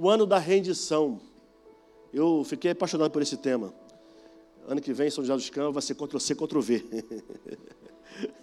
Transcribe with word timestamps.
o 0.00 0.08
ano 0.08 0.24
da 0.24 0.38
rendição. 0.38 1.20
Eu 2.10 2.42
fiquei 2.42 2.70
apaixonado 2.70 3.10
por 3.10 3.20
esse 3.20 3.36
tema. 3.36 3.74
Ano 4.66 4.80
que 4.80 4.94
vem, 4.94 5.10
São 5.10 5.22
José 5.22 5.34
dos 5.34 5.50
Campos 5.50 5.74
vai 5.74 5.82
ser 5.82 5.94
Ctrl-C, 5.94 6.34
Ctrl-V. 6.34 6.84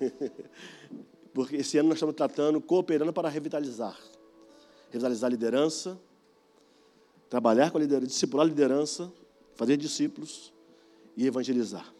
Porque 1.33 1.55
esse 1.55 1.79
ano 1.79 1.89
nós 1.89 1.97
estamos 1.97 2.13
tratando, 2.13 2.61
cooperando 2.61 3.11
para 3.11 3.27
revitalizar. 3.27 3.97
Revitalizar 4.91 5.27
a 5.27 5.31
liderança, 5.31 5.99
trabalhar 7.27 7.71
com 7.71 7.79
a 7.79 7.81
liderança, 7.81 8.07
discipular 8.07 8.45
a 8.45 8.49
liderança, 8.49 9.11
fazer 9.55 9.77
discípulos 9.77 10.53
e 11.15 11.25
evangelizar. 11.25 11.91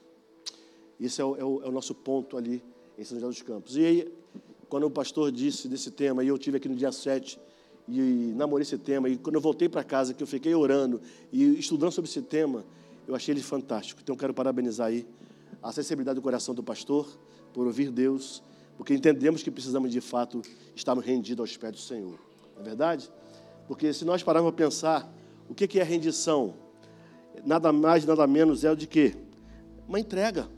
Esse 1.00 1.20
é 1.20 1.26
o, 1.26 1.36
é 1.36 1.44
o, 1.44 1.64
é 1.64 1.68
o 1.68 1.72
nosso 1.72 1.96
ponto 1.96 2.38
ali 2.38 2.64
em 2.96 3.04
São 3.04 3.20
José 3.20 3.28
dos 3.28 3.42
Campos. 3.42 3.76
E 3.76 3.84
aí, 3.84 4.14
quando 4.70 4.86
o 4.86 4.92
pastor 4.92 5.32
disse 5.32 5.68
desse 5.68 5.90
tema, 5.90 6.24
e 6.24 6.28
eu 6.28 6.38
tive 6.38 6.58
aqui 6.58 6.70
no 6.70 6.76
dia 6.76 6.92
7, 6.92 7.40
e 7.88 8.34
namorei 8.36 8.64
esse 8.64 8.78
tema, 8.78 9.08
e 9.08 9.18
quando 9.18 9.36
eu 9.36 9.42
voltei 9.42 9.70
para 9.70 9.84
casa, 9.84 10.14
que 10.14 10.22
eu 10.22 10.28
fiquei 10.28 10.54
orando 10.54 11.02
e 11.32 11.58
estudando 11.58 11.92
sobre 11.92 12.10
esse 12.10 12.22
tema, 12.22 12.66
eu 13.08 13.16
achei 13.16 13.34
ele 13.34 13.42
fantástico. 13.42 14.02
Então, 14.04 14.14
eu 14.14 14.20
quero 14.20 14.34
parabenizar 14.34 14.88
aí 14.88 15.08
a 15.64 15.72
sensibilidade 15.72 16.16
do 16.16 16.22
coração 16.22 16.54
do 16.54 16.62
pastor 16.62 17.08
por 17.54 17.66
ouvir 17.66 17.90
Deus, 17.90 18.44
porque 18.76 18.94
entendemos 18.94 19.42
que 19.42 19.50
precisamos 19.50 19.92
de 19.92 20.02
fato 20.02 20.42
estarmos 20.76 21.06
rendidos 21.06 21.40
aos 21.40 21.58
pés 21.58 21.72
do 21.72 21.80
Senhor. 21.80 22.20
Não 22.56 22.62
é 22.62 22.66
verdade? 22.66 23.10
Porque 23.68 23.94
se 23.94 24.06
nós 24.06 24.22
pararmos 24.22 24.52
para 24.52 24.66
pensar 24.66 25.14
o 25.50 25.56
que 25.56 25.80
é 25.80 25.84
rendição, 25.84 26.54
nada 27.46 27.72
mais, 27.72 28.06
nada 28.06 28.28
menos 28.28 28.64
é 28.64 28.72
o 28.72 28.76
de 28.76 28.86
quê? 28.86 29.16
Uma 29.88 30.00
entrega. 30.00 30.50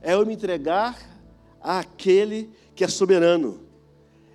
É 0.00 0.14
eu 0.14 0.24
me 0.24 0.34
entregar 0.34 0.98
àquele 1.60 2.50
que 2.74 2.84
é 2.84 2.88
soberano. 2.88 3.60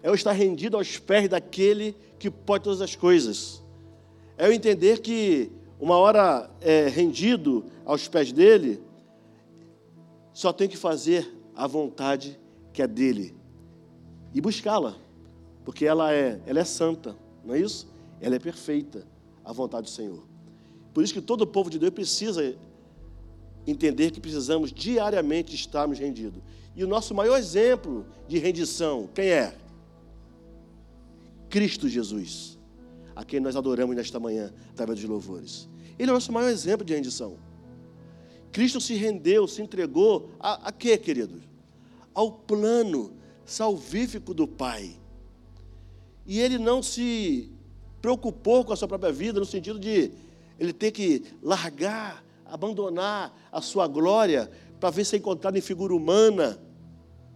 É 0.07 0.09
eu 0.09 0.16
estar 0.16 0.31
rendido 0.31 0.77
aos 0.77 0.97
pés 0.97 1.27
daquele 1.27 1.93
que 2.17 2.31
pode 2.31 2.63
todas 2.63 2.79
as 2.79 2.95
coisas. 2.95 3.61
É 4.38 4.47
eu 4.47 4.53
entender 4.53 5.02
que 5.02 5.52
uma 5.77 5.97
hora 5.97 6.49
é, 6.61 6.88
rendido 6.88 7.66
aos 7.83 8.08
pés 8.08 8.31
dele, 8.31 8.81
só 10.31 10.53
tem 10.53 10.69
que 10.69 10.77
fazer 10.77 11.30
a 11.53 11.67
vontade 11.67 12.39
que 12.72 12.81
é 12.81 12.88
dele 12.88 13.36
e 14.33 14.39
buscá-la, 14.39 14.95
porque 15.66 15.86
ela 15.86 16.14
é, 16.14 16.39
ela 16.45 16.61
é 16.61 16.64
santa, 16.64 17.14
não 17.44 17.53
é 17.53 17.59
isso? 17.59 17.86
Ela 18.21 18.36
é 18.36 18.39
perfeita, 18.39 19.05
a 19.44 19.52
vontade 19.52 19.88
do 19.88 19.89
Senhor. 19.89 20.23
Por 20.94 21.03
isso 21.03 21.14
que 21.14 21.19
todo 21.19 21.42
o 21.42 21.47
povo 21.47 21.69
de 21.69 21.77
Deus 21.77 21.92
precisa 21.92 22.55
entender 23.67 24.11
que 24.11 24.21
precisamos 24.21 24.71
diariamente 24.71 25.53
estarmos 25.53 25.99
rendidos. 25.99 26.42
E 26.77 26.81
o 26.81 26.88
nosso 26.88 27.14
maior 27.14 27.38
exemplo 27.38 28.05
de 28.25 28.38
rendição, 28.38 29.09
quem 29.14 29.27
é? 29.27 29.67
Cristo 31.50 31.88
Jesus, 31.88 32.58
a 33.16 33.23
quem 33.23 33.40
nós 33.40 33.56
adoramos 33.56 33.95
nesta 33.95 34.20
manhã, 34.20 34.53
através 34.72 35.00
dos 35.00 35.09
louvores. 35.09 35.70
Ele 35.98 36.09
é 36.09 36.12
o 36.12 36.16
nosso 36.16 36.31
maior 36.31 36.50
exemplo 36.50 36.86
de 36.86 36.94
rendição. 36.94 37.38
Cristo 38.52 38.80
se 38.80 38.94
rendeu, 38.95 39.48
se 39.48 39.62
entregou 39.62 40.31
a, 40.39 40.70
a 40.70 40.72
quê, 40.72 40.98
queridos? 40.98 41.42
Ao 42.14 42.31
plano 42.31 43.14
salvífico 43.45 44.34
do 44.34 44.48
Pai. 44.48 45.00
E 46.26 46.39
ele 46.39 46.58
não 46.58 46.84
se 46.84 47.52
preocupou 48.02 48.66
com 48.66 48.73
a 48.73 48.76
sua 48.76 48.88
própria 48.88 49.11
vida, 49.11 49.39
no 49.39 49.45
sentido 49.45 49.80
de 49.80 50.11
ele 50.59 50.73
ter 50.73 50.92
que 50.92 51.23
largar, 51.42 52.23
abandonar 52.45 53.36
a 53.52 53.61
sua 53.61 53.88
glória 53.88 54.50
para 54.80 54.89
ver 54.89 55.06
ser 55.06 55.17
encontrado 55.17 55.58
em 55.58 55.61
figura 55.61 55.95
humana, 55.95 56.59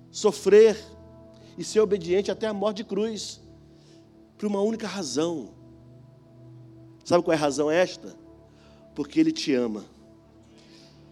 sofrer 0.09 0.77
e 1.57 1.63
ser 1.63 1.79
obediente 1.79 2.31
até 2.31 2.47
a 2.47 2.53
morte 2.53 2.77
de 2.77 2.83
cruz, 2.83 3.41
por 4.41 4.47
uma 4.47 4.61
única 4.61 4.87
razão. 4.87 5.49
Sabe 7.05 7.23
qual 7.23 7.31
é 7.31 7.37
a 7.37 7.39
razão 7.39 7.69
esta? 7.69 8.17
Porque 8.95 9.19
Ele 9.19 9.31
te 9.31 9.53
ama, 9.53 9.85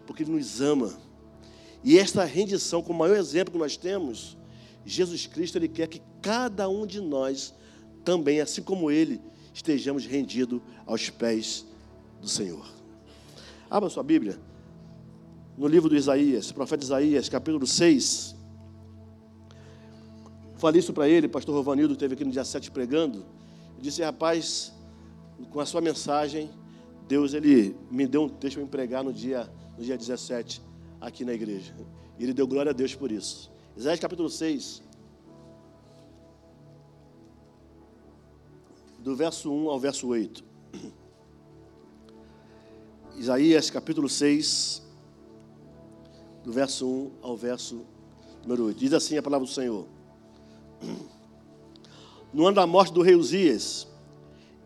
porque 0.04 0.24
Ele 0.24 0.32
nos 0.32 0.60
ama. 0.60 0.98
E 1.84 1.96
esta 1.96 2.24
rendição, 2.24 2.82
como 2.82 2.96
o 2.96 2.98
maior 2.98 3.16
exemplo 3.16 3.52
que 3.52 3.58
nós 3.58 3.76
temos, 3.76 4.36
Jesus 4.84 5.28
Cristo, 5.28 5.58
Ele 5.58 5.68
quer 5.68 5.86
que 5.86 6.02
cada 6.20 6.68
um 6.68 6.84
de 6.84 7.00
nós 7.00 7.54
também, 8.04 8.40
assim 8.40 8.62
como 8.62 8.90
Ele, 8.90 9.20
estejamos 9.54 10.04
rendidos 10.06 10.60
aos 10.84 11.08
pés 11.08 11.64
do 12.20 12.26
Senhor. 12.26 12.66
Abra 13.70 13.88
sua 13.88 14.02
Bíblia 14.02 14.40
no 15.56 15.68
livro 15.68 15.88
do 15.88 15.94
Isaías, 15.94 16.50
profeta 16.50 16.82
Isaías, 16.82 17.28
capítulo 17.28 17.64
6. 17.64 18.39
Falei 20.60 20.78
isso 20.78 20.92
para 20.92 21.08
ele, 21.08 21.26
pastor 21.26 21.54
Rovanildo 21.54 21.94
esteve 21.94 22.12
aqui 22.12 22.22
no 22.22 22.30
dia 22.30 22.44
7 22.44 22.70
pregando. 22.70 23.24
Eu 23.78 23.80
disse, 23.80 24.02
rapaz, 24.02 24.74
com 25.48 25.58
a 25.58 25.64
sua 25.64 25.80
mensagem, 25.80 26.50
Deus 27.08 27.32
ele 27.32 27.74
me 27.90 28.06
deu 28.06 28.24
um 28.24 28.28
texto 28.28 28.58
para 28.58 28.66
pregar 28.66 29.02
no 29.02 29.10
dia, 29.10 29.50
no 29.78 29.82
dia 29.82 29.96
17 29.96 30.60
aqui 31.00 31.24
na 31.24 31.32
igreja. 31.32 31.74
E 32.18 32.24
ele 32.24 32.34
deu 32.34 32.46
glória 32.46 32.68
a 32.68 32.74
Deus 32.74 32.94
por 32.94 33.10
isso. 33.10 33.50
Isaías 33.74 33.98
capítulo 33.98 34.28
6, 34.28 34.82
do 38.98 39.16
verso 39.16 39.50
1 39.50 39.70
ao 39.70 39.80
verso 39.80 40.08
8. 40.08 40.44
Isaías 43.16 43.70
capítulo 43.70 44.10
6, 44.10 44.82
do 46.44 46.52
verso 46.52 46.86
1 46.86 47.12
ao 47.22 47.34
verso 47.34 47.80
número 48.42 48.66
8. 48.66 48.78
Diz 48.78 48.92
assim 48.92 49.16
a 49.16 49.22
palavra 49.22 49.46
do 49.46 49.50
Senhor. 49.50 49.86
No 52.32 52.46
ano 52.46 52.56
da 52.56 52.66
morte 52.66 52.92
do 52.92 53.02
rei 53.02 53.14
Uzias, 53.14 53.86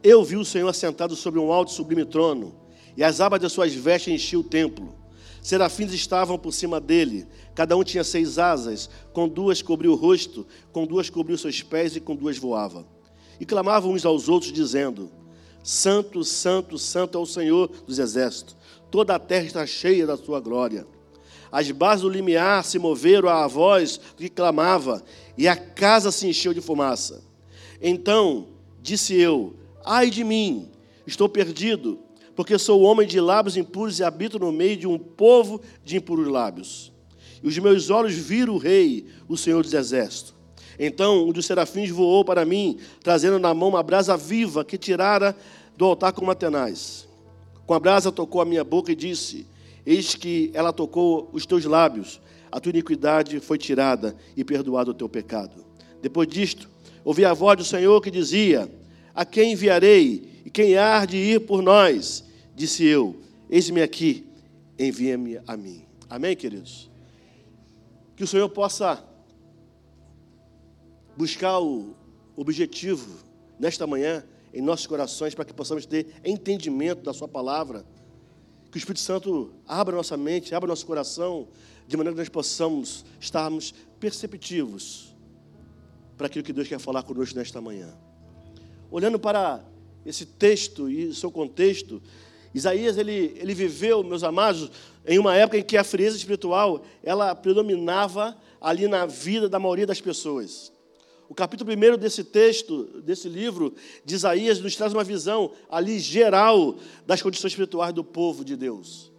eu 0.02 0.22
vi 0.22 0.36
o 0.36 0.44
Senhor 0.44 0.68
assentado 0.68 1.16
sobre 1.16 1.40
um 1.40 1.52
alto 1.52 1.72
e 1.72 1.74
sublime 1.74 2.04
trono, 2.04 2.54
e 2.96 3.02
as 3.02 3.20
abas 3.20 3.40
de 3.40 3.48
suas 3.48 3.74
vestes 3.74 4.12
enchiam 4.12 4.40
o 4.40 4.44
templo. 4.44 4.94
Serafins 5.42 5.92
estavam 5.92 6.38
por 6.38 6.52
cima 6.52 6.80
dele, 6.80 7.26
cada 7.54 7.76
um 7.76 7.84
tinha 7.84 8.04
seis 8.04 8.38
asas, 8.38 8.88
com 9.12 9.28
duas 9.28 9.62
cobriu 9.62 9.92
o 9.92 9.96
rosto, 9.96 10.46
com 10.72 10.86
duas 10.86 11.10
cobriu 11.10 11.36
seus 11.36 11.62
pés 11.62 11.96
e 11.96 12.00
com 12.00 12.14
duas 12.14 12.38
voava 12.38 12.94
e 13.38 13.44
clamavam 13.44 13.92
uns 13.92 14.04
aos 14.04 14.28
outros, 14.28 14.52
dizendo: 14.52 15.10
Santo, 15.62 16.24
Santo, 16.24 16.78
Santo 16.78 17.18
é 17.18 17.20
o 17.20 17.26
Senhor 17.26 17.68
dos 17.86 17.98
exércitos, 17.98 18.56
toda 18.90 19.14
a 19.14 19.18
terra 19.18 19.44
está 19.44 19.66
cheia 19.66 20.06
da 20.06 20.16
sua 20.16 20.40
glória. 20.40 20.86
As 21.50 21.70
bases 21.70 22.02
do 22.02 22.08
limiar 22.08 22.64
se 22.64 22.78
moveram 22.78 23.28
à 23.28 23.46
voz 23.46 24.00
que 24.16 24.28
clamava, 24.28 25.02
e 25.38 25.46
a 25.46 25.56
casa 25.56 26.10
se 26.10 26.26
encheu 26.26 26.52
de 26.52 26.60
fumaça. 26.60 27.22
Então 27.80 28.46
disse 28.82 29.14
eu: 29.14 29.54
Ai 29.84 30.10
de 30.10 30.24
mim, 30.24 30.68
estou 31.06 31.28
perdido, 31.28 31.98
porque 32.34 32.58
sou 32.58 32.82
homem 32.82 33.06
de 33.06 33.20
lábios 33.20 33.56
impuros 33.56 33.98
e 33.98 34.04
habito 34.04 34.38
no 34.38 34.50
meio 34.50 34.76
de 34.76 34.86
um 34.86 34.98
povo 34.98 35.60
de 35.84 35.96
impuros 35.96 36.28
lábios. 36.28 36.92
E 37.42 37.48
os 37.48 37.58
meus 37.58 37.90
olhos 37.90 38.14
viram 38.14 38.54
o 38.54 38.58
Rei, 38.58 39.06
o 39.28 39.36
Senhor 39.36 39.62
dos 39.62 39.74
Exércitos. 39.74 40.34
Então 40.78 41.28
um 41.28 41.32
dos 41.32 41.46
serafins 41.46 41.90
voou 41.90 42.24
para 42.24 42.44
mim, 42.44 42.78
trazendo 43.02 43.38
na 43.38 43.54
mão 43.54 43.68
uma 43.68 43.82
brasa 43.82 44.16
viva 44.16 44.64
que 44.64 44.78
tirara 44.78 45.36
do 45.76 45.84
altar 45.84 46.12
com 46.12 46.22
uma 46.22 46.34
tenaz. 46.34 47.06
Com 47.66 47.74
a 47.74 47.80
brasa 47.80 48.12
tocou 48.12 48.40
a 48.40 48.44
minha 48.44 48.64
boca 48.64 48.92
e 48.92 48.96
disse: 48.96 49.46
Eis 49.86 50.14
que 50.14 50.50
ela 50.54 50.72
tocou 50.72 51.28
os 51.32 51.46
teus 51.46 51.64
lábios, 51.64 52.20
a 52.50 52.60
tua 52.60 52.70
iniquidade 52.70 53.40
foi 53.40 53.58
tirada 53.58 54.14
e 54.36 54.44
perdoado 54.44 54.90
o 54.90 54.94
teu 54.94 55.08
pecado. 55.08 55.64
Depois 56.00 56.28
disto, 56.28 56.68
ouvi 57.04 57.24
a 57.24 57.34
voz 57.34 57.58
do 57.58 57.64
Senhor 57.64 58.00
que 58.00 58.10
dizia: 58.10 58.70
A 59.14 59.24
quem 59.24 59.52
enviarei 59.52 60.42
e 60.44 60.50
quem 60.50 60.76
há 60.76 61.04
de 61.04 61.16
ir 61.16 61.40
por 61.40 61.62
nós? 61.62 62.24
Disse 62.56 62.84
eu: 62.84 63.20
Eis-me 63.50 63.82
aqui, 63.82 64.26
envia-me 64.78 65.38
a 65.46 65.56
mim. 65.56 65.84
Amém, 66.08 66.34
queridos? 66.34 66.90
Que 68.16 68.24
o 68.24 68.26
Senhor 68.26 68.48
possa 68.48 69.04
buscar 71.16 71.60
o 71.60 71.94
objetivo 72.36 73.18
nesta 73.58 73.86
manhã 73.86 74.24
em 74.52 74.62
nossos 74.62 74.86
corações 74.86 75.34
para 75.34 75.44
que 75.44 75.52
possamos 75.52 75.84
ter 75.84 76.06
entendimento 76.24 77.02
da 77.02 77.12
Sua 77.12 77.28
palavra. 77.28 77.84
Que 78.70 78.76
o 78.76 78.78
Espírito 78.78 79.00
Santo 79.00 79.52
abra 79.68 79.94
nossa 79.94 80.16
mente, 80.16 80.54
abra 80.54 80.68
nosso 80.68 80.86
coração, 80.86 81.46
de 81.86 81.96
maneira 81.96 82.14
que 82.14 82.20
nós 82.20 82.28
possamos 82.28 83.04
estarmos 83.20 83.72
perceptivos 84.00 85.13
para 86.16 86.26
aquilo 86.26 86.44
que 86.44 86.52
Deus 86.52 86.68
quer 86.68 86.78
falar 86.78 87.02
conosco 87.02 87.36
nesta 87.36 87.60
manhã. 87.60 87.94
Olhando 88.90 89.18
para 89.18 89.64
esse 90.04 90.26
texto 90.26 90.88
e 90.88 91.14
seu 91.14 91.30
contexto, 91.30 92.02
Isaías 92.54 92.96
ele, 92.96 93.36
ele 93.36 93.54
viveu, 93.54 94.04
meus 94.04 94.22
amados, 94.22 94.70
em 95.06 95.18
uma 95.18 95.34
época 95.34 95.58
em 95.58 95.62
que 95.62 95.76
a 95.76 95.84
frieza 95.84 96.16
espiritual 96.16 96.84
ela 97.02 97.34
predominava 97.34 98.36
ali 98.60 98.86
na 98.86 99.06
vida 99.06 99.48
da 99.48 99.58
maioria 99.58 99.86
das 99.86 100.00
pessoas. 100.00 100.72
O 101.28 101.34
capítulo 101.34 101.70
1 101.72 101.98
desse 101.98 102.22
texto, 102.22 103.00
desse 103.02 103.28
livro 103.28 103.74
de 104.04 104.14
Isaías, 104.14 104.60
nos 104.60 104.76
traz 104.76 104.92
uma 104.92 105.02
visão 105.02 105.50
ali 105.70 105.98
geral 105.98 106.76
das 107.06 107.20
condições 107.20 107.52
espirituais 107.52 107.92
do 107.92 108.04
povo 108.04 108.44
de 108.44 108.56
Deus. 108.56 109.10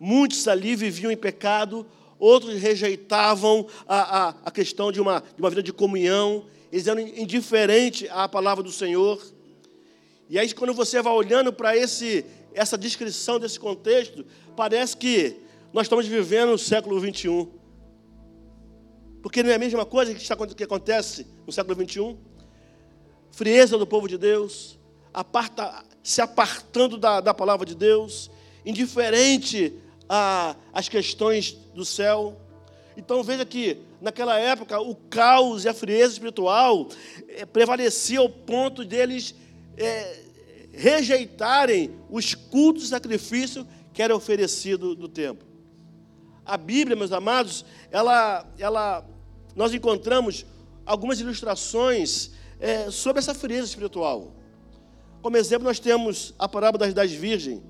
Muitos 0.00 0.46
ali 0.46 0.76
viviam 0.76 1.10
em 1.10 1.16
pecado, 1.16 1.84
outros 2.18 2.60
rejeitavam 2.60 3.66
a, 3.86 4.28
a, 4.28 4.28
a 4.46 4.50
questão 4.50 4.90
de 4.90 5.00
uma, 5.00 5.20
de 5.20 5.40
uma 5.40 5.50
vida 5.50 5.62
de 5.62 5.72
comunhão, 5.72 6.46
eles 6.70 6.86
eram 6.86 7.00
indiferentes 7.00 8.08
à 8.10 8.28
palavra 8.28 8.62
do 8.62 8.72
Senhor. 8.72 9.20
E 10.28 10.38
aí, 10.38 10.52
quando 10.52 10.74
você 10.74 11.00
vai 11.00 11.12
olhando 11.12 11.52
para 11.52 11.76
essa 11.76 12.76
descrição 12.76 13.38
desse 13.38 13.58
contexto, 13.58 14.24
parece 14.54 14.96
que 14.96 15.36
nós 15.72 15.86
estamos 15.86 16.06
vivendo 16.06 16.50
no 16.50 16.58
século 16.58 17.00
21. 17.00 17.50
Porque 19.22 19.42
não 19.42 19.50
é 19.50 19.54
a 19.54 19.58
mesma 19.58 19.84
coisa 19.86 20.14
que, 20.14 20.20
está, 20.20 20.36
que 20.36 20.64
acontece 20.64 21.26
no 21.46 21.52
século 21.52 21.76
21? 21.76 22.18
Frieza 23.30 23.78
do 23.78 23.86
povo 23.86 24.08
de 24.08 24.18
Deus, 24.18 24.78
aparta, 25.12 25.84
se 26.02 26.20
apartando 26.20 26.96
da, 26.98 27.20
da 27.20 27.32
palavra 27.32 27.64
de 27.64 27.74
Deus, 27.74 28.30
indiferente 28.64 29.74
às 30.72 30.88
questões 30.88 31.56
do 31.78 31.84
céu. 31.84 32.36
Então 32.96 33.22
veja 33.22 33.44
que 33.44 33.78
naquela 34.00 34.36
época 34.38 34.80
o 34.80 34.94
caos 34.94 35.64
e 35.64 35.68
a 35.68 35.72
frieza 35.74 36.14
espiritual 36.14 36.88
é, 37.28 37.46
prevalecia 37.46 38.18
ao 38.18 38.28
ponto 38.28 38.84
deles 38.84 39.34
é, 39.76 40.24
rejeitarem 40.72 41.94
os 42.10 42.34
cultos 42.34 42.84
e 42.84 42.88
sacrifícios 42.88 43.64
que 43.94 44.02
era 44.02 44.14
oferecido 44.14 44.96
no 44.96 45.08
templo. 45.08 45.46
A 46.44 46.56
Bíblia, 46.56 46.96
meus 46.96 47.12
amados, 47.12 47.64
ela, 47.90 48.44
ela, 48.58 49.06
nós 49.54 49.72
encontramos 49.72 50.44
algumas 50.84 51.20
ilustrações 51.20 52.32
é, 52.58 52.90
sobre 52.90 53.20
essa 53.20 53.34
frieza 53.34 53.68
espiritual. 53.68 54.32
Como 55.22 55.36
exemplo, 55.36 55.64
nós 55.64 55.78
temos 55.78 56.34
a 56.38 56.48
parábola 56.48 56.86
das 56.86 56.94
dez 56.94 57.12
virgens. 57.12 57.60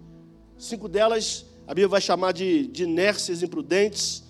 Cinco 0.56 0.88
delas, 0.88 1.44
a 1.68 1.74
Bíblia 1.74 1.86
vai 1.86 2.00
chamar 2.00 2.32
de, 2.32 2.66
de 2.66 2.84
inércias 2.84 3.42
imprudentes, 3.42 4.24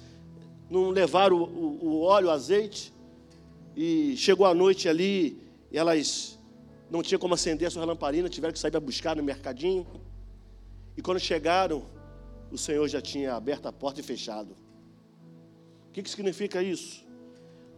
não 0.68 0.90
levaram 0.90 1.36
o, 1.36 1.44
o, 1.44 1.86
o 1.86 2.00
óleo, 2.00 2.26
o 2.26 2.30
azeite, 2.32 2.92
e 3.76 4.16
chegou 4.16 4.44
a 4.44 4.52
noite 4.52 4.88
ali, 4.88 5.40
e 5.70 5.78
elas 5.78 6.36
não 6.90 7.00
tinham 7.00 7.20
como 7.20 7.34
acender 7.34 7.68
a 7.68 7.70
sua 7.70 7.84
lamparina, 7.84 8.28
tiveram 8.28 8.52
que 8.52 8.58
sair 8.58 8.72
para 8.72 8.80
buscar 8.80 9.14
no 9.14 9.22
mercadinho. 9.22 9.86
E 10.96 11.00
quando 11.00 11.20
chegaram, 11.20 11.86
o 12.50 12.58
Senhor 12.58 12.88
já 12.88 13.00
tinha 13.00 13.36
aberto 13.36 13.66
a 13.66 13.72
porta 13.72 14.00
e 14.00 14.02
fechado. 14.02 14.56
O 15.88 15.92
que, 15.92 16.02
que 16.02 16.10
significa 16.10 16.60
isso? 16.60 17.06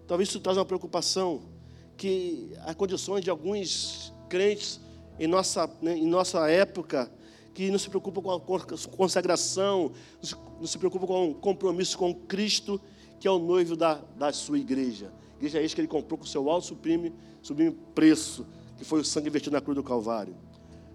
Talvez 0.06 0.30
isso 0.30 0.40
traz 0.40 0.56
uma 0.56 0.64
preocupação 0.64 1.42
que 1.98 2.56
as 2.64 2.74
condições 2.74 3.22
de 3.22 3.28
alguns 3.28 4.10
crentes 4.26 4.80
em 5.18 5.26
nossa, 5.26 5.70
né, 5.82 5.98
em 5.98 6.06
nossa 6.06 6.48
época 6.48 7.12
que 7.60 7.70
não 7.70 7.78
se 7.78 7.90
preocupam 7.90 8.22
com 8.22 8.32
a 8.32 8.40
consagração, 8.96 9.92
não 10.58 10.66
se 10.66 10.78
preocupam 10.78 11.06
com 11.06 11.30
o 11.30 11.34
compromisso 11.34 11.98
com 11.98 12.14
Cristo, 12.14 12.80
que 13.18 13.28
é 13.28 13.30
o 13.30 13.38
noivo 13.38 13.76
da, 13.76 14.00
da 14.16 14.32
sua 14.32 14.58
igreja. 14.58 15.12
Igreja 15.36 15.58
é 15.58 15.62
isso 15.62 15.74
que 15.74 15.82
ele 15.82 15.88
comprou 15.88 16.16
com 16.16 16.24
seu 16.24 16.48
alto 16.48 16.68
sublime, 16.68 17.12
sublime 17.42 17.76
preço, 17.94 18.46
que 18.78 18.84
foi 18.84 19.00
o 19.00 19.04
sangue 19.04 19.28
vertido 19.28 19.52
na 19.52 19.60
cruz 19.60 19.76
do 19.76 19.82
Calvário. 19.82 20.34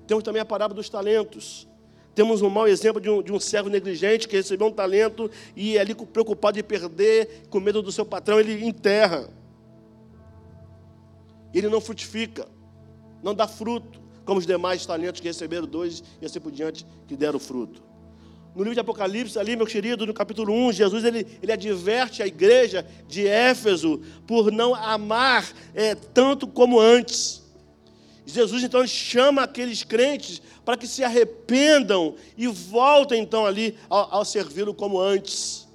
Temos 0.08 0.24
também 0.24 0.42
a 0.42 0.46
parábola 0.46 0.76
dos 0.76 0.90
talentos. 0.90 1.68
Temos 2.16 2.42
um 2.42 2.50
mau 2.50 2.68
exemplo 2.68 3.00
de 3.00 3.12
um, 3.12 3.22
de 3.22 3.32
um 3.32 3.40
servo 3.40 3.70
negligente 3.70 4.28
que 4.28 4.36
recebeu 4.36 4.66
um 4.66 4.72
talento 4.72 5.30
e 5.56 5.78
é 5.78 5.82
ali 5.82 5.94
preocupado 5.94 6.56
de 6.56 6.64
perder, 6.64 7.44
com 7.48 7.60
medo 7.60 7.84
do 7.84 7.92
seu 7.92 8.08
patrão, 8.08 8.40
ele 8.40 8.66
enterra. 8.66 9.30
Ele 11.54 11.70
não 11.70 11.80
frutifica, 11.80 12.48
não 13.22 13.36
dá 13.36 13.48
fruto, 13.48 14.05
como 14.26 14.40
os 14.40 14.46
demais 14.46 14.86
talentos 14.86 15.22
que 15.22 15.28
receberam 15.28 15.68
dois 15.68 16.04
e 16.22 16.26
assim 16.26 16.40
por 16.40 16.52
diante, 16.52 16.86
que 17.08 17.16
deram 17.16 17.40
fruto. 17.40 17.82
No 18.56 18.62
livro 18.62 18.74
de 18.74 18.80
Apocalipse, 18.80 19.38
ali, 19.38 19.56
meu 19.56 19.66
querido, 19.66 20.06
no 20.06 20.14
capítulo 20.14 20.54
1, 20.54 20.72
Jesus 20.72 21.04
ele, 21.04 21.28
ele 21.44 21.52
adverte 21.52 22.24
a 22.24 22.28
igreja 22.28 22.88
de 23.06 23.28
Éfeso 23.28 24.02
por 24.26 24.50
não 24.50 24.74
amar 24.74 25.46
é, 25.74 25.94
tanto 25.94 26.48
como 26.48 26.80
antes. 26.80 27.44
Jesus 28.26 28.64
então 28.64 28.88
chama 28.88 29.44
aqueles 29.44 29.84
crentes 29.84 30.42
para 30.64 30.78
que 30.78 30.88
se 30.88 31.04
arrependam 31.04 32.16
e 32.38 32.48
voltem 32.48 33.22
então 33.22 33.46
ali 33.46 33.78
ao, 33.90 34.16
ao 34.16 34.26
servi-lo 34.26 34.74
como 34.74 35.00
antes. 35.00 35.68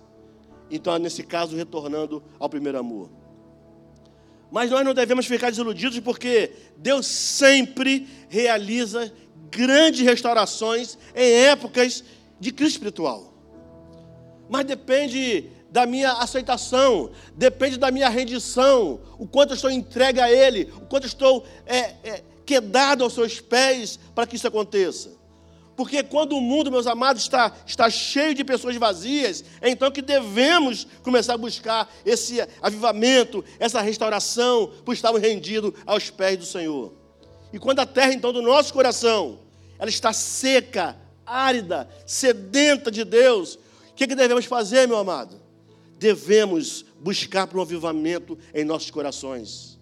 Então, 0.70 0.96
nesse 0.98 1.22
caso, 1.22 1.54
retornando 1.54 2.22
ao 2.38 2.48
primeiro 2.48 2.78
amor. 2.78 3.19
Mas 4.50 4.70
nós 4.70 4.84
não 4.84 4.92
devemos 4.92 5.26
ficar 5.26 5.50
desiludidos 5.50 6.00
porque 6.00 6.52
Deus 6.76 7.06
sempre 7.06 8.08
realiza 8.28 9.12
grandes 9.50 10.00
restaurações 10.00 10.98
em 11.14 11.32
épocas 11.46 12.04
de 12.38 12.52
crise 12.52 12.72
espiritual. 12.72 13.32
Mas 14.48 14.64
depende 14.64 15.50
da 15.70 15.86
minha 15.86 16.12
aceitação, 16.14 17.10
depende 17.36 17.78
da 17.78 17.90
minha 17.90 18.08
rendição, 18.08 19.00
o 19.18 19.26
quanto 19.26 19.50
eu 19.50 19.54
estou 19.54 19.70
entregue 19.70 20.20
a 20.20 20.30
Ele, 20.30 20.72
o 20.76 20.80
quanto 20.80 21.04
eu 21.04 21.08
estou 21.08 21.46
é, 21.64 21.78
é, 22.02 22.22
quedado 22.44 23.04
aos 23.04 23.12
seus 23.12 23.40
pés 23.40 23.98
para 24.14 24.26
que 24.26 24.34
isso 24.34 24.48
aconteça. 24.48 25.19
Porque 25.80 26.02
quando 26.02 26.36
o 26.36 26.42
mundo, 26.42 26.70
meus 26.70 26.86
amados, 26.86 27.22
está, 27.22 27.50
está 27.64 27.88
cheio 27.88 28.34
de 28.34 28.44
pessoas 28.44 28.76
vazias, 28.76 29.42
é 29.62 29.70
então 29.70 29.90
que 29.90 30.02
devemos 30.02 30.86
começar 31.02 31.32
a 31.32 31.38
buscar 31.38 31.90
esse 32.04 32.38
avivamento, 32.60 33.42
essa 33.58 33.80
restauração, 33.80 34.70
por 34.84 34.92
estarmos 34.92 35.22
rendidos 35.22 35.72
aos 35.86 36.10
pés 36.10 36.36
do 36.36 36.44
Senhor. 36.44 36.92
E 37.50 37.58
quando 37.58 37.80
a 37.80 37.86
terra, 37.86 38.12
então, 38.12 38.30
do 38.30 38.42
nosso 38.42 38.74
coração, 38.74 39.38
ela 39.78 39.88
está 39.88 40.12
seca, 40.12 40.98
árida, 41.24 41.88
sedenta 42.04 42.90
de 42.90 43.02
Deus, 43.02 43.54
o 43.54 43.94
que, 43.96 44.06
que 44.06 44.14
devemos 44.14 44.44
fazer, 44.44 44.86
meu 44.86 44.98
amado? 44.98 45.40
Devemos 45.98 46.84
buscar 47.00 47.46
por 47.46 47.58
um 47.58 47.62
avivamento 47.62 48.38
em 48.52 48.66
nossos 48.66 48.90
corações. 48.90 49.78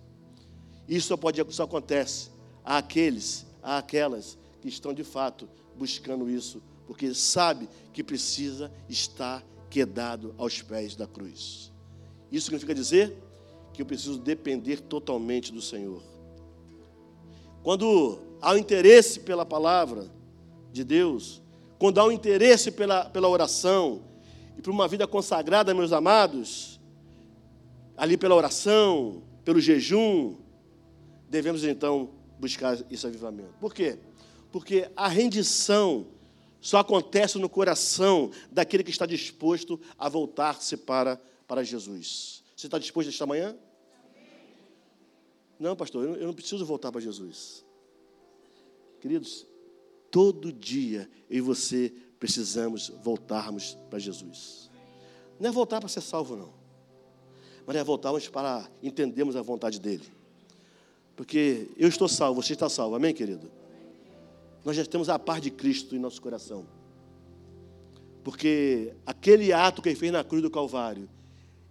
Isso 0.89 1.09
só, 1.09 1.17
pode, 1.17 1.44
só 1.53 1.65
acontece 1.65 2.31
àqueles, 2.65 3.44
àquelas 3.61 4.39
que 4.61 4.69
estão 4.69 4.94
de 4.94 5.03
fato 5.03 5.49
buscando 5.79 6.29
isso, 6.29 6.63
porque 6.87 7.15
sabe 7.15 7.69
que 7.93 8.03
precisa 8.03 8.71
estar 8.89 9.45
quedado 9.71 10.35
aos 10.37 10.61
pés 10.61 10.97
da 10.97 11.07
cruz. 11.07 11.73
Isso 12.31 12.47
significa 12.47 12.75
dizer 12.75 13.17
que 13.73 13.81
eu 13.81 13.87
preciso 13.87 14.19
depender 14.19 14.81
totalmente 14.81 15.53
do 15.53 15.63
Senhor. 15.63 16.03
Quando 17.63 18.19
há 18.41 18.53
um 18.53 18.57
interesse 18.57 19.21
pela 19.21 19.47
palavra 19.47 20.11
de 20.73 20.85
Deus, 20.85 21.43
quando 21.79 21.99
há 21.99 22.05
um 22.05 22.13
interesse 22.13 22.71
pela, 22.71 23.05
pela 23.05 23.29
oração 23.29 24.03
e 24.57 24.63
por 24.63 24.71
uma 24.71 24.89
vida 24.89 25.07
consagrada, 25.07 25.73
meus 25.75 25.93
amados, 25.93 26.81
ali 27.97 28.17
pela 28.17 28.35
oração, 28.35 29.23
pelo 29.45 29.61
jejum, 29.61 30.37
devemos 31.29 31.65
então 31.65 32.11
buscar 32.39 32.79
esse 32.91 33.07
avivamento. 33.07 33.55
Por 33.61 33.75
quê? 33.75 33.99
Porque 34.50 34.91
a 34.97 35.09
rendição 35.09 36.06
só 36.61 36.79
acontece 36.79 37.39
no 37.39 37.49
coração 37.49 38.31
daquele 38.51 38.82
que 38.82 38.91
está 38.91 39.06
disposto 39.06 39.81
a 39.99 40.08
voltar-se 40.08 40.77
para, 40.77 41.20
para 41.46 41.63
Jesus. 41.63 42.43
Você 42.56 42.67
está 42.67 42.79
disposto 42.79 43.08
esta 43.08 43.27
manhã? 43.27 43.56
Não, 45.58 45.77
pastor, 45.77 46.19
eu 46.19 46.27
não 46.27 46.34
preciso 46.34 46.65
voltar 46.65 46.91
para 46.91 47.01
Jesus. 47.01 47.65
Queridos, 49.01 49.46
todo 50.11 50.53
dia 50.53 51.08
eu 51.29 51.39
e 51.39 51.41
você 51.41 51.93
precisamos 52.19 52.91
voltarmos 53.03 53.77
para 53.89 53.99
Jesus. 53.99 54.70
Não 55.39 55.49
é 55.49 55.53
voltar 55.53 55.81
para 55.81 55.89
ser 55.89 56.01
salvo, 56.01 56.37
não. 56.37 56.53
Mas 57.67 57.77
é 57.77 57.84
voltarmos 57.84 58.29
para 58.29 58.69
entendermos 58.82 59.37
a 59.37 59.43
vontade 59.43 59.79
dEle. 59.79 60.11
Porque 61.15 61.69
eu 61.77 61.89
estou 61.89 62.08
salvo, 62.08 62.43
você 62.43 62.55
está 62.55 62.69
salvo, 62.69 62.96
amém, 62.96 63.13
querido? 63.13 63.57
Nós 64.65 64.77
já 64.77 64.84
temos 64.84 65.08
a 65.08 65.19
paz 65.19 65.41
de 65.41 65.50
Cristo 65.50 65.94
em 65.94 65.98
nosso 65.98 66.20
coração. 66.20 66.67
Porque 68.22 68.94
aquele 69.06 69.53
ato 69.53 69.81
que 69.81 69.88
ele 69.88 69.96
fez 69.96 70.12
na 70.12 70.22
cruz 70.22 70.43
do 70.43 70.50
Calvário, 70.50 71.08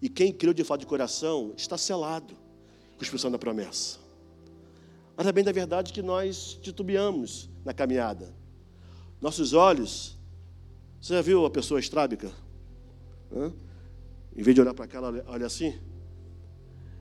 e 0.02 0.10
quem 0.10 0.32
creu 0.32 0.54
de 0.54 0.64
fato 0.64 0.82
de 0.82 0.86
coração, 0.86 1.54
está 1.56 1.78
selado 1.78 2.34
com 2.34 3.02
a 3.02 3.04
expressão 3.04 3.30
da 3.30 3.38
promessa. 3.38 4.00
Mas 5.16 5.28
é 5.28 5.32
bem 5.32 5.44
da 5.44 5.52
verdade 5.52 5.92
que 5.92 6.02
nós 6.02 6.58
titubeamos 6.62 7.50
na 7.66 7.74
caminhada. 7.74 8.34
Nossos 9.20 9.54
olhos, 9.54 10.18
você 11.02 11.14
já 11.14 11.22
viu 11.22 11.46
a 11.46 11.50
pessoa 11.50 11.80
estrábica? 11.80 12.32
Hã? 13.36 13.52
Em 14.36 14.44
vez 14.44 14.54
de 14.54 14.62
olhar 14.62 14.74
para 14.74 14.88
cá, 14.88 15.00
ela 15.00 15.24
olha 15.28 15.48
assim. 15.48 15.80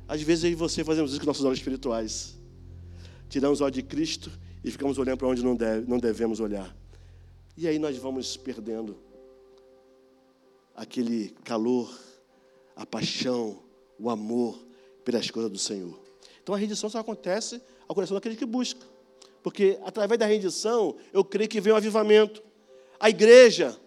Às 0.09 0.23
vezes 0.23 0.45
eu 0.45 0.51
e 0.51 0.55
você 0.55 0.83
fazemos 0.83 1.11
isso 1.11 1.21
com 1.21 1.27
nossos 1.27 1.45
olhos 1.45 1.59
espirituais 1.59 2.37
tiramos 3.29 3.61
o 3.61 3.65
olho 3.65 3.73
de 3.73 3.83
Cristo 3.83 4.31
e 4.67 4.71
ficamos 4.73 4.99
olhando 4.99 5.19
para 5.19 5.29
onde 5.29 5.45
não, 5.45 5.55
deve, 5.55 5.89
não 5.89 5.97
devemos 5.97 6.41
olhar. 6.41 6.77
E 7.57 7.69
aí 7.69 7.79
nós 7.79 7.97
vamos 7.99 8.37
perdendo 8.37 8.99
aquele 10.75 11.29
calor, 11.45 11.97
a 12.75 12.85
paixão, 12.85 13.63
o 13.97 14.11
amor 14.11 14.59
pelas 15.05 15.31
coisas 15.31 15.53
do 15.53 15.57
Senhor. 15.57 15.97
Então 16.43 16.53
a 16.53 16.59
rendição 16.59 16.91
só 16.91 16.99
acontece 16.99 17.63
ao 17.87 17.95
coração 17.95 18.17
daquele 18.17 18.35
que 18.35 18.45
busca. 18.45 18.85
Porque 19.41 19.79
através 19.85 20.19
da 20.19 20.27
rendição, 20.27 20.97
eu 21.13 21.25
creio 21.25 21.49
que 21.49 21.61
vem 21.61 21.73
o 21.73 21.77
avivamento. 21.77 22.43
A 22.99 23.09
igreja, 23.09 23.79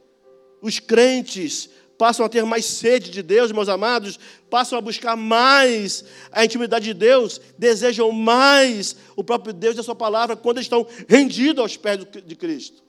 os 0.61 0.79
crentes, 0.79 1.69
passam 1.99 2.25
a 2.25 2.29
ter 2.29 2.45
mais 2.45 2.63
sede 2.63 3.11
de 3.11 3.21
Deus, 3.21 3.51
meus 3.51 3.67
amados, 3.67 4.17
passam 4.49 4.79
a 4.79 4.81
buscar 4.81 5.17
mais 5.17 6.05
a 6.31 6.45
intimidade 6.45 6.85
de 6.85 6.93
Deus, 6.93 7.41
desejam 7.57 8.09
mais 8.13 8.95
o 9.17 9.23
próprio 9.23 9.51
Deus 9.51 9.75
e 9.75 9.81
a 9.81 9.83
sua 9.83 9.93
palavra 9.93 10.37
quando 10.37 10.61
estão 10.61 10.87
rendidos 11.09 11.61
aos 11.61 11.75
pés 11.75 11.99
de 12.25 12.35
Cristo. 12.37 12.81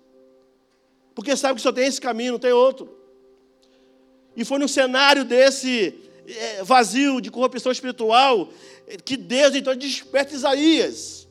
Porque 1.13 1.37
sabe 1.37 1.57
que 1.57 1.61
só 1.61 1.73
tem 1.73 1.89
esse 1.89 2.01
caminho, 2.01 2.35
não 2.35 2.39
tem 2.39 2.53
outro. 2.53 2.97
E 4.37 4.45
foi 4.45 4.61
no 4.61 4.69
cenário 4.69 5.25
desse 5.25 5.93
é, 6.29 6.63
vazio 6.63 7.21
de 7.21 7.33
corrupção 7.33 7.73
espiritual 7.73 8.49
que 9.05 9.17
Deus 9.17 9.57
então 9.57 9.75
desperta 9.75 10.37
Isaías. 10.37 11.27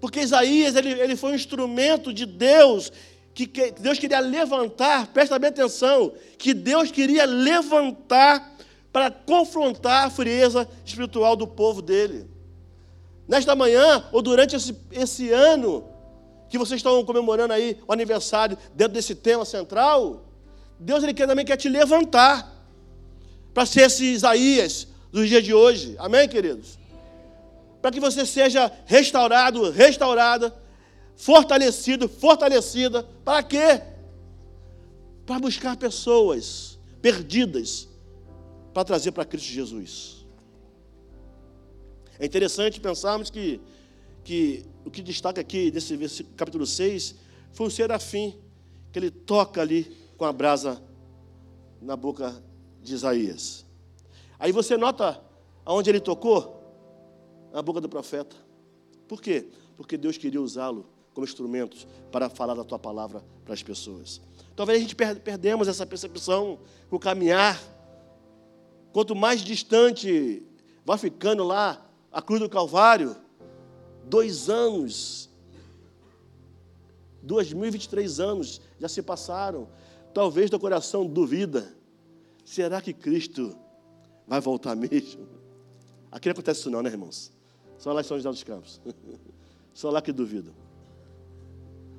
Porque 0.00 0.20
Isaías 0.20 0.76
ele, 0.76 0.92
ele 0.92 1.16
foi 1.16 1.32
um 1.32 1.34
instrumento 1.34 2.12
de 2.12 2.24
Deus 2.26 2.92
que, 3.36 3.46
que 3.46 3.70
Deus 3.72 3.98
queria 3.98 4.18
levantar, 4.18 5.08
presta 5.08 5.38
bem 5.38 5.50
atenção, 5.50 6.14
que 6.38 6.54
Deus 6.54 6.90
queria 6.90 7.26
levantar 7.26 8.56
para 8.90 9.10
confrontar 9.10 10.06
a 10.06 10.10
frieza 10.10 10.66
espiritual 10.82 11.36
do 11.36 11.46
povo 11.46 11.82
dele. 11.82 12.26
Nesta 13.28 13.54
manhã, 13.54 14.08
ou 14.10 14.22
durante 14.22 14.56
esse, 14.56 14.74
esse 14.90 15.30
ano, 15.30 15.84
que 16.48 16.56
vocês 16.56 16.78
estão 16.78 17.04
comemorando 17.04 17.52
aí 17.52 17.78
o 17.86 17.92
aniversário 17.92 18.56
dentro 18.74 18.94
desse 18.94 19.14
tema 19.14 19.44
central, 19.44 20.24
Deus 20.80 21.04
ele 21.04 21.12
também 21.12 21.44
quer 21.44 21.58
te 21.58 21.68
levantar 21.68 22.50
para 23.52 23.66
ser 23.66 23.82
esse 23.82 24.06
Isaías 24.06 24.88
dos 25.12 25.28
dias 25.28 25.44
de 25.44 25.52
hoje. 25.52 25.94
Amém, 25.98 26.26
queridos? 26.26 26.78
Para 27.82 27.90
que 27.90 28.00
você 28.00 28.24
seja 28.24 28.72
restaurado, 28.86 29.70
restaurada 29.70 30.54
fortalecido, 31.16 32.08
fortalecida. 32.08 33.02
Para 33.24 33.42
quê? 33.42 33.82
Para 35.24 35.40
buscar 35.40 35.76
pessoas 35.76 36.78
perdidas 37.00 37.88
para 38.72 38.84
trazer 38.84 39.12
para 39.12 39.24
Cristo 39.24 39.48
Jesus. 39.48 40.26
É 42.18 42.26
interessante 42.26 42.80
pensarmos 42.80 43.30
que, 43.30 43.60
que 44.22 44.64
o 44.84 44.90
que 44.90 45.02
destaca 45.02 45.40
aqui 45.40 45.70
desse 45.70 46.24
capítulo 46.36 46.66
6 46.66 47.14
foi 47.52 47.66
o 47.66 47.70
serafim, 47.70 48.38
que 48.92 48.98
ele 48.98 49.10
toca 49.10 49.60
ali 49.60 49.96
com 50.16 50.24
a 50.24 50.32
brasa 50.32 50.82
na 51.80 51.96
boca 51.96 52.42
de 52.82 52.94
Isaías. 52.94 53.64
Aí 54.38 54.52
você 54.52 54.76
nota 54.76 55.22
aonde 55.64 55.90
ele 55.90 56.00
tocou? 56.00 56.54
Na 57.52 57.62
boca 57.62 57.80
do 57.80 57.88
profeta. 57.88 58.36
Por 59.08 59.20
quê? 59.20 59.48
Porque 59.76 59.96
Deus 59.96 60.18
queria 60.18 60.40
usá-lo 60.40 60.95
como 61.16 61.24
instrumentos 61.24 61.86
para 62.12 62.28
falar 62.28 62.52
da 62.52 62.62
tua 62.62 62.78
palavra 62.78 63.24
para 63.42 63.54
as 63.54 63.62
pessoas. 63.62 64.20
Talvez 64.54 64.78
a 64.78 64.82
gente 64.82 64.94
perdemos 64.94 65.66
essa 65.66 65.86
percepção 65.86 66.58
no 66.90 66.98
caminhar. 66.98 67.58
Quanto 68.92 69.16
mais 69.16 69.40
distante 69.40 70.42
vai 70.84 70.98
ficando 70.98 71.42
lá 71.42 71.90
a 72.12 72.20
cruz 72.20 72.38
do 72.38 72.50
Calvário, 72.50 73.16
dois 74.04 74.50
anos, 74.50 75.30
2023 77.22 78.20
anos 78.20 78.60
já 78.78 78.86
se 78.86 79.00
passaram. 79.00 79.70
Talvez 80.12 80.50
teu 80.50 80.60
coração 80.60 81.06
duvida: 81.06 81.74
será 82.44 82.82
que 82.82 82.92
Cristo 82.92 83.56
vai 84.26 84.40
voltar 84.42 84.76
mesmo? 84.76 85.26
Aqui 86.12 86.28
não 86.28 86.32
acontece 86.32 86.60
isso, 86.60 86.70
não, 86.70 86.82
né, 86.82 86.90
irmãos? 86.90 87.32
Só 87.78 87.90
lá 87.94 88.02
em 88.02 88.04
São 88.04 88.18
José 88.18 88.28
dos 88.28 88.44
Campos. 88.44 88.82
Só 89.72 89.90
lá 89.90 90.02
que 90.02 90.12
duvidam. 90.12 90.65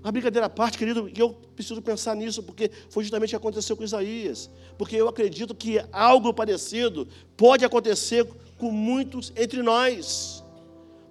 A 0.08 0.12
brincadeira 0.12 0.46
à 0.46 0.50
parte, 0.50 0.78
querido, 0.78 1.12
eu 1.18 1.34
preciso 1.54 1.82
pensar 1.82 2.16
nisso, 2.16 2.42
porque 2.42 2.72
foi 2.90 3.04
justamente 3.04 3.28
o 3.28 3.32
que 3.32 3.36
aconteceu 3.36 3.76
com 3.76 3.84
Isaías. 3.84 4.50
Porque 4.78 4.96
eu 4.96 5.10
acredito 5.10 5.54
que 5.54 5.84
algo 5.92 6.34
parecido 6.34 7.06
pode 7.36 7.66
acontecer 7.66 8.26
com 8.58 8.72
muitos 8.72 9.34
entre 9.36 9.62
nós. 9.62 10.42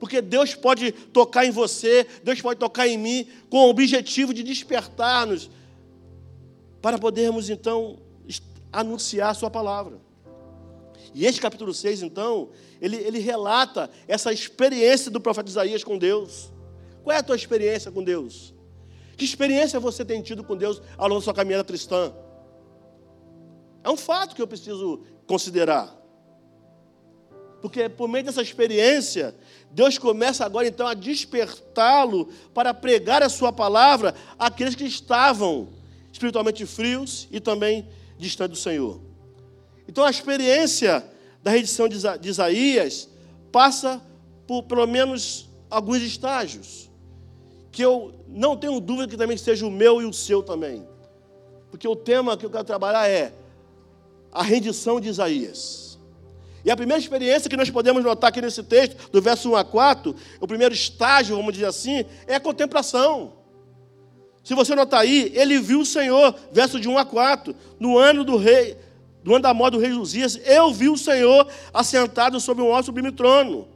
Porque 0.01 0.23
Deus 0.23 0.55
pode 0.55 0.93
tocar 0.93 1.45
em 1.45 1.51
você, 1.51 2.07
Deus 2.25 2.41
pode 2.41 2.59
tocar 2.59 2.89
em 2.89 2.97
mim, 2.97 3.29
com 3.51 3.67
o 3.67 3.69
objetivo 3.69 4.33
de 4.33 4.43
despertar-nos, 4.43 5.51
para 6.81 6.97
podermos 6.97 7.51
então 7.51 7.99
anunciar 8.73 9.33
a 9.33 9.35
Sua 9.35 9.51
palavra. 9.51 10.01
E 11.13 11.27
este 11.27 11.39
capítulo 11.39 11.75
6, 11.75 12.01
então, 12.01 12.49
ele, 12.81 12.97
ele 12.97 13.19
relata 13.19 13.91
essa 14.09 14.33
experiência 14.33 15.11
do 15.11 15.21
profeta 15.21 15.51
Isaías 15.51 15.85
com 15.85 15.99
Deus. 15.99 16.51
Qual 17.05 17.15
é 17.15 17.19
a 17.19 17.23
tua 17.23 17.37
experiência 17.37 17.91
com 17.91 18.03
Deus? 18.03 18.56
Que 19.17 19.25
experiência 19.25 19.81
você 19.81 20.05
tem 20.05 20.21
tido 20.21 20.45
com 20.45 20.57
Deus 20.57 20.83
ao 20.99 21.09
longo 21.09 21.21
da 21.21 21.25
sua 21.25 21.35
caminhada 21.35 21.65
cristã? 21.65 22.13
É 23.83 23.91
um 23.91 23.97
fato 23.97 24.37
que 24.37 24.43
eu 24.43 24.47
preciso 24.47 25.01
considerar. 25.27 25.97
Porque 27.63 27.89
por 27.89 28.09
meio 28.09 28.25
dessa 28.25 28.43
experiência, 28.43 29.35
Deus 29.71 29.97
começa 29.97 30.45
agora 30.45 30.69
então 30.69 30.87
a 30.87 30.93
despertá-lo 30.93 32.29
para 32.53 32.75
pregar 32.75 33.23
a 33.23 33.29
sua 33.29 33.51
palavra 33.53 34.15
àqueles 34.39 34.75
que 34.75 34.85
estavam 34.85 35.69
espiritualmente 36.13 36.67
frios 36.67 37.27
e 37.31 37.41
também 37.41 37.89
distantes 38.19 38.59
do 38.59 38.63
Senhor. 38.63 39.01
Então 39.89 40.05
a 40.05 40.11
experiência 40.11 41.05
da 41.43 41.51
redição 41.51 41.89
de 41.89 42.29
Isaías 42.29 43.09
passa 43.51 44.03
por 44.47 44.65
pelo 44.65 44.87
menos 44.87 45.49
alguns 45.71 46.03
estágios 46.03 46.86
que 47.77 47.85
eu 47.85 48.15
não 48.27 48.57
tenho 48.57 48.81
dúvida 48.81 49.07
que 49.07 49.19
também 49.19 49.37
seja 49.37 49.67
o 49.67 49.71
meu 49.71 50.01
e 50.01 50.07
o 50.07 50.13
seu 50.13 50.43
também. 50.43 50.89
Porque 51.71 51.87
o 51.87 51.95
tema 51.95 52.35
que 52.35 52.47
eu 52.47 52.49
quero 52.49 52.65
trabalhar 52.65 53.07
é 53.07 53.35
a 54.33 54.43
rendição 54.43 54.99
de 54.99 55.11
Isaías. 55.11 55.99
E 56.65 56.71
a 56.71 56.77
primeira 56.77 56.99
experiência 56.99 57.51
que 57.51 57.57
nós 57.57 57.69
podemos 57.69 58.03
notar 58.03 58.31
aqui 58.31 58.41
nesse 58.41 58.63
texto, 58.63 59.11
do 59.11 59.21
verso 59.21 59.51
1 59.51 59.57
a 59.57 59.63
4, 59.63 60.17
o 60.41 60.47
primeiro 60.47 60.73
estágio, 60.73 61.37
vamos 61.37 61.53
dizer 61.53 61.67
assim, 61.67 62.07
é 62.27 62.37
a 62.37 62.41
contemplação. 62.41 63.35
Se 64.43 64.55
você 64.55 64.75
notar 64.75 65.01
aí, 65.01 65.31
ele 65.35 65.59
viu 65.59 65.81
o 65.81 65.85
Senhor, 65.85 66.35
verso 66.51 66.81
de 66.81 66.89
1 66.89 66.97
a 66.97 67.05
4, 67.05 67.55
no 67.79 67.99
ano 67.99 68.25
do 68.25 68.39
rei, 68.39 68.79
no 69.23 69.35
ano 69.35 69.43
da 69.43 69.53
morte 69.53 69.75
do 69.75 69.81
rei 69.81 69.93
Josias, 69.93 70.41
eu 70.47 70.73
vi 70.73 70.89
o 70.89 70.97
Senhor 70.97 71.47
assentado 71.75 72.41
sobre 72.41 72.65
um 72.65 72.75
alto 72.75 72.87
sublime 72.87 73.13
trono. 73.13 73.69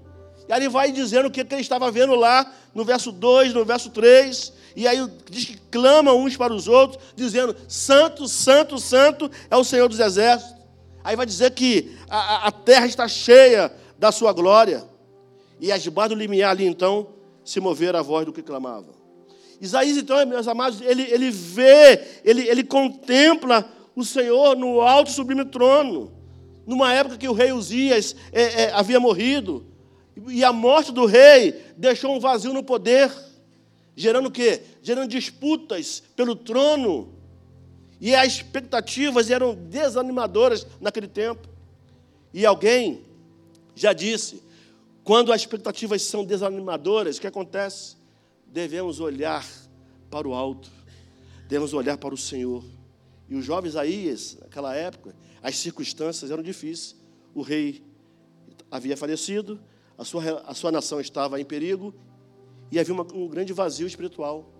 E 0.50 0.52
aí 0.52 0.69
vai 0.69 0.90
dizendo 0.90 1.26
o 1.26 1.30
que 1.30 1.42
ele 1.42 1.61
estava 1.61 1.92
vendo 1.92 2.12
lá 2.16 2.52
no 2.75 2.85
verso 2.85 3.12
2, 3.12 3.54
no 3.54 3.64
verso 3.64 3.88
3. 3.90 4.52
E 4.75 4.88
aí 4.88 4.99
diz 5.30 5.45
que 5.45 5.57
clamam 5.71 6.19
uns 6.19 6.37
para 6.37 6.52
os 6.52 6.66
outros, 6.66 7.00
dizendo: 7.14 7.54
Santo, 7.69 8.26
Santo, 8.26 8.76
Santo 8.76 9.30
é 9.49 9.57
o 9.57 9.62
Senhor 9.62 9.88
dos 9.88 10.00
Exércitos. 10.00 10.57
Aí 11.04 11.14
vai 11.14 11.25
dizer 11.25 11.52
que 11.52 11.97
a, 12.11 12.49
a 12.49 12.50
terra 12.50 12.87
está 12.87 13.07
cheia 13.07 13.73
da 13.97 14.11
sua 14.11 14.33
glória. 14.33 14.83
E 15.61 15.71
as 15.71 15.85
debaixo 15.85 16.16
do 16.16 16.16
limiar 16.16 16.50
ali 16.50 16.66
então 16.66 17.11
se 17.45 17.61
moveram 17.61 18.00
a 18.00 18.02
voz 18.02 18.26
do 18.26 18.33
que 18.33 18.42
clamava. 18.42 18.88
Isaías, 19.61 19.97
então, 19.97 20.26
meus 20.26 20.49
amados, 20.49 20.80
ele, 20.80 21.02
ele 21.02 21.30
vê, 21.30 22.02
ele, 22.25 22.49
ele 22.49 22.64
contempla 22.64 23.71
o 23.95 24.04
Senhor 24.04 24.57
no 24.57 24.80
alto 24.80 25.12
sublime 25.12 25.45
trono. 25.45 26.11
Numa 26.66 26.92
época 26.92 27.16
que 27.16 27.28
o 27.28 27.33
rei 27.33 27.52
Uzias 27.52 28.16
é, 28.33 28.62
é, 28.62 28.73
havia 28.73 28.99
morrido, 28.99 29.70
e 30.29 30.45
a 30.45 30.53
morte 30.53 30.93
do 30.93 31.07
rei 31.07 31.62
deixou 31.77 32.15
um 32.15 32.21
vazio 32.21 32.53
no 32.53 32.62
poder, 32.62 33.12
gerando 33.97 34.27
o 34.27 34.31
quê? 34.31 34.62
Gerando 34.83 35.09
disputas 35.09 36.03
pelo 36.17 36.35
trono. 36.35 37.15
E 38.00 38.15
as 38.15 38.35
expectativas 38.35 39.31
eram 39.31 39.55
desanimadoras 39.55 40.67
naquele 40.81 41.09
tempo. 41.09 41.49
E 42.33 42.47
alguém 42.47 43.03
já 43.75 43.93
disse: 43.93 44.43
quando 45.05 45.33
as 45.33 45.43
expectativas 45.43 46.03
são 46.03 46.25
desanimadoras, 46.25 47.17
o 47.17 47.21
que 47.21 47.27
acontece? 47.27 47.97
Devemos 48.47 49.00
olhar 49.00 49.47
para 50.11 50.27
o 50.27 50.35
alto, 50.35 50.71
devemos 51.49 51.73
olhar 51.73 51.97
para 51.97 52.15
o 52.15 52.19
Senhor. 52.19 52.65
E 53.29 53.35
os 53.37 53.45
jovens 53.45 53.71
Isaías, 53.71 54.39
naquela 54.41 54.75
época, 54.75 55.15
as 55.43 55.57
circunstâncias 55.57 56.31
eram 56.31 56.43
difíceis. 56.43 56.97
O 57.35 57.43
rei 57.43 57.83
havia 58.71 58.97
falecido, 58.97 59.61
a 60.00 60.04
sua, 60.04 60.40
a 60.47 60.54
sua 60.54 60.73
nação 60.73 60.99
estava 60.99 61.38
em 61.38 61.45
perigo 61.45 61.95
e 62.73 62.78
havia 62.78 62.95
uma, 62.95 63.07
um 63.12 63.28
grande 63.28 63.52
vazio 63.52 63.87
espiritual. 63.87 64.50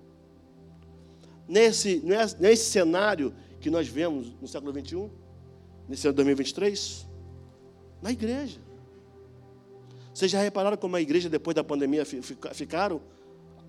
Nesse, 1.49 2.02
nesse 2.38 2.70
cenário 2.70 3.35
que 3.59 3.70
nós 3.70 3.88
vemos 3.88 4.35
no 4.38 4.47
século 4.47 4.70
21, 4.70 5.09
nesse 5.88 6.06
ano 6.06 6.16
2023, 6.16 7.06
na 8.02 8.12
igreja. 8.12 8.61
Vocês 10.12 10.30
já 10.30 10.42
repararam 10.42 10.76
como 10.76 10.97
a 10.97 11.00
igreja, 11.00 11.30
depois 11.30 11.54
da 11.54 11.64
pandemia, 11.64 12.04
ficaram? 12.04 13.00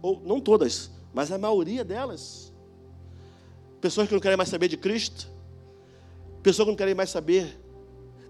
Ou 0.02 0.22
não 0.26 0.42
todas, 0.42 0.92
mas 1.14 1.32
a 1.32 1.38
maioria 1.38 1.86
delas. 1.86 2.52
Pessoas 3.80 4.10
que 4.10 4.14
não 4.14 4.20
querem 4.20 4.36
mais 4.36 4.50
saber 4.50 4.68
de 4.68 4.76
Cristo, 4.76 5.32
pessoas 6.44 6.66
que 6.66 6.72
não 6.72 6.78
querem 6.78 6.94
mais 6.94 7.10
saber 7.10 7.58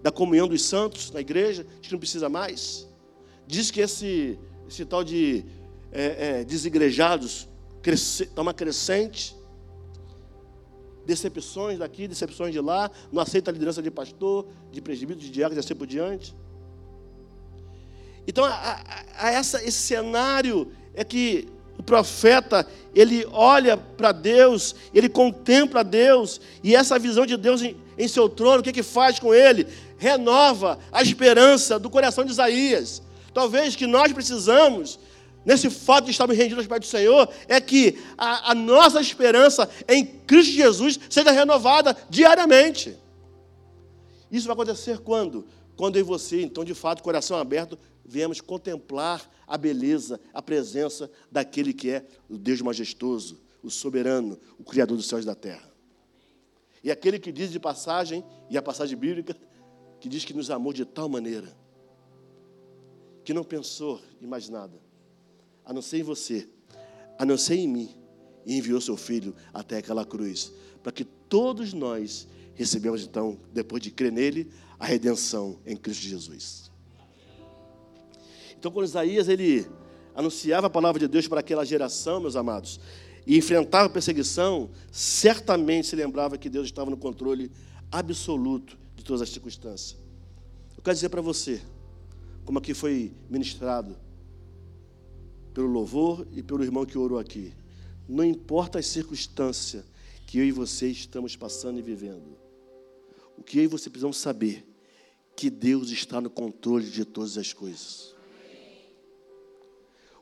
da 0.00 0.12
comunhão 0.12 0.46
dos 0.46 0.62
santos 0.62 1.10
na 1.10 1.20
igreja, 1.20 1.66
que 1.80 1.90
não 1.90 1.98
precisa 1.98 2.28
mais. 2.28 2.91
Diz 3.46 3.70
que 3.70 3.80
esse, 3.80 4.38
esse 4.68 4.84
tal 4.84 5.02
de 5.04 5.44
é, 5.90 6.40
é, 6.40 6.44
desigrejados 6.44 7.48
está 7.84 8.40
uma 8.40 8.54
crescente. 8.54 9.36
decepções 11.04 11.78
daqui, 11.78 12.06
decepções 12.06 12.52
de 12.52 12.60
lá, 12.60 12.90
não 13.10 13.20
aceita 13.20 13.50
a 13.50 13.52
liderança 13.52 13.82
de 13.82 13.90
pastor, 13.90 14.46
de 14.70 14.80
presbítero, 14.80 15.18
de 15.18 15.30
diácono 15.30 15.58
e 15.58 15.60
assim 15.60 15.74
por 15.74 15.86
diante. 15.86 16.34
Então, 18.26 18.44
a, 18.44 18.50
a, 18.54 19.26
a 19.26 19.30
essa, 19.32 19.62
esse 19.64 19.78
cenário 19.78 20.70
é 20.94 21.02
que 21.02 21.48
o 21.76 21.82
profeta, 21.82 22.66
ele 22.94 23.26
olha 23.32 23.76
para 23.76 24.12
Deus, 24.12 24.76
ele 24.94 25.08
contempla 25.08 25.82
Deus, 25.82 26.40
e 26.62 26.76
essa 26.76 26.98
visão 26.98 27.26
de 27.26 27.36
Deus 27.36 27.62
em, 27.62 27.76
em 27.98 28.06
seu 28.06 28.28
trono, 28.28 28.60
o 28.60 28.62
que, 28.62 28.72
que 28.72 28.82
faz 28.82 29.18
com 29.18 29.34
ele? 29.34 29.66
Renova 29.98 30.78
a 30.92 31.02
esperança 31.02 31.78
do 31.78 31.90
coração 31.90 32.24
de 32.24 32.30
Isaías. 32.30 33.02
Talvez 33.32 33.74
que 33.74 33.86
nós 33.86 34.12
precisamos, 34.12 34.98
nesse 35.44 35.70
fato 35.70 36.06
de 36.06 36.10
estarmos 36.10 36.36
rendidos 36.36 36.58
aos 36.58 36.66
pés 36.66 36.80
do 36.80 36.86
Senhor, 36.86 37.28
é 37.48 37.60
que 37.60 37.98
a, 38.16 38.52
a 38.52 38.54
nossa 38.54 39.00
esperança 39.00 39.68
em 39.88 40.04
Cristo 40.04 40.52
Jesus 40.52 40.98
seja 41.08 41.30
renovada 41.30 41.96
diariamente. 42.08 42.96
Isso 44.30 44.46
vai 44.46 44.54
acontecer 44.54 44.98
quando? 44.98 45.46
Quando 45.76 45.98
e 45.98 46.02
você, 46.02 46.42
então, 46.42 46.64
de 46.64 46.74
fato, 46.74 47.02
coração 47.02 47.36
aberto, 47.36 47.78
viemos 48.04 48.40
contemplar 48.40 49.28
a 49.46 49.56
beleza, 49.56 50.20
a 50.32 50.40
presença 50.40 51.10
daquele 51.30 51.72
que 51.72 51.90
é 51.90 52.06
o 52.28 52.36
Deus 52.36 52.60
majestoso, 52.60 53.40
o 53.62 53.70
soberano, 53.70 54.38
o 54.58 54.64
Criador 54.64 54.96
dos 54.96 55.06
céus 55.06 55.22
e 55.22 55.26
da 55.26 55.34
terra. 55.34 55.70
E 56.84 56.90
aquele 56.90 57.18
que 57.18 57.30
diz 57.30 57.50
de 57.50 57.60
passagem, 57.60 58.24
e 58.50 58.56
a 58.56 58.62
passagem 58.62 58.96
bíblica, 58.96 59.36
que 60.00 60.08
diz 60.08 60.24
que 60.24 60.34
nos 60.34 60.50
amou 60.50 60.72
de 60.72 60.84
tal 60.84 61.08
maneira, 61.08 61.54
que 63.24 63.32
não 63.34 63.44
pensou 63.44 64.00
em 64.20 64.26
mais 64.26 64.48
nada, 64.48 64.78
a 65.64 65.72
não 65.72 65.82
ser 65.82 65.98
em 65.98 66.02
você, 66.02 66.48
a 67.18 67.24
não 67.24 67.36
ser 67.36 67.56
em 67.56 67.68
mim, 67.68 67.90
e 68.44 68.56
enviou 68.56 68.80
seu 68.80 68.96
filho 68.96 69.34
até 69.52 69.78
aquela 69.78 70.04
cruz, 70.04 70.52
para 70.82 70.92
que 70.92 71.04
todos 71.04 71.72
nós 71.72 72.26
recebemos 72.54 73.02
então, 73.02 73.38
depois 73.52 73.82
de 73.82 73.90
crer 73.90 74.12
nele, 74.12 74.50
a 74.78 74.84
redenção 74.84 75.58
em 75.64 75.76
Cristo 75.76 76.02
Jesus. 76.02 76.70
Então, 78.58 78.70
quando 78.70 78.86
Isaías 78.86 79.28
ele 79.28 79.66
anunciava 80.14 80.66
a 80.66 80.70
palavra 80.70 81.00
de 81.00 81.08
Deus 81.08 81.26
para 81.26 81.40
aquela 81.40 81.64
geração, 81.64 82.20
meus 82.20 82.36
amados, 82.36 82.80
e 83.26 83.36
enfrentava 83.36 83.88
perseguição, 83.88 84.70
certamente 84.90 85.86
se 85.86 85.96
lembrava 85.96 86.36
que 86.36 86.48
Deus 86.48 86.66
estava 86.66 86.90
no 86.90 86.96
controle 86.96 87.50
absoluto 87.90 88.76
de 88.96 89.04
todas 89.04 89.22
as 89.22 89.30
circunstâncias. 89.30 89.96
Eu 90.76 90.82
quero 90.82 90.94
dizer 90.94 91.08
para 91.08 91.20
você, 91.20 91.62
como 92.44 92.58
aqui 92.58 92.74
foi 92.74 93.12
ministrado 93.28 93.96
pelo 95.54 95.68
louvor 95.68 96.26
e 96.32 96.42
pelo 96.42 96.64
irmão 96.64 96.84
que 96.84 96.98
orou 96.98 97.18
aqui, 97.18 97.54
não 98.08 98.24
importa 98.24 98.78
as 98.78 98.86
circunstâncias 98.86 99.84
que 100.26 100.38
eu 100.38 100.44
e 100.44 100.52
você 100.52 100.88
estamos 100.88 101.36
passando 101.36 101.78
e 101.78 101.82
vivendo, 101.82 102.36
o 103.36 103.42
que 103.42 103.58
eu 103.58 103.64
e 103.64 103.66
você 103.66 103.88
precisamos 103.90 104.16
saber 104.16 104.66
que 105.36 105.50
Deus 105.50 105.90
está 105.90 106.20
no 106.20 106.30
controle 106.30 106.88
de 106.88 107.04
todas 107.04 107.38
as 107.38 107.52
coisas. 107.52 108.14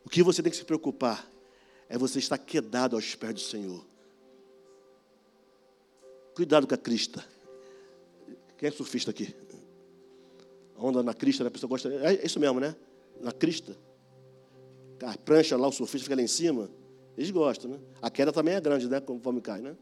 O 0.04 0.08
que 0.08 0.22
você 0.22 0.42
tem 0.42 0.50
que 0.50 0.56
se 0.56 0.64
preocupar 0.64 1.30
é 1.88 1.98
você 1.98 2.18
estar 2.18 2.38
quedado 2.38 2.96
aos 2.96 3.14
pés 3.14 3.34
do 3.34 3.40
Senhor. 3.40 3.84
Cuidado 6.34 6.66
com 6.66 6.74
a 6.74 6.78
crista. 6.78 7.24
Quem 8.56 8.68
é 8.68 8.72
surfista 8.72 9.10
aqui? 9.10 9.34
Onda 10.80 11.02
na 11.02 11.12
crista, 11.12 11.44
né? 11.44 11.48
a 11.48 11.50
pessoa 11.50 11.68
gosta. 11.68 11.88
É 11.88 12.24
isso 12.24 12.40
mesmo, 12.40 12.58
né? 12.58 12.74
Na 13.20 13.32
crista. 13.32 13.76
A 15.02 15.16
prancha 15.16 15.56
lá, 15.56 15.68
o 15.68 15.72
surfista 15.72 16.04
fica 16.04 16.16
lá 16.16 16.22
em 16.22 16.26
cima. 16.26 16.70
Eles 17.16 17.30
gostam, 17.30 17.72
né? 17.72 17.78
A 18.00 18.10
queda 18.10 18.32
também 18.32 18.54
é 18.54 18.60
grande, 18.60 18.88
né? 18.88 19.00
Conforme 19.00 19.40
cai, 19.40 19.60
né? 19.60 19.76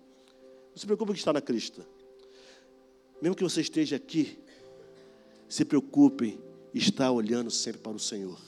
Não 0.71 0.77
se 0.77 0.85
preocupe 0.85 1.13
que 1.13 1.19
está 1.19 1.33
na 1.33 1.41
crista. 1.41 1.87
Mesmo 3.23 3.37
que 3.37 3.43
você 3.43 3.61
esteja 3.61 3.97
aqui, 3.97 4.39
se 5.49 5.65
preocupe 5.65 6.39
estar 6.75 7.11
olhando 7.11 7.51
sempre 7.51 7.81
para 7.81 7.93
o 7.93 7.99
Senhor. 7.99 8.39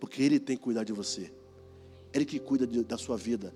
Porque 0.00 0.22
Ele 0.22 0.40
tem 0.40 0.56
que 0.56 0.62
cuidar 0.62 0.84
de 0.84 0.92
você. 0.92 1.32
Ele 2.12 2.24
que 2.24 2.38
cuida 2.38 2.66
de, 2.66 2.82
da 2.82 2.98
sua 2.98 3.16
vida. 3.16 3.54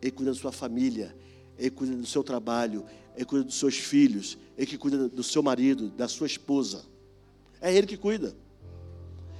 Ele 0.00 0.10
cuida 0.10 0.32
da 0.32 0.38
sua 0.38 0.52
família. 0.52 1.16
Ele 1.58 1.70
cuida 1.70 1.96
do 1.96 2.06
seu 2.06 2.22
trabalho. 2.22 2.84
Ele 3.14 3.24
cuida 3.24 3.44
dos 3.44 3.58
seus 3.58 3.76
filhos. 3.76 4.38
Ele 4.56 4.66
que 4.66 4.78
cuida 4.78 5.08
do 5.08 5.22
seu 5.22 5.42
marido, 5.42 5.90
da 5.90 6.08
sua 6.08 6.26
esposa. 6.26 6.91
É 7.62 7.72
Ele 7.72 7.86
que 7.86 7.96
cuida. 7.96 8.34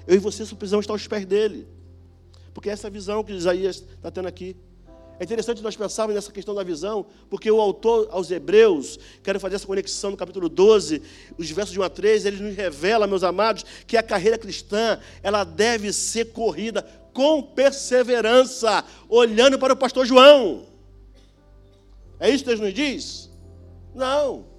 Eu 0.07 0.15
e 0.15 0.19
você 0.19 0.47
só 0.47 0.55
precisamos 0.55 0.85
estar 0.85 0.95
aos 0.95 1.07
pés 1.07 1.27
dele. 1.27 1.67
Porque 2.55 2.71
essa 2.71 2.89
visão 2.89 3.25
que 3.25 3.33
Isaías 3.33 3.77
está 3.77 4.11
tendo 4.11 4.29
aqui. 4.29 4.57
É 5.19 5.25
interessante 5.25 5.63
nós 5.63 5.77
pensarmos 5.77 6.15
nessa 6.15 6.33
questão 6.33 6.55
da 6.55 6.65
visão, 6.65 7.07
porque 7.31 7.51
o 7.51 7.61
autor 7.61 8.09
aos 8.11 8.31
Hebreus, 8.31 8.99
quero 9.23 9.39
fazer 9.39 9.57
essa 9.57 9.67
conexão 9.67 10.11
no 10.11 10.17
capítulo 10.17 10.49
12, 10.49 11.03
os 11.39 11.51
versos 11.51 11.73
de 11.73 11.79
1 11.79 11.83
a 11.83 11.89
3, 11.89 12.27
ele 12.27 12.43
nos 12.43 12.57
revela, 12.57 13.07
meus 13.07 13.23
amados, 13.23 13.65
que 13.87 13.97
a 13.97 14.03
carreira 14.03 14.37
cristã, 14.37 14.99
ela 15.23 15.45
deve 15.45 15.93
ser 15.93 16.33
corrida 16.33 16.83
com 17.13 17.43
perseverança, 17.43 18.85
olhando 19.09 19.59
para 19.59 19.75
o 19.75 19.77
pastor 19.77 20.07
João. 20.07 20.67
É 22.19 22.29
isso 22.31 22.43
que 22.43 22.49
Deus 22.49 22.61
nos 22.61 22.75
diz? 22.75 23.31
Não. 23.95 24.52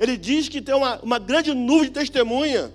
Ele 0.00 0.16
diz 0.16 0.48
que 0.48 0.62
tem 0.62 0.74
uma, 0.74 0.98
uma 1.00 1.18
grande 1.18 1.52
nuvem 1.52 1.84
de 1.84 1.90
testemunha 1.90 2.72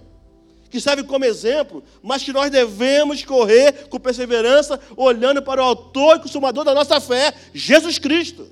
que 0.69 0.79
serve 0.79 1.03
como 1.03 1.25
exemplo, 1.25 1.83
mas 2.03 2.21
que 2.21 2.31
nós 2.31 2.51
devemos 2.51 3.23
correr 3.23 3.87
com 3.87 3.99
perseverança, 3.99 4.79
olhando 4.95 5.41
para 5.41 5.61
o 5.61 5.65
autor 5.65 6.17
e 6.17 6.19
consumador 6.19 6.63
da 6.63 6.73
nossa 6.73 6.99
fé, 7.01 7.33
Jesus 7.53 7.97
Cristo. 7.97 8.47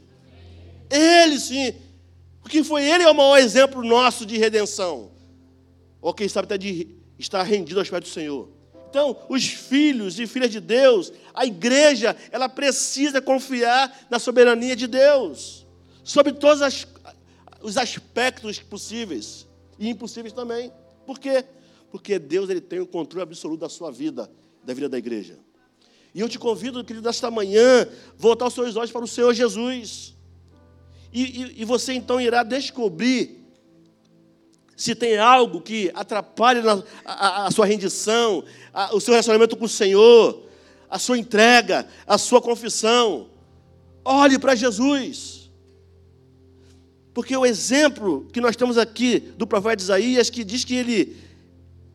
Ele 0.90 1.40
sim, 1.40 1.74
porque 2.42 2.64
foi 2.64 2.84
ele 2.84 3.06
o 3.06 3.14
maior 3.14 3.38
exemplo 3.38 3.84
nosso 3.84 4.26
de 4.26 4.38
redenção. 4.38 5.12
Ou 6.02 6.14
quem 6.14 6.28
sabe 6.28 6.46
até 6.46 6.58
de 6.58 6.88
estar 7.20 7.44
rendido 7.44 7.80
aos 7.80 7.90
pés 7.90 8.02
do 8.02 8.10
Senhor. 8.10 8.50
Então, 8.90 9.18
os 9.28 9.46
filhos 9.46 10.20
e 10.20 10.28
filhas 10.28 10.52
de 10.52 10.60
Deus, 10.60 11.12
a 11.34 11.46
igreja, 11.46 12.16
ela 12.32 12.48
precisa 12.48 13.22
confiar 13.22 14.06
na 14.10 14.18
soberania 14.18 14.76
de 14.76 14.88
Deus, 14.88 15.66
sobre 16.04 16.32
todos 16.32 16.62
as, 16.62 16.88
os 17.64 17.78
aspectos 17.78 18.60
possíveis 18.60 19.48
e 19.80 19.90
impossíveis 19.90 20.34
também. 20.34 20.72
Por 21.06 21.18
quê? 21.18 21.46
Porque 21.90 22.20
Deus 22.20 22.50
ele 22.50 22.62
tem 22.62 22.80
o 22.80 22.86
controle 22.86 23.24
absoluto 23.24 23.62
da 23.62 23.70
sua 23.70 23.92
vida, 23.92 24.30
da 24.64 24.74
vida 24.74 24.90
da 24.90 24.98
igreja. 24.98 25.40
E 26.14 26.20
eu 26.20 26.30
te 26.30 26.38
convido, 26.38 26.84
querido, 26.84 27.06
nesta 27.06 27.32
manhã, 27.32 27.88
voltar 28.18 28.48
os 28.48 28.54
seus 28.54 28.76
olhos 28.76 28.92
para 28.92 29.04
o 29.04 29.08
Senhor 29.08 29.34
Jesus. 29.34 30.14
E, 31.12 31.24
e, 31.24 31.62
e 31.62 31.66
você 31.66 31.94
então 31.94 32.20
irá 32.20 32.44
descobrir 32.44 33.42
se 34.76 34.94
tem 34.94 35.18
algo 35.18 35.62
que 35.62 35.92
atrapalha 35.94 36.62
na, 36.62 36.84
a, 37.06 37.48
a, 37.48 37.52
sua 37.52 37.66
rendição, 37.66 38.44
a, 38.74 38.94
o 38.96 39.00
seu 39.00 39.14
relacionamento 39.14 39.56
com 39.56 39.66
o 39.66 39.70
Senhor, 39.70 40.44
a 40.90 41.00
sua 41.00 41.18
entrega, 41.18 41.88
a 42.06 42.18
sua 42.18 42.42
confissão. 42.42 43.30
Olhe 44.04 44.38
para 44.38 44.56
Jesus. 44.56 45.43
Porque 47.14 47.36
o 47.36 47.46
exemplo 47.46 48.28
que 48.34 48.42
nós 48.42 48.56
temos 48.56 48.78
aqui 48.78 49.20
do 49.20 49.46
profeta 49.46 49.84
Isaías, 49.84 50.30
que 50.30 50.44
diz 50.44 50.64
que 50.64 50.76
ele 50.76 51.16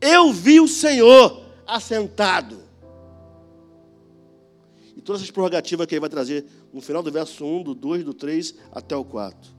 eu 0.01 0.31
vi 0.31 0.59
o 0.59 0.67
Senhor 0.67 1.45
assentado. 1.67 2.57
E 4.95 5.01
todas 5.01 5.21
essas 5.21 5.31
prerrogativas 5.31 5.85
que 5.85 5.95
ele 5.95 5.99
vai 5.99 6.09
trazer 6.09 6.45
no 6.73 6.81
final 6.81 7.03
do 7.03 7.11
verso 7.11 7.45
1, 7.45 7.63
do 7.63 7.75
2, 7.75 8.03
do 8.03 8.13
3 8.13 8.55
até 8.71 8.95
o 8.95 9.03
4. 9.03 9.51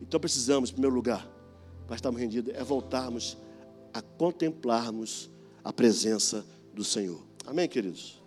Então 0.00 0.20
precisamos, 0.20 0.70
em 0.70 0.74
primeiro 0.74 0.94
lugar, 0.94 1.26
para 1.86 1.96
estarmos 1.96 2.20
rendidos, 2.20 2.54
é 2.54 2.62
voltarmos 2.62 3.36
a 3.92 4.02
contemplarmos 4.02 5.30
a 5.62 5.72
presença 5.72 6.44
do 6.74 6.84
Senhor. 6.84 7.22
Amém, 7.46 7.68
queridos? 7.68 8.22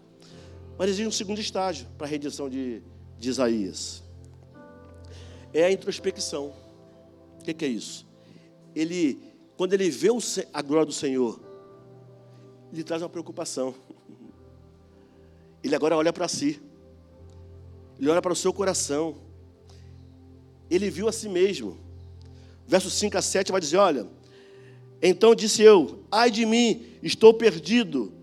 Mas 0.78 0.90
existe 0.90 1.08
um 1.08 1.12
segundo 1.12 1.40
estágio 1.40 1.88
para 1.98 2.08
a 2.08 2.10
redenção 2.10 2.50
de, 2.50 2.82
de 3.20 3.30
Isaías. 3.30 4.04
É 5.58 5.64
a 5.64 5.72
introspecção. 5.72 6.54
O 7.40 7.44
que, 7.44 7.66
é 7.66 7.68
isso? 7.68 8.06
Ele 8.76 9.20
quando 9.58 9.74
ele 9.74 9.90
vê 9.90 10.10
a 10.54 10.62
glória 10.62 10.86
do 10.86 10.94
Senhor, 10.94 11.42
ele 12.72 12.84
traz 12.84 13.02
uma 13.02 13.10
preocupação. 13.10 13.74
Ele 15.64 15.76
agora 15.76 15.98
olha 15.98 16.14
para 16.14 16.28
si. 16.28 16.62
Ele 18.00 18.08
olha 18.08 18.22
para 18.22 18.32
o 18.32 18.36
seu 18.36 18.54
coração. 18.54 19.16
Ele 20.70 20.92
viu 20.92 21.08
a 21.08 21.12
si 21.12 21.28
mesmo. 21.28 21.76
Verso 22.68 22.92
5 22.92 23.18
a 23.18 23.22
7 23.22 23.52
vai 23.52 23.60
dizer: 23.60 23.78
Olha, 23.78 24.06
então 25.02 25.34
disse 25.34 25.64
eu: 25.64 26.04
Ai 26.12 26.30
de 26.30 26.46
mim, 26.46 26.86
estou 27.02 27.34
perdido, 27.34 28.14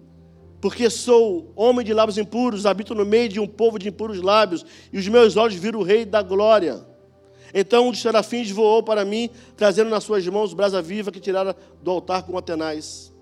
porque 0.60 0.88
sou 0.88 1.52
homem 1.56 1.84
de 1.84 1.92
lábios 1.92 2.16
impuros, 2.16 2.64
habito 2.64 2.94
no 2.94 3.04
meio 3.04 3.28
de 3.28 3.40
um 3.40 3.46
povo 3.48 3.76
de 3.76 3.88
impuros 3.88 4.22
lábios, 4.22 4.64
e 4.92 4.98
os 4.98 5.08
meus 5.08 5.36
olhos 5.36 5.56
viram 5.56 5.80
o 5.80 5.82
Rei 5.82 6.04
da 6.04 6.22
glória. 6.22 6.93
Então 7.56 7.86
um 7.86 7.90
dos 7.92 8.02
serafins 8.02 8.50
voou 8.50 8.82
para 8.82 9.04
mim, 9.04 9.30
trazendo 9.56 9.88
nas 9.88 10.02
suas 10.02 10.26
mãos 10.26 10.52
brasa 10.52 10.82
viva 10.82 11.12
que 11.12 11.20
tirara 11.20 11.56
do 11.80 11.90
altar 11.92 12.24
com 12.24 12.36
Atenais. 12.36 13.14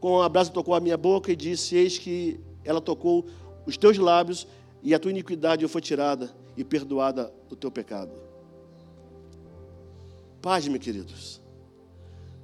Com 0.00 0.22
a 0.22 0.28
brasa 0.30 0.50
tocou 0.50 0.74
a 0.74 0.80
minha 0.80 0.96
boca 0.96 1.30
e 1.30 1.36
disse: 1.36 1.76
Eis 1.76 1.98
que 1.98 2.40
ela 2.64 2.80
tocou 2.80 3.26
os 3.66 3.76
teus 3.76 3.98
lábios, 3.98 4.46
e 4.82 4.94
a 4.94 4.98
tua 4.98 5.10
iniquidade 5.10 5.68
foi 5.68 5.82
tirada, 5.82 6.34
e 6.56 6.64
perdoada 6.64 7.30
o 7.50 7.54
teu 7.54 7.70
pecado. 7.70 8.12
Paz, 10.40 10.66
meus 10.66 10.82
queridos. 10.82 11.40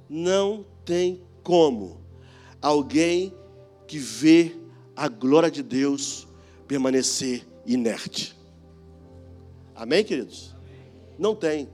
Não 0.07 0.63
tem 0.85 1.21
como 1.43 1.99
alguém 2.61 3.33
que 3.87 3.97
vê 3.97 4.55
a 4.95 5.07
glória 5.07 5.49
de 5.49 5.63
Deus 5.63 6.27
permanecer 6.67 7.45
inerte. 7.65 8.37
Amém, 9.75 10.03
queridos? 10.03 10.58
Não 11.19 11.35
tem. 11.35 11.69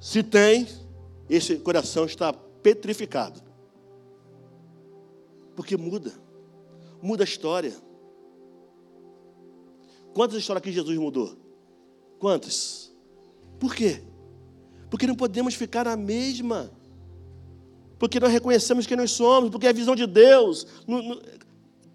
Se 0.00 0.22
tem, 0.22 0.66
esse 1.30 1.56
coração 1.56 2.04
está 2.04 2.32
petrificado. 2.32 3.40
Porque 5.54 5.76
muda. 5.76 6.12
Muda 7.00 7.22
a 7.22 7.24
história. 7.24 7.72
Quantas 10.12 10.38
histórias 10.38 10.62
que 10.62 10.72
Jesus 10.72 10.98
mudou? 10.98 11.36
Quantas? 12.18 12.92
Por 13.60 13.74
quê? 13.74 14.02
Porque 14.90 15.06
não 15.06 15.14
podemos 15.14 15.54
ficar 15.54 15.84
na 15.84 15.96
mesma. 15.96 16.70
Porque 17.98 18.18
nós 18.18 18.32
reconhecemos 18.32 18.86
quem 18.86 18.96
nós 18.96 19.12
somos, 19.12 19.50
porque 19.50 19.68
a 19.68 19.72
visão 19.72 19.94
de 19.94 20.06
Deus, 20.06 20.66
no, 20.86 21.00
no, 21.00 21.22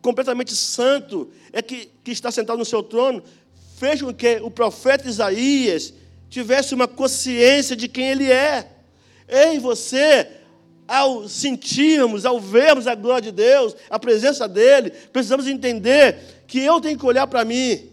completamente 0.01 0.55
santo, 0.55 1.29
é 1.51 1.61
que, 1.61 1.91
que 2.03 2.11
está 2.11 2.31
sentado 2.31 2.57
no 2.57 2.65
seu 2.65 2.81
trono, 2.81 3.21
fez 3.79 4.01
com 4.01 4.13
que 4.13 4.41
o 4.41 4.51
profeta 4.51 5.07
Isaías 5.07 5.93
tivesse 6.29 6.75
uma 6.75 6.85
consciência 6.85 7.77
de 7.77 7.87
quem 7.87 8.09
ele 8.09 8.29
é. 8.29 8.69
Ei, 9.25 9.57
você, 9.57 10.29
ao 10.85 11.29
sentirmos, 11.29 12.25
ao 12.25 12.41
vermos 12.41 12.87
a 12.87 12.93
glória 12.93 13.21
de 13.21 13.31
Deus, 13.31 13.73
a 13.89 13.97
presença 13.97 14.49
dele, 14.49 14.91
precisamos 15.13 15.47
entender 15.47 16.43
que 16.45 16.59
eu 16.59 16.81
tenho 16.81 16.99
que 16.99 17.05
olhar 17.05 17.25
para 17.25 17.45
mim. 17.45 17.89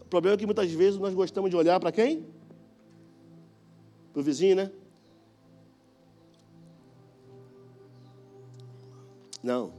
O 0.00 0.06
problema 0.06 0.34
é 0.34 0.38
que 0.38 0.46
muitas 0.46 0.70
vezes 0.70 0.98
nós 0.98 1.12
gostamos 1.12 1.50
de 1.50 1.56
olhar 1.56 1.78
para 1.78 1.92
quem? 1.92 2.24
Para 4.10 4.20
o 4.20 4.24
vizinho, 4.24 4.56
né? 4.56 4.70
Não, 9.42 9.70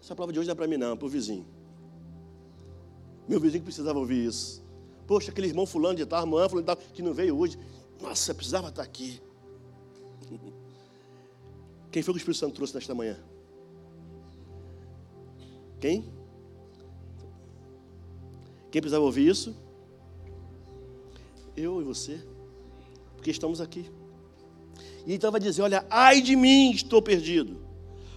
essa 0.00 0.14
prova 0.14 0.32
de 0.32 0.38
hoje 0.38 0.46
não 0.46 0.52
é 0.52 0.54
para 0.54 0.68
mim, 0.68 0.76
não, 0.76 0.92
é 0.92 0.96
para 0.96 1.06
o 1.06 1.08
vizinho. 1.08 1.59
Meu 3.30 3.38
vizinho 3.38 3.62
precisava 3.62 3.96
ouvir 3.96 4.26
isso. 4.26 4.60
Poxa, 5.06 5.30
aquele 5.30 5.46
irmão 5.46 5.64
fulano 5.64 5.96
de 5.96 6.04
tal, 6.04 6.22
irmã 6.22 6.48
fulano 6.48 6.62
de 6.62 6.66
tal, 6.66 6.76
que 6.76 7.00
não 7.00 7.14
veio 7.14 7.38
hoje. 7.38 7.56
Nossa, 8.02 8.34
precisava 8.34 8.70
estar 8.70 8.82
aqui. 8.82 9.22
Quem 11.92 12.02
foi 12.02 12.12
que 12.12 12.18
o 12.18 12.22
Espírito 12.22 12.40
Santo 12.40 12.56
trouxe 12.56 12.74
nesta 12.74 12.92
manhã? 12.92 13.16
Quem? 15.78 16.12
Quem 18.68 18.82
precisava 18.82 19.04
ouvir 19.04 19.28
isso? 19.28 19.54
Eu 21.56 21.80
e 21.80 21.84
você. 21.84 22.20
Porque 23.14 23.30
estamos 23.30 23.60
aqui. 23.60 23.88
E 25.06 25.14
então 25.14 25.30
vai 25.30 25.40
dizer: 25.40 25.62
Olha, 25.62 25.86
ai 25.88 26.20
de 26.20 26.34
mim, 26.34 26.72
estou 26.72 27.00
perdido 27.00 27.69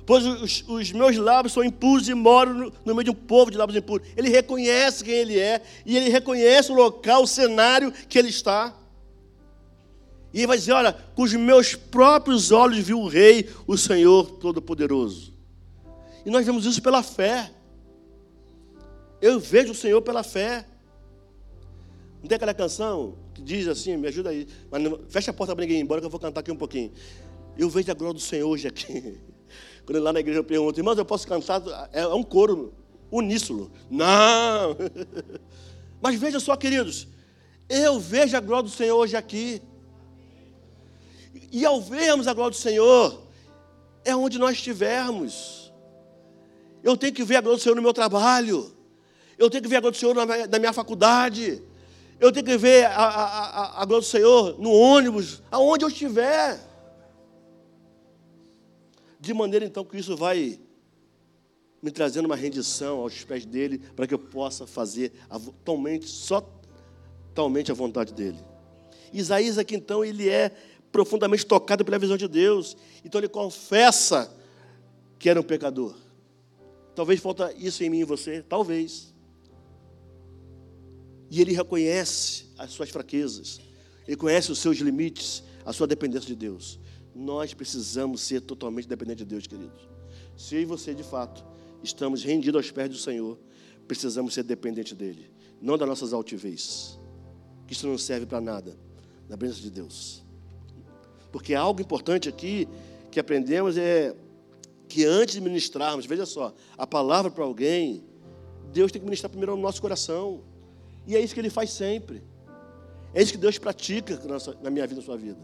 pois 0.05 0.25
os, 0.25 0.63
os, 0.67 0.91
meus 0.91 1.17
lábios 1.17 1.53
são 1.53 1.63
impuros 1.63 2.07
e 2.09 2.13
moro 2.13 2.53
no, 2.53 2.73
no, 2.85 2.95
meio 2.95 3.05
de 3.05 3.11
um 3.11 3.15
povo 3.15 3.51
de 3.51 3.57
lábios 3.57 3.77
impuros. 3.77 4.07
Ele 4.15 4.29
reconhece 4.29 5.03
quem 5.03 5.13
ele 5.13 5.39
é 5.39 5.61
e 5.85 5.95
ele 5.95 6.09
reconhece 6.09 6.71
o 6.71 6.75
local, 6.75 7.23
o 7.23 7.27
cenário 7.27 7.91
que 7.91 8.17
ele 8.17 8.29
está. 8.29 8.75
E 10.33 10.39
ele 10.39 10.47
vai 10.47 10.57
dizer: 10.57 10.73
Olha, 10.73 10.93
com 10.93 11.23
os 11.23 11.33
meus 11.33 11.75
próprios 11.75 12.51
olhos 12.51 12.79
viu 12.79 12.99
o 12.99 13.07
Rei, 13.07 13.49
o 13.67 13.77
Senhor 13.77 14.31
Todo-Poderoso. 14.31 15.33
E 16.25 16.29
nós 16.29 16.45
vemos 16.45 16.65
isso 16.65 16.81
pela 16.81 17.03
fé. 17.03 17.51
Eu 19.21 19.39
vejo 19.39 19.71
o 19.71 19.75
Senhor 19.75 20.01
pela 20.01 20.23
fé. 20.23 20.65
Não 22.21 22.27
tem 22.27 22.35
aquela 22.35 22.53
canção 22.53 23.15
que 23.33 23.41
diz 23.41 23.67
assim, 23.67 23.97
me 23.97 24.07
ajuda 24.07 24.29
aí, 24.29 24.47
mas 24.71 24.81
não, 24.81 24.99
fecha 25.09 25.31
a 25.31 25.33
porta 25.33 25.55
para 25.55 25.63
ninguém 25.63 25.79
ir 25.79 25.83
embora 25.83 25.99
que 25.99 26.05
eu 26.05 26.09
vou 26.09 26.19
cantar 26.19 26.39
aqui 26.39 26.51
um 26.51 26.55
pouquinho. 26.55 26.91
Eu 27.57 27.69
vejo 27.69 27.91
a 27.91 27.93
glória 27.93 28.13
do 28.13 28.19
Senhor 28.19 28.47
hoje 28.47 28.67
aqui. 28.67 29.17
Quando 29.85 30.01
lá 30.01 30.13
na 30.13 30.19
igreja 30.19 30.39
eu 30.39 30.43
pergunto, 30.43 30.79
irmãos, 30.79 30.97
eu 30.97 31.05
posso 31.05 31.27
cantar? 31.27 31.61
É, 31.91 32.01
é 32.01 32.07
um 32.07 32.23
coro 32.23 32.73
uníssono. 33.11 33.71
Não! 33.89 34.77
Mas 36.01 36.19
veja 36.19 36.39
só, 36.39 36.55
queridos, 36.55 37.07
eu 37.69 37.99
vejo 37.99 38.35
a 38.35 38.39
glória 38.39 38.63
do 38.63 38.69
Senhor 38.69 38.97
hoje 38.97 39.15
aqui. 39.15 39.61
E 41.51 41.65
ao 41.65 41.81
vermos 41.81 42.27
a 42.27 42.33
glória 42.33 42.51
do 42.51 42.57
Senhor, 42.57 43.21
é 44.03 44.15
onde 44.15 44.39
nós 44.39 44.57
estivermos. 44.57 45.71
Eu 46.83 46.97
tenho 46.97 47.13
que 47.13 47.23
ver 47.23 47.37
a 47.37 47.41
glória 47.41 47.57
do 47.57 47.61
Senhor 47.61 47.75
no 47.75 47.81
meu 47.81 47.93
trabalho. 47.93 48.75
Eu 49.37 49.49
tenho 49.49 49.63
que 49.63 49.69
ver 49.69 49.77
a 49.77 49.79
glória 49.81 49.97
do 49.97 49.99
Senhor 49.99 50.15
na 50.15 50.59
minha, 50.59 50.73
faculdade. 50.73 51.61
Eu 52.19 52.31
tenho 52.31 52.45
que 52.45 52.57
ver 52.57 52.85
a, 52.85 52.89
a, 52.89 53.25
a, 53.25 53.81
a 53.81 53.85
glória 53.85 54.05
do 54.05 54.09
Senhor 54.09 54.59
no 54.59 54.71
ônibus, 54.71 55.41
aonde 55.51 55.83
eu 55.83 55.89
estiver. 55.89 56.59
De 59.23 59.33
maneira 59.33 59.63
então 59.65 59.85
que 59.85 59.97
isso 59.97 60.17
vai 60.17 60.59
me 61.81 61.89
trazendo 61.89 62.25
uma 62.25 62.35
rendição 62.35 62.99
aos 62.99 63.23
pés 63.23 63.45
dele, 63.45 63.77
para 63.95 64.05
que 64.05 64.13
eu 64.13 64.19
possa 64.19 64.67
fazer 64.67 65.13
a, 65.29 65.39
totalmente, 65.39 66.09
só 66.09 66.41
totalmente 67.29 67.71
a 67.71 67.73
vontade 67.73 68.13
dele. 68.13 68.37
Isaías 69.13 69.57
aqui 69.57 69.77
então, 69.77 70.03
ele 70.03 70.27
é 70.27 70.51
profundamente 70.91 71.45
tocado 71.45 71.85
pela 71.85 71.97
visão 71.97 72.17
de 72.17 72.27
Deus. 72.27 72.75
Então 73.05 73.21
ele 73.21 73.29
confessa 73.29 74.29
que 75.17 75.29
era 75.29 75.39
um 75.39 75.43
pecador. 75.43 75.95
Talvez 76.93 77.21
falta 77.21 77.53
isso 77.53 77.81
em 77.81 77.89
mim 77.89 77.99
e 77.99 78.03
você, 78.03 78.41
talvez. 78.41 79.13
E 81.31 81.39
ele 81.39 81.53
reconhece 81.53 82.47
as 82.57 82.71
suas 82.71 82.89
fraquezas, 82.89 83.61
ele 84.05 84.17
conhece 84.17 84.51
os 84.51 84.59
seus 84.59 84.79
limites, 84.79 85.41
a 85.63 85.71
sua 85.71 85.87
dependência 85.87 86.27
de 86.27 86.35
Deus. 86.35 86.77
Nós 87.15 87.53
precisamos 87.53 88.21
ser 88.21 88.41
totalmente 88.41 88.87
dependentes 88.87 89.25
de 89.25 89.29
Deus, 89.29 89.47
queridos. 89.47 89.87
Se 90.35 90.55
eu 90.55 90.61
e 90.61 90.65
você, 90.65 90.93
de 90.93 91.03
fato, 91.03 91.43
estamos 91.83 92.23
rendidos 92.23 92.57
aos 92.57 92.71
pés 92.71 92.89
do 92.89 92.97
Senhor, 92.97 93.37
precisamos 93.87 94.33
ser 94.33 94.43
dependentes 94.43 94.93
dEle, 94.93 95.29
não 95.61 95.77
das 95.77 95.87
nossas 95.87 96.13
altivez. 96.13 96.99
Isso 97.69 97.87
não 97.87 97.97
serve 97.97 98.25
para 98.25 98.41
nada, 98.41 98.77
na 99.29 99.37
presença 99.37 99.61
de 99.61 99.69
Deus. 99.69 100.23
Porque 101.31 101.53
algo 101.53 101.81
importante 101.81 102.29
aqui 102.29 102.67
que 103.11 103.19
aprendemos 103.19 103.77
é 103.77 104.15
que 104.87 105.05
antes 105.05 105.35
de 105.35 105.41
ministrarmos, 105.41 106.05
veja 106.05 106.25
só, 106.25 106.53
a 106.77 106.85
palavra 106.85 107.31
para 107.31 107.43
alguém, 107.43 108.03
Deus 108.71 108.91
tem 108.91 108.99
que 108.99 109.05
ministrar 109.05 109.29
primeiro 109.29 109.55
no 109.55 109.61
nosso 109.61 109.81
coração. 109.81 110.41
E 111.07 111.15
é 111.15 111.19
isso 111.19 111.33
que 111.33 111.39
Ele 111.39 111.49
faz 111.49 111.71
sempre. 111.71 112.23
É 113.13 113.21
isso 113.21 113.31
que 113.31 113.37
Deus 113.37 113.57
pratica 113.57 114.19
na 114.61 114.69
minha 114.69 114.85
vida, 114.87 114.99
na 114.99 115.05
sua 115.05 115.17
vida. 115.17 115.39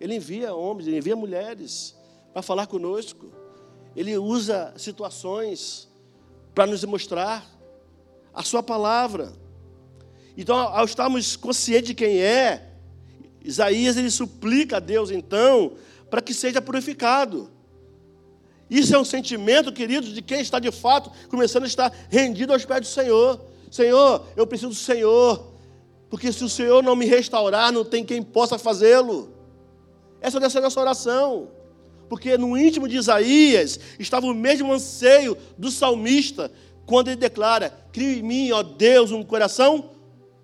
Ele 0.00 0.16
envia 0.16 0.54
homens, 0.54 0.88
ele 0.88 0.96
envia 0.96 1.14
mulheres 1.14 1.94
para 2.32 2.42
falar 2.42 2.66
conosco. 2.66 3.30
Ele 3.94 4.16
usa 4.16 4.72
situações 4.76 5.88
para 6.54 6.66
nos 6.66 6.82
mostrar 6.84 7.46
a 8.32 8.42
sua 8.42 8.62
palavra. 8.62 9.32
Então, 10.36 10.56
ao 10.56 10.84
estarmos 10.84 11.36
conscientes 11.36 11.88
de 11.88 11.94
quem 11.94 12.18
é, 12.18 12.70
Isaías 13.44 13.96
ele 13.96 14.10
suplica 14.10 14.76
a 14.76 14.80
Deus 14.80 15.10
então 15.10 15.74
para 16.08 16.20
que 16.20 16.32
seja 16.32 16.60
purificado. 16.62 17.50
Isso 18.70 18.94
é 18.94 18.98
um 18.98 19.04
sentimento, 19.04 19.72
queridos, 19.72 20.14
de 20.14 20.22
quem 20.22 20.40
está 20.40 20.58
de 20.58 20.70
fato 20.70 21.10
começando 21.28 21.64
a 21.64 21.66
estar 21.66 21.92
rendido 22.08 22.52
aos 22.52 22.64
pés 22.64 22.82
do 22.82 22.86
Senhor. 22.86 23.40
Senhor, 23.70 24.24
eu 24.36 24.46
preciso 24.46 24.70
do 24.70 24.74
Senhor, 24.74 25.52
porque 26.08 26.32
se 26.32 26.44
o 26.44 26.48
Senhor 26.48 26.82
não 26.82 26.94
me 26.94 27.06
restaurar, 27.06 27.72
não 27.72 27.84
tem 27.84 28.04
quem 28.04 28.22
possa 28.22 28.58
fazê-lo. 28.58 29.39
Essa 30.20 30.38
deve 30.38 30.52
ser 30.52 30.58
a 30.58 30.62
nossa 30.62 30.80
oração. 30.80 31.48
Porque 32.08 32.36
no 32.36 32.58
íntimo 32.58 32.88
de 32.88 32.96
Isaías 32.96 33.78
estava 33.98 34.26
o 34.26 34.34
mesmo 34.34 34.72
anseio 34.72 35.36
do 35.56 35.70
salmista, 35.70 36.50
quando 36.84 37.06
ele 37.06 37.16
declara: 37.16 37.70
Cria 37.92 38.18
em 38.18 38.22
mim, 38.22 38.50
ó 38.50 38.64
Deus, 38.64 39.12
um 39.12 39.22
coração 39.22 39.90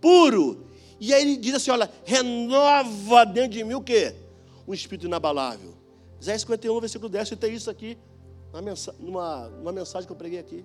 puro. 0.01 0.65
E 1.01 1.13
aí 1.13 1.23
ele 1.23 1.37
diz 1.37 1.55
assim: 1.55 1.73
Olha, 1.73 1.91
renova 2.05 3.27
dentro 3.27 3.51
de 3.51 3.65
mim 3.65 3.75
o 3.75 3.81
quê? 3.81 4.15
Um 4.67 4.73
espírito 4.73 5.07
inabalável. 5.07 5.75
Isaías 6.21 6.43
51, 6.43 6.81
versículo 6.81 7.09
10, 7.09 7.33
eu 7.33 7.37
tenho 7.37 7.55
isso 7.55 7.69
aqui, 7.69 7.99
numa, 8.99 9.49
numa 9.49 9.73
mensagem 9.73 10.07
que 10.07 10.13
eu 10.13 10.17
preguei 10.17 10.39
aqui. 10.39 10.65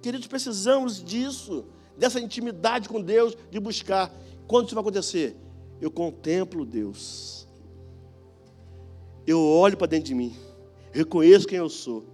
Queridos, 0.00 0.28
precisamos 0.28 1.02
disso, 1.02 1.66
dessa 1.98 2.20
intimidade 2.20 2.88
com 2.88 3.00
Deus, 3.00 3.36
de 3.50 3.58
buscar. 3.58 4.12
Quando 4.46 4.66
isso 4.66 4.74
vai 4.76 4.82
acontecer? 4.82 5.36
Eu 5.80 5.90
contemplo 5.90 6.64
Deus 6.64 7.43
eu 9.26 9.40
olho 9.40 9.76
para 9.76 9.86
dentro 9.86 10.06
de 10.06 10.14
mim, 10.14 10.34
reconheço 10.92 11.46
quem 11.46 11.58
eu 11.58 11.68
sou, 11.68 12.04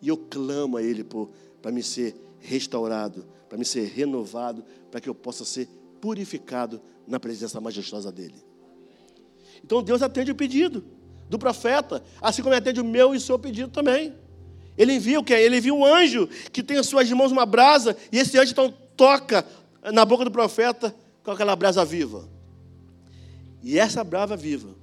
e 0.00 0.08
eu 0.08 0.16
clamo 0.16 0.76
a 0.76 0.82
Ele 0.82 1.04
para 1.62 1.72
me 1.72 1.82
ser 1.82 2.14
restaurado, 2.38 3.26
para 3.48 3.58
me 3.58 3.64
ser 3.64 3.86
renovado, 3.88 4.64
para 4.90 5.00
que 5.00 5.08
eu 5.08 5.14
possa 5.14 5.44
ser 5.44 5.68
purificado 6.00 6.80
na 7.06 7.18
presença 7.18 7.60
majestosa 7.60 8.12
dEle. 8.12 8.44
Então 9.64 9.82
Deus 9.82 10.02
atende 10.02 10.30
o 10.30 10.34
pedido 10.34 10.84
do 11.28 11.38
profeta, 11.38 12.02
assim 12.20 12.42
como 12.42 12.54
atende 12.54 12.80
o 12.80 12.84
meu 12.84 13.14
e 13.14 13.16
o 13.16 13.20
seu 13.20 13.38
pedido 13.38 13.70
também. 13.70 14.14
Ele 14.78 14.92
envia 14.92 15.18
o 15.18 15.24
quê? 15.24 15.34
Ele 15.34 15.56
envia 15.56 15.74
um 15.74 15.84
anjo 15.84 16.28
que 16.52 16.62
tem 16.62 16.78
em 16.78 16.82
suas 16.82 17.10
mãos 17.10 17.32
uma 17.32 17.46
brasa, 17.46 17.96
e 18.12 18.18
esse 18.18 18.38
anjo 18.38 18.52
então 18.52 18.72
toca 18.96 19.44
na 19.92 20.04
boca 20.04 20.24
do 20.24 20.30
profeta 20.30 20.94
com 21.24 21.30
aquela 21.30 21.56
brasa 21.56 21.84
viva. 21.84 22.28
E 23.62 23.78
essa 23.78 24.04
brava 24.04 24.36
viva, 24.36 24.75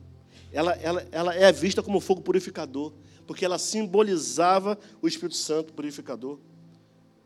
ela, 0.53 0.73
ela, 0.73 1.07
ela 1.11 1.35
é 1.35 1.51
vista 1.51 1.81
como 1.81 1.99
fogo 1.99 2.21
purificador, 2.21 2.93
porque 3.25 3.43
ela 3.43 3.57
simbolizava 3.57 4.77
o 5.01 5.07
Espírito 5.07 5.35
Santo 5.35 5.73
purificador 5.73 6.37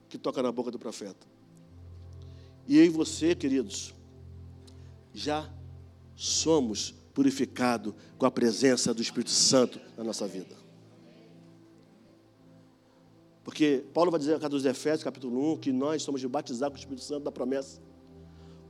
que 0.07 0.17
toca 0.17 0.41
na 0.41 0.51
boca 0.51 0.71
do 0.71 0.79
profeta. 0.79 1.27
E 2.65 2.77
eu 2.77 2.85
e 2.85 2.89
você, 2.89 3.35
queridos, 3.35 3.93
já 5.13 5.49
somos 6.15 6.95
purificados 7.13 7.93
com 8.17 8.25
a 8.25 8.31
presença 8.31 8.93
do 8.93 9.01
Espírito 9.01 9.31
Santo 9.31 9.79
na 9.97 10.03
nossa 10.03 10.25
vida. 10.27 10.55
Porque 13.43 13.83
Paulo 13.93 14.11
vai 14.11 14.19
dizer 14.19 14.33
na 14.33 14.39
carta 14.39 14.55
dos 14.55 14.65
Efésios, 14.65 15.03
capítulo 15.03 15.53
1, 15.53 15.57
que 15.57 15.71
nós 15.71 16.03
somos 16.03 16.23
batizados 16.25 16.73
com 16.73 16.75
o 16.75 16.79
Espírito 16.79 17.03
Santo 17.03 17.23
da 17.23 17.31
promessa. 17.31 17.81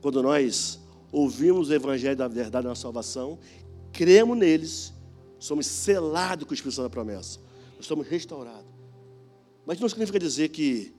Quando 0.00 0.22
nós 0.22 0.80
ouvimos 1.12 1.68
o 1.68 1.74
Evangelho 1.74 2.16
da 2.16 2.28
verdade 2.28 2.66
da 2.66 2.74
salvação, 2.74 3.38
cremos 3.92 4.36
neles, 4.36 4.92
somos 5.38 5.66
selados 5.66 6.44
com 6.44 6.50
o 6.50 6.54
Espírito 6.54 6.76
Santo 6.76 6.84
da 6.84 6.90
promessa. 6.90 7.38
Nós 7.76 7.86
somos 7.86 8.06
restaurados. 8.06 8.70
Mas 9.64 9.78
não 9.78 9.88
significa 9.88 10.18
dizer 10.18 10.48
que, 10.48 10.94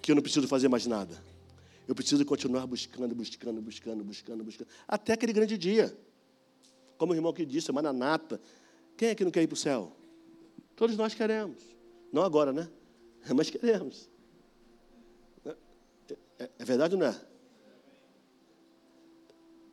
que 0.00 0.10
eu 0.10 0.14
não 0.14 0.22
preciso 0.22 0.48
fazer 0.48 0.68
mais 0.68 0.86
nada. 0.86 1.22
Eu 1.86 1.94
preciso 1.94 2.24
continuar 2.24 2.66
buscando, 2.66 3.14
buscando, 3.14 3.62
buscando, 3.62 4.02
buscando, 4.02 4.44
buscando, 4.44 4.68
até 4.88 5.12
aquele 5.12 5.32
grande 5.32 5.56
dia. 5.56 5.96
Como 6.98 7.12
o 7.12 7.14
irmão 7.14 7.32
que 7.32 7.44
disse, 7.44 7.70
Mananata. 7.70 8.40
Quem 8.96 9.10
é 9.10 9.14
que 9.14 9.24
não 9.24 9.30
quer 9.30 9.42
ir 9.42 9.46
para 9.46 9.54
o 9.54 9.58
céu? 9.58 9.94
Todos 10.74 10.96
nós 10.96 11.14
queremos. 11.14 11.62
Não 12.12 12.22
agora, 12.22 12.52
né? 12.52 12.68
Mas 13.34 13.50
queremos. 13.50 14.08
É, 16.38 16.50
é 16.58 16.64
verdade 16.64 16.94
ou 16.94 17.00
não 17.00 17.06
é? 17.06 17.20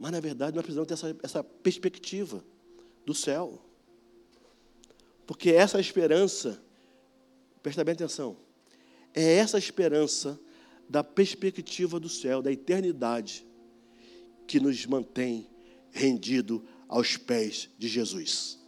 Mas, 0.03 0.11
na 0.11 0.19
verdade, 0.19 0.53
nós 0.53 0.65
precisamos 0.65 0.85
ter 0.85 0.95
essa, 0.95 1.17
essa 1.23 1.41
perspectiva 1.41 2.43
do 3.05 3.13
céu. 3.15 3.57
Porque 5.25 5.51
essa 5.51 5.79
esperança, 5.79 6.61
presta 7.61 7.85
bem 7.85 7.93
atenção, 7.93 8.35
é 9.13 9.35
essa 9.35 9.57
esperança 9.57 10.37
da 10.89 11.05
perspectiva 11.05 12.01
do 12.01 12.09
céu, 12.09 12.41
da 12.41 12.51
eternidade, 12.51 13.47
que 14.45 14.59
nos 14.59 14.85
mantém 14.85 15.49
rendido 15.89 16.67
aos 16.89 17.15
pés 17.15 17.69
de 17.79 17.87
Jesus. 17.87 18.59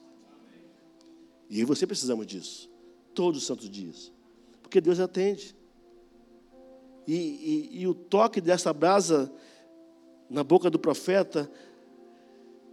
E 1.49 1.65
você 1.65 1.85
precisamos 1.85 2.25
disso, 2.25 2.71
todos 3.13 3.41
os 3.41 3.45
santos 3.45 3.69
dias, 3.69 4.09
porque 4.63 4.79
Deus 4.79 5.01
atende. 5.01 5.53
E, 7.05 7.13
e, 7.13 7.81
e 7.81 7.87
o 7.87 7.93
toque 7.93 8.39
dessa 8.39 8.71
brasa 8.71 9.29
na 10.29 10.43
boca 10.43 10.69
do 10.69 10.79
profeta 10.79 11.49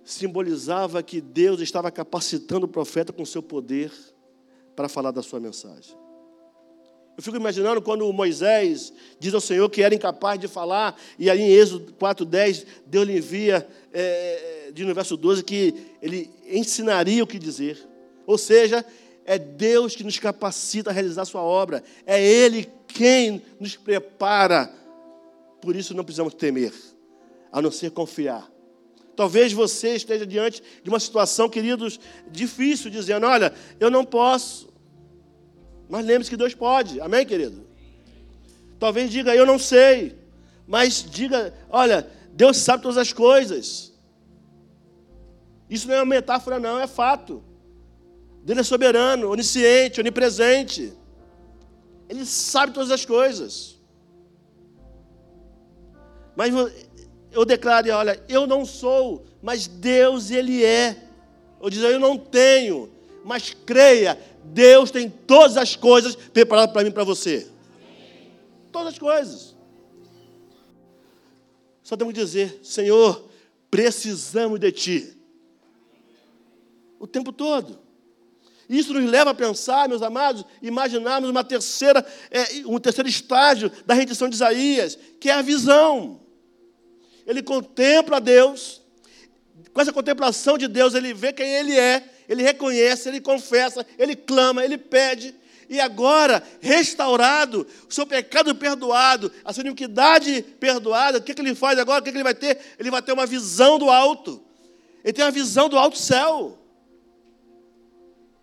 simbolizava 0.04 1.02
que 1.02 1.20
Deus 1.20 1.60
estava 1.60 1.90
capacitando 1.90 2.66
o 2.66 2.68
profeta 2.68 3.12
com 3.12 3.24
seu 3.24 3.42
poder 3.42 3.92
para 4.74 4.88
falar 4.88 5.10
da 5.10 5.22
sua 5.22 5.38
mensagem. 5.38 5.96
Eu 7.16 7.22
fico 7.22 7.36
imaginando 7.36 7.82
quando 7.82 8.10
Moisés 8.12 8.92
diz 9.20 9.34
ao 9.34 9.40
Senhor 9.40 9.68
que 9.68 9.82
era 9.82 9.94
incapaz 9.94 10.40
de 10.40 10.48
falar, 10.48 10.98
e 11.18 11.28
aí 11.28 11.40
em 11.40 11.52
Êxodo 11.52 11.92
4,10, 12.00 12.66
Deus 12.86 13.06
lhe 13.06 13.18
envia, 13.18 13.68
é, 13.92 14.70
de 14.72 14.84
no 14.84 14.94
verso 14.94 15.16
12, 15.16 15.44
que 15.44 15.74
ele 16.00 16.30
ensinaria 16.48 17.22
o 17.22 17.26
que 17.26 17.38
dizer. 17.38 17.78
Ou 18.26 18.38
seja, 18.38 18.84
é 19.24 19.38
Deus 19.38 19.94
que 19.94 20.02
nos 20.02 20.18
capacita 20.18 20.90
a 20.90 20.92
realizar 20.92 21.22
a 21.22 21.26
sua 21.26 21.42
obra, 21.42 21.82
é 22.06 22.22
Ele 22.22 22.68
quem 22.88 23.42
nos 23.60 23.76
prepara. 23.76 24.72
Por 25.60 25.76
isso 25.76 25.94
não 25.94 26.04
precisamos 26.04 26.34
temer, 26.34 26.72
a 27.52 27.60
não 27.60 27.70
ser 27.70 27.90
confiar. 27.90 28.50
Talvez 29.14 29.52
você 29.52 29.94
esteja 29.94 30.26
diante 30.26 30.62
de 30.82 30.88
uma 30.88 30.98
situação, 30.98 31.48
queridos, 31.48 32.00
difícil, 32.30 32.90
dizendo: 32.90 33.26
Olha, 33.26 33.52
eu 33.78 33.90
não 33.90 34.04
posso, 34.04 34.72
mas 35.88 36.06
lembre-se 36.06 36.30
que 36.30 36.36
Deus 36.38 36.54
pode. 36.54 36.98
Amém, 37.00 37.26
querido? 37.26 37.66
Talvez 38.78 39.10
diga, 39.10 39.36
eu 39.36 39.44
não 39.44 39.58
sei. 39.58 40.18
Mas 40.66 41.04
diga, 41.08 41.52
olha, 41.68 42.10
Deus 42.32 42.56
sabe 42.56 42.82
todas 42.82 42.96
as 42.96 43.12
coisas. 43.12 43.92
Isso 45.68 45.86
não 45.86 45.94
é 45.94 45.98
uma 45.98 46.06
metáfora, 46.06 46.58
não, 46.58 46.80
é 46.80 46.86
fato. 46.86 47.44
Deus 48.42 48.58
é 48.58 48.62
soberano, 48.62 49.30
onisciente, 49.30 50.00
onipresente. 50.00 50.92
Ele 52.08 52.24
sabe 52.24 52.72
todas 52.72 52.90
as 52.90 53.04
coisas. 53.04 53.78
Mas 56.34 56.52
eu 57.32 57.44
declaro, 57.44 57.90
olha, 57.90 58.22
eu 58.28 58.46
não 58.46 58.64
sou, 58.64 59.24
mas 59.42 59.66
Deus, 59.66 60.30
Ele 60.30 60.64
é. 60.64 60.96
Eu 61.60 61.70
dizer, 61.70 61.92
eu 61.92 62.00
não 62.00 62.18
tenho, 62.18 62.90
mas 63.24 63.54
creia, 63.64 64.18
Deus 64.44 64.90
tem 64.90 65.08
todas 65.08 65.56
as 65.56 65.76
coisas 65.76 66.14
preparadas 66.14 66.72
para 66.72 66.84
mim 66.84 66.90
para 66.90 67.04
você. 67.04 67.48
Todas 68.70 68.94
as 68.94 68.98
coisas. 68.98 69.54
Só 71.82 71.96
temos 71.96 72.14
que 72.14 72.20
dizer, 72.20 72.60
Senhor, 72.62 73.28
precisamos 73.70 74.58
de 74.58 74.72
Ti. 74.72 75.16
O 76.98 77.06
tempo 77.06 77.32
todo. 77.32 77.78
Isso 78.68 78.94
nos 78.94 79.04
leva 79.10 79.30
a 79.30 79.34
pensar, 79.34 79.88
meus 79.88 80.02
amados, 80.02 80.44
imaginarmos 80.62 81.28
uma 81.28 81.44
terceira, 81.44 82.06
é, 82.30 82.66
um 82.66 82.78
terceiro 82.78 83.08
estágio 83.08 83.70
da 83.84 83.92
rendição 83.92 84.28
de 84.28 84.34
Isaías, 84.34 84.98
que 85.20 85.28
é 85.28 85.34
a 85.34 85.42
visão. 85.42 86.20
Ele 87.26 87.42
contempla 87.42 88.20
Deus, 88.20 88.82
com 89.72 89.80
essa 89.80 89.92
contemplação 89.92 90.58
de 90.58 90.68
Deus, 90.68 90.94
ele 90.94 91.14
vê 91.14 91.32
quem 91.32 91.48
Ele 91.54 91.78
é, 91.78 92.04
ele 92.28 92.42
reconhece, 92.42 93.08
ele 93.08 93.20
confessa, 93.20 93.86
ele 93.98 94.16
clama, 94.16 94.64
ele 94.64 94.78
pede. 94.78 95.34
E 95.68 95.80
agora, 95.80 96.42
restaurado, 96.60 97.66
o 97.88 97.92
seu 97.92 98.06
pecado 98.06 98.54
perdoado, 98.54 99.32
a 99.44 99.52
sua 99.52 99.62
iniquidade 99.62 100.42
perdoada, 100.60 101.18
o 101.18 101.22
que, 101.22 101.34
que 101.34 101.40
ele 101.40 101.54
faz 101.54 101.78
agora? 101.78 102.00
O 102.00 102.04
que, 102.04 102.10
que 102.10 102.16
ele 102.16 102.24
vai 102.24 102.34
ter? 102.34 102.58
Ele 102.78 102.90
vai 102.90 103.00
ter 103.00 103.12
uma 103.12 103.26
visão 103.26 103.78
do 103.78 103.88
alto. 103.88 104.42
Ele 105.02 105.12
tem 105.12 105.24
uma 105.24 105.30
visão 105.30 105.68
do 105.68 105.78
alto 105.78 105.98
céu. 105.98 106.58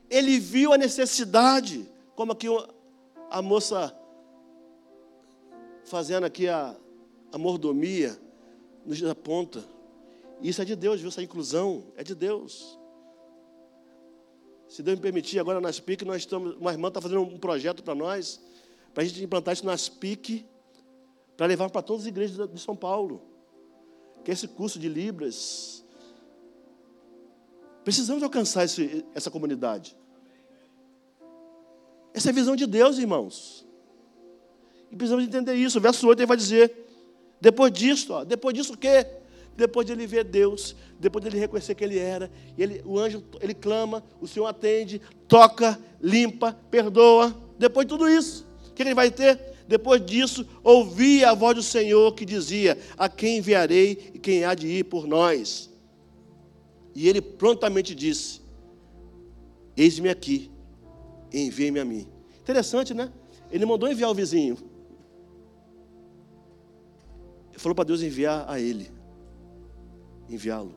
Ele 0.09 0.39
viu 0.39 0.73
a 0.73 0.77
necessidade, 0.77 1.87
como 2.15 2.31
aqui 2.31 2.47
a 3.29 3.41
moça 3.41 3.95
fazendo 5.85 6.25
aqui 6.25 6.47
a, 6.47 6.75
a 7.31 7.37
mordomia, 7.37 8.19
nos 8.89 9.03
aponta. 9.03 9.63
Isso 10.41 10.61
é 10.61 10.65
de 10.65 10.75
Deus, 10.75 10.99
viu? 10.99 11.09
Essa 11.09 11.21
inclusão 11.21 11.85
é 11.95 12.03
de 12.03 12.15
Deus. 12.15 12.77
Se 14.67 14.81
Deus 14.81 14.97
me 14.97 15.01
permitir, 15.01 15.39
agora 15.39 15.61
nas 15.61 15.79
PIC, 15.79 16.03
nós 16.05 16.17
estamos, 16.17 16.55
uma 16.55 16.71
irmã 16.71 16.87
está 16.87 16.99
fazendo 16.99 17.21
um 17.21 17.37
projeto 17.37 17.83
para 17.83 17.93
nós, 17.93 18.41
para 18.93 19.03
a 19.03 19.05
gente 19.05 19.23
implantar 19.23 19.53
isso 19.53 19.65
nas 19.65 19.87
PIC, 19.89 20.45
para 21.37 21.45
levar 21.45 21.69
para 21.69 21.81
todas 21.81 22.03
as 22.03 22.07
igrejas 22.07 22.49
de 22.49 22.59
São 22.59 22.75
Paulo. 22.75 23.21
Que 24.23 24.31
é 24.31 24.33
esse 24.33 24.47
curso 24.47 24.79
de 24.79 24.89
Libras. 24.89 25.85
Precisamos 27.83 28.23
alcançar 28.23 28.65
esse, 28.65 29.05
essa 29.13 29.31
comunidade. 29.31 29.95
Essa 32.13 32.29
é 32.29 32.31
a 32.31 32.35
visão 32.35 32.55
de 32.55 32.65
Deus, 32.65 32.97
irmãos. 32.97 33.65
E 34.91 34.95
precisamos 34.95 35.25
entender 35.25 35.53
isso. 35.53 35.77
O 35.77 35.81
verso 35.81 36.07
8 36.07 36.19
ele 36.19 36.27
vai 36.27 36.37
dizer: 36.37 36.88
depois 37.41 37.71
disso, 37.71 38.13
ó, 38.13 38.23
depois 38.23 38.53
disso 38.53 38.73
o 38.73 38.77
quê? 38.77 39.05
Depois 39.55 39.85
de 39.85 39.93
ele 39.93 40.07
ver 40.07 40.23
Deus, 40.23 40.75
depois 40.99 41.23
de 41.23 41.29
ele 41.29 41.39
reconhecer 41.39 41.75
que 41.75 41.83
ele 41.83 41.97
era, 41.97 42.31
ele, 42.57 42.81
o 42.85 42.97
anjo 42.97 43.23
ele 43.41 43.53
clama, 43.53 44.03
o 44.21 44.27
Senhor 44.27 44.45
atende, 44.45 45.01
toca, 45.27 45.79
limpa, 46.01 46.57
perdoa. 46.71 47.35
Depois 47.57 47.85
de 47.85 47.89
tudo 47.89 48.07
isso, 48.07 48.47
o 48.69 48.73
que 48.73 48.81
ele 48.81 48.93
vai 48.93 49.11
ter? 49.11 49.37
Depois 49.67 50.03
disso, 50.03 50.47
ouvia 50.63 51.29
a 51.29 51.33
voz 51.35 51.55
do 51.55 51.63
Senhor 51.63 52.13
que 52.13 52.25
dizia: 52.25 52.77
A 52.97 53.07
quem 53.07 53.37
enviarei 53.37 54.11
e 54.13 54.19
quem 54.19 54.43
há 54.43 54.53
de 54.53 54.67
ir 54.67 54.85
por 54.85 55.05
nós? 55.05 55.69
E 56.95 57.07
ele 57.07 57.21
prontamente 57.21 57.93
disse: 57.93 58.41
Eis-me 59.75 60.09
aqui, 60.09 60.49
envie-me 61.31 61.79
a 61.79 61.85
mim. 61.85 62.07
Interessante, 62.41 62.93
né? 62.93 63.11
Ele 63.51 63.65
mandou 63.65 63.89
enviar 63.89 64.09
o 64.09 64.15
vizinho. 64.15 64.57
Ele 67.59 67.63
falou 67.63 67.75
para 67.75 67.83
Deus 67.83 68.01
enviar 68.01 68.49
a 68.49 68.57
ele 68.57 68.89
enviá-lo. 70.29 70.73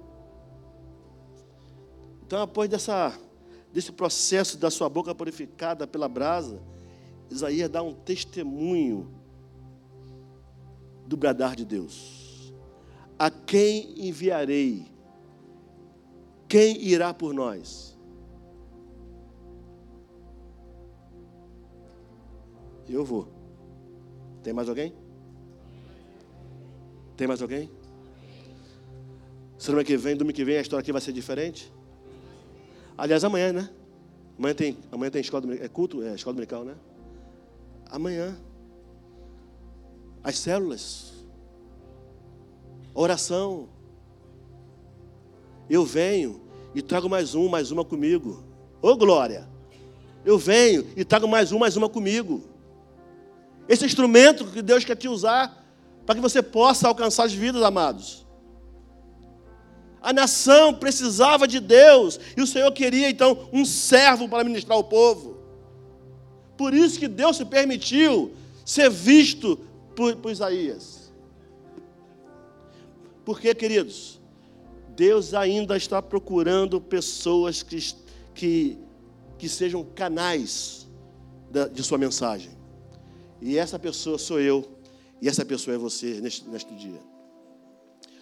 Então, 2.27 2.43
após 2.43 2.69
dessa, 2.69 3.17
desse 3.73 3.93
processo 3.93 4.57
da 4.57 4.69
sua 4.69 4.89
boca 4.89 5.15
purificada 5.15 5.87
pela 5.87 6.09
brasa, 6.09 6.61
Isaías 7.31 7.71
dá 7.71 7.83
um 7.83 7.95
testemunho 7.95 9.15
do 11.07 11.17
bradar 11.17 11.55
de 11.55 11.65
Deus. 11.65 12.53
A 13.17 13.31
quem 13.31 14.09
enviarei? 14.09 14.91
Quem 16.49 16.83
irá 16.83 17.15
por 17.15 17.33
nós? 17.33 17.97
Eu 22.89 23.05
vou. 23.05 23.29
Tem 24.43 24.53
mais 24.53 24.69
alguém? 24.69 25.02
Tem 27.17 27.27
mais 27.27 27.43
alguém? 27.43 27.71
Semana 29.59 29.85
que 29.85 29.97
vem, 29.97 30.17
domingo 30.17 30.35
que 30.35 30.45
vem, 30.45 30.57
a 30.57 30.61
história 30.61 30.83
aqui 30.83 30.93
vai 30.93 31.01
ser 31.01 31.13
diferente? 31.13 31.73
Aliás, 32.97 33.23
amanhã, 33.23 33.53
né? 33.53 33.71
Amanhã 34.39 34.55
tem, 34.55 34.79
amanhã 34.91 35.11
tem 35.11 35.21
escola 35.21 35.55
é 35.55 35.69
culto, 35.69 36.03
é 36.03 36.15
escola 36.15 36.35
dominical, 36.35 36.65
né? 36.65 36.75
Amanhã. 37.91 38.37
As 40.25 40.39
células. 40.39 41.13
Oração. 42.95 43.69
Eu 45.69 45.85
venho 45.85 46.41
e 46.75 46.83
trago 46.83 47.09
mais 47.09 47.35
um, 47.35 47.49
mais 47.49 47.71
uma 47.71 47.85
comigo. 47.85 48.43
Ô 48.81 48.89
oh, 48.89 48.97
glória! 48.97 49.49
Eu 50.25 50.39
venho 50.39 50.87
e 50.97 51.05
trago 51.05 51.29
mais 51.29 51.53
um, 51.53 51.59
mais 51.59 51.77
uma 51.77 51.89
comigo. 51.89 52.43
Esse 53.69 53.85
instrumento 53.85 54.45
que 54.47 54.63
Deus 54.63 54.85
quer 54.85 54.97
te 54.97 55.09
usar 55.09 55.62
para 56.05 56.15
que 56.17 56.21
você 56.21 56.43
possa 56.43 56.89
alcançar 56.89 57.25
as 57.25 57.33
vidas, 57.33 57.63
amados. 57.63 58.27
A 60.01 60.13
nação 60.13 60.75
precisava 60.75 61.47
de 61.47 61.61
Deus 61.61 62.19
e 62.37 62.43
o 62.43 62.47
Senhor 62.47 62.71
queria 62.73 63.09
então 63.09 63.49
um 63.53 63.65
servo 63.65 64.29
para 64.29 64.43
ministrar 64.43 64.77
o 64.77 64.85
povo. 64.85 65.39
Por 66.57 66.75
isso 66.75 66.99
que 66.99 67.07
Deus 67.07 67.37
se 67.37 67.45
permitiu 67.45 68.33
ser 68.65 68.91
visto 68.91 69.59
por, 69.95 70.17
por 70.17 70.33
Isaías. 70.33 71.13
Porque, 73.25 73.55
queridos, 73.55 74.21
Deus 74.97 75.35
ainda 75.35 75.77
está 75.77 76.03
procurando 76.03 76.81
pessoas 76.81 77.63
que, 77.63 77.79
que, 78.35 78.79
que 79.39 79.49
sejam 79.49 79.85
canais 79.95 80.89
de 81.73 81.83
sua 81.83 81.99
mensagem. 81.99 82.51
E 83.41 83.57
essa 83.59 83.79
pessoa 83.79 84.19
sou 84.19 84.41
eu, 84.41 84.69
e 85.23 85.29
essa 85.29 85.45
pessoa 85.45 85.77
é 85.77 85.79
você 85.79 86.21
neste, 86.21 86.49
neste 86.49 86.75
dia. 86.75 87.01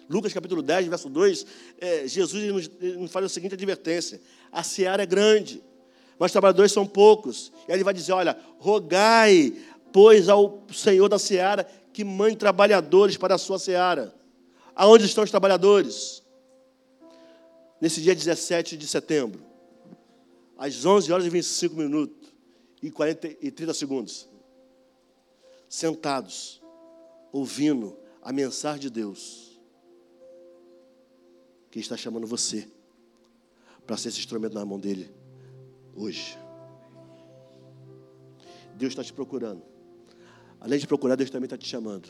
Lucas 0.07 0.31
capítulo 0.31 0.61
10, 0.61 0.85
verso 0.85 1.09
2, 1.09 1.45
é, 1.79 2.07
Jesus 2.07 2.43
nos, 2.53 2.95
nos 2.95 3.11
faz 3.11 3.25
a 3.25 3.29
seguinte 3.29 3.55
advertência: 3.55 4.21
a 4.51 4.61
seara 4.61 5.01
é 5.01 5.05
grande, 5.07 5.63
mas 6.19 6.31
trabalhadores 6.31 6.71
são 6.71 6.85
poucos. 6.85 7.51
E 7.67 7.71
aí 7.71 7.77
ele 7.77 7.83
vai 7.83 7.95
dizer: 7.95 8.11
olha, 8.11 8.37
rogai, 8.59 9.51
pois, 9.91 10.29
ao 10.29 10.63
Senhor 10.71 11.09
da 11.09 11.17
seara 11.17 11.67
que 11.91 12.03
mande 12.03 12.35
trabalhadores 12.35 13.17
para 13.17 13.33
a 13.33 13.39
sua 13.39 13.57
seara. 13.57 14.13
Aonde 14.75 15.05
estão 15.05 15.23
os 15.23 15.31
trabalhadores? 15.31 16.21
Nesse 17.81 17.99
dia 17.99 18.13
17 18.13 18.77
de 18.77 18.85
setembro, 18.85 19.43
às 20.55 20.85
11 20.85 21.11
horas 21.11 21.25
e 21.25 21.31
25 21.31 21.75
minutos 21.75 22.31
e, 22.79 22.91
40, 22.91 23.27
e 23.41 23.49
30 23.49 23.73
segundos 23.73 24.29
sentados, 25.67 26.60
ouvindo 27.31 27.97
a 28.21 28.31
mensagem 28.31 28.81
de 28.81 28.89
Deus, 28.89 29.59
que 31.69 31.79
está 31.79 31.95
chamando 31.95 32.27
você 32.27 32.67
para 33.85 33.97
ser 33.97 34.09
esse 34.09 34.19
instrumento 34.19 34.53
na 34.53 34.65
mão 34.65 34.79
dele 34.79 35.11
hoje. 35.95 36.37
Deus 38.75 38.91
está 38.91 39.03
te 39.03 39.13
procurando. 39.13 39.61
Além 40.59 40.79
de 40.79 40.87
procurar, 40.87 41.15
Deus 41.15 41.29
também 41.29 41.45
está 41.45 41.57
te 41.57 41.67
chamando. 41.67 42.09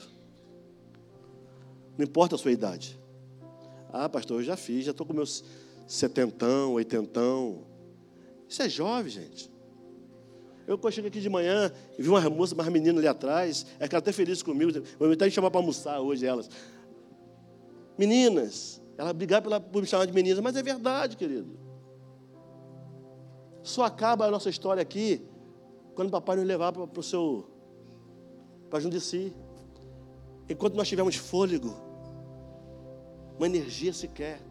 Não 1.97 2.05
importa 2.05 2.35
a 2.35 2.37
sua 2.37 2.51
idade. 2.51 2.99
Ah, 3.91 4.07
pastor, 4.07 4.39
eu 4.39 4.43
já 4.43 4.55
fiz, 4.55 4.85
já 4.85 4.91
estou 4.91 5.05
com 5.05 5.13
meus 5.13 5.43
setentão, 5.85 6.73
oitentão. 6.73 7.65
Isso 8.47 8.61
é 8.61 8.69
jovem, 8.69 9.11
gente. 9.11 9.50
Eu 10.67 10.79
cheguei 10.91 11.09
aqui 11.09 11.19
de 11.19 11.29
manhã 11.29 11.71
e 11.97 12.01
vi 12.01 12.09
uma 12.09 12.29
moça, 12.29 12.53
uma 12.53 12.69
menina 12.69 12.99
ali 12.99 13.07
atrás, 13.07 13.65
é 13.79 13.87
que 13.87 13.95
ela 13.95 13.99
até 13.99 14.11
feliz 14.11 14.41
comigo. 14.41 14.71
Vou 14.99 15.11
até 15.11 15.29
chamar 15.29 15.51
para 15.51 15.59
almoçar 15.59 15.99
hoje 15.99 16.25
elas. 16.25 16.49
Meninas, 17.97 18.81
ela 18.97 19.13
brigar 19.13 19.41
pela, 19.41 19.59
por 19.59 19.81
me 19.81 19.87
chamar 19.87 20.05
de 20.05 20.13
meninas, 20.13 20.39
mas 20.39 20.55
é 20.55 20.63
verdade, 20.63 21.17
querido. 21.17 21.59
Só 23.63 23.83
acaba 23.83 24.25
a 24.25 24.31
nossa 24.31 24.49
história 24.49 24.81
aqui 24.81 25.21
quando 25.95 26.07
o 26.07 26.11
papai 26.11 26.35
nos 26.35 26.45
levar 26.45 26.71
para 26.71 26.99
o 26.99 27.03
seu 27.03 27.47
para 28.69 28.99
si. 28.99 29.33
Enquanto 30.49 30.75
nós 30.75 30.87
tivermos 30.87 31.15
fôlego, 31.15 31.75
uma 33.37 33.45
energia 33.45 33.93
sequer, 33.93 34.41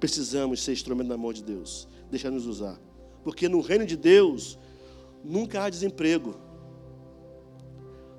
precisamos 0.00 0.62
ser 0.62 0.72
instrumento 0.72 1.08
na 1.08 1.16
mão 1.16 1.32
de 1.32 1.42
Deus. 1.42 1.88
Deixar 2.10 2.30
nos 2.30 2.46
usar. 2.46 2.78
Porque 3.22 3.48
no 3.48 3.60
reino 3.60 3.84
de 3.84 3.96
Deus, 3.96 4.58
nunca 5.24 5.62
há 5.62 5.70
desemprego. 5.70 6.34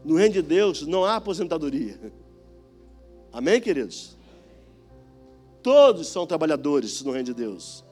No 0.04 0.16
reino 0.16 0.34
de 0.34 0.42
Deus 0.42 0.84
não 0.84 1.04
há 1.04 1.16
aposentadoria. 1.16 2.00
Amém, 3.32 3.60
queridos? 3.60 4.16
Todos 5.62 6.08
são 6.08 6.26
trabalhadores 6.26 7.02
no 7.02 7.12
reino 7.12 7.26
de 7.26 7.34
Deus. 7.34 7.84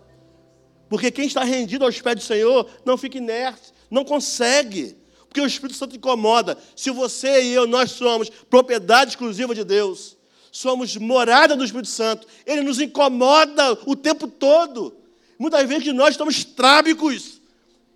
Porque 0.87 1.11
quem 1.11 1.27
está 1.27 1.43
rendido 1.43 1.83
aos 1.83 1.99
pés 1.99 2.15
do 2.15 2.21
Senhor 2.21 2.69
não 2.85 2.97
fica 2.97 3.17
inerte, 3.17 3.73
não 3.89 4.05
consegue. 4.05 4.95
Porque 5.27 5.41
o 5.41 5.45
Espírito 5.45 5.77
Santo 5.77 5.95
incomoda. 5.95 6.57
Se 6.75 6.89
você 6.91 7.43
e 7.43 7.51
eu, 7.51 7.67
nós 7.67 7.91
somos 7.91 8.29
propriedade 8.29 9.11
exclusiva 9.11 9.53
de 9.53 9.63
Deus, 9.63 10.15
somos 10.51 10.95
morada 10.95 11.55
do 11.55 11.65
Espírito 11.65 11.89
Santo, 11.89 12.25
ele 12.45 12.61
nos 12.61 12.79
incomoda 12.79 13.77
o 13.85 13.95
tempo 13.95 14.27
todo. 14.27 14.95
Muitas 15.37 15.67
vezes 15.67 15.93
nós 15.93 16.11
estamos 16.11 16.45
trábicos 16.45 17.35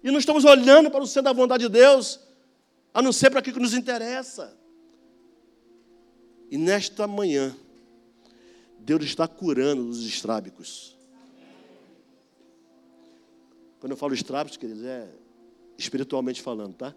e 0.03 0.11
não 0.11 0.19
estamos 0.19 0.45
olhando 0.45 0.89
para 0.89 1.03
o 1.03 1.07
centro 1.07 1.23
da 1.23 1.33
vontade 1.33 1.63
de 1.63 1.69
Deus, 1.69 2.19
a 2.93 3.01
não 3.01 3.11
ser 3.11 3.29
para 3.29 3.39
aquilo 3.39 3.55
que 3.57 3.61
nos 3.61 3.73
interessa. 3.73 4.57
E 6.49 6.57
nesta 6.57 7.07
manhã, 7.07 7.55
Deus 8.79 9.03
está 9.03 9.27
curando 9.27 9.87
os 9.87 10.05
estrábicos. 10.05 10.97
Quando 13.79 13.91
eu 13.91 13.97
falo 13.97 14.13
estrábicos, 14.13 14.57
queridos, 14.57 14.83
é 14.83 15.07
espiritualmente 15.77 16.41
falando, 16.41 16.75
tá? 16.75 16.95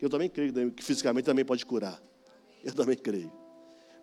Eu 0.00 0.08
também 0.08 0.28
creio 0.28 0.72
que 0.72 0.82
fisicamente 0.82 1.24
também 1.24 1.44
pode 1.44 1.64
curar. 1.64 2.02
Eu 2.64 2.72
também 2.72 2.96
creio. 2.96 3.32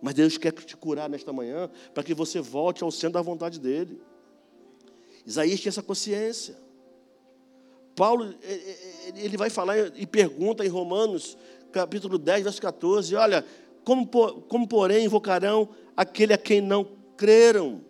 Mas 0.01 0.13
Deus 0.13 0.37
quer 0.37 0.53
te 0.53 0.77
curar 0.77 1.09
nesta 1.09 1.33
manhã 1.33 1.69
para 1.93 2.03
que 2.03 2.13
você 2.13 2.39
volte 2.39 2.83
ao 2.83 2.91
centro 2.91 3.13
da 3.13 3.21
vontade 3.21 3.59
dEle. 3.59 4.01
Isaías 5.25 5.59
tinha 5.59 5.69
essa 5.69 5.83
consciência. 5.83 6.55
Paulo, 7.99 8.33
ele 9.17 9.35
vai 9.35 9.49
falar 9.49 9.77
e 9.97 10.07
pergunta 10.07 10.65
em 10.65 10.69
Romanos, 10.69 11.37
capítulo 11.69 12.17
10, 12.17 12.43
verso 12.43 12.61
14: 12.61 13.13
Olha, 13.13 13.45
como, 13.83 14.07
como 14.07 14.65
porém 14.69 15.03
invocarão 15.03 15.67
aquele 15.97 16.31
a 16.31 16.37
quem 16.37 16.61
não 16.61 16.87
creram? 17.17 17.83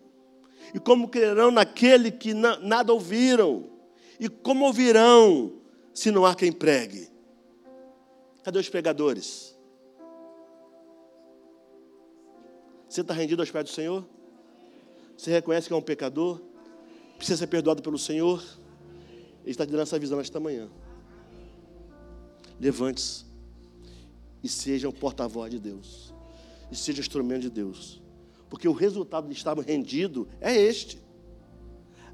E 0.74 0.80
como 0.80 1.06
crerão 1.06 1.52
naquele 1.52 2.10
que 2.10 2.34
nada 2.34 2.92
ouviram? 2.92 3.70
E 4.18 4.28
como 4.28 4.64
ouvirão 4.64 5.52
se 5.94 6.10
não 6.10 6.26
há 6.26 6.34
quem 6.34 6.50
pregue? 6.50 7.08
Cadê 8.42 8.58
os 8.58 8.68
pregadores? 8.68 9.56
Você 12.88 13.02
está 13.02 13.14
rendido 13.14 13.42
aos 13.42 13.50
pés 13.52 13.64
do 13.64 13.70
Senhor? 13.70 14.04
Você 15.16 15.30
reconhece 15.30 15.68
que 15.68 15.72
é 15.72 15.76
um 15.76 15.80
pecador? 15.80 16.40
Precisa 17.16 17.38
ser 17.38 17.46
perdoado 17.46 17.80
pelo 17.80 17.96
Senhor? 17.96 18.42
Ele 19.42 19.50
está 19.50 19.64
te 19.64 19.70
dando 19.70 19.82
essa 19.82 19.98
visão 19.98 20.20
esta 20.20 20.38
manhã. 20.38 20.68
Levante-se 22.58 23.24
e 24.42 24.48
seja 24.48 24.88
o 24.88 24.92
porta-voz 24.92 25.50
de 25.50 25.58
Deus. 25.58 26.14
E 26.70 26.76
seja 26.76 26.98
o 26.98 27.00
instrumento 27.00 27.42
de 27.42 27.50
Deus. 27.50 28.00
Porque 28.48 28.68
o 28.68 28.72
resultado 28.72 29.28
de 29.28 29.34
estarmos 29.34 29.64
rendidos 29.64 30.26
é 30.40 30.54
este. 30.54 31.00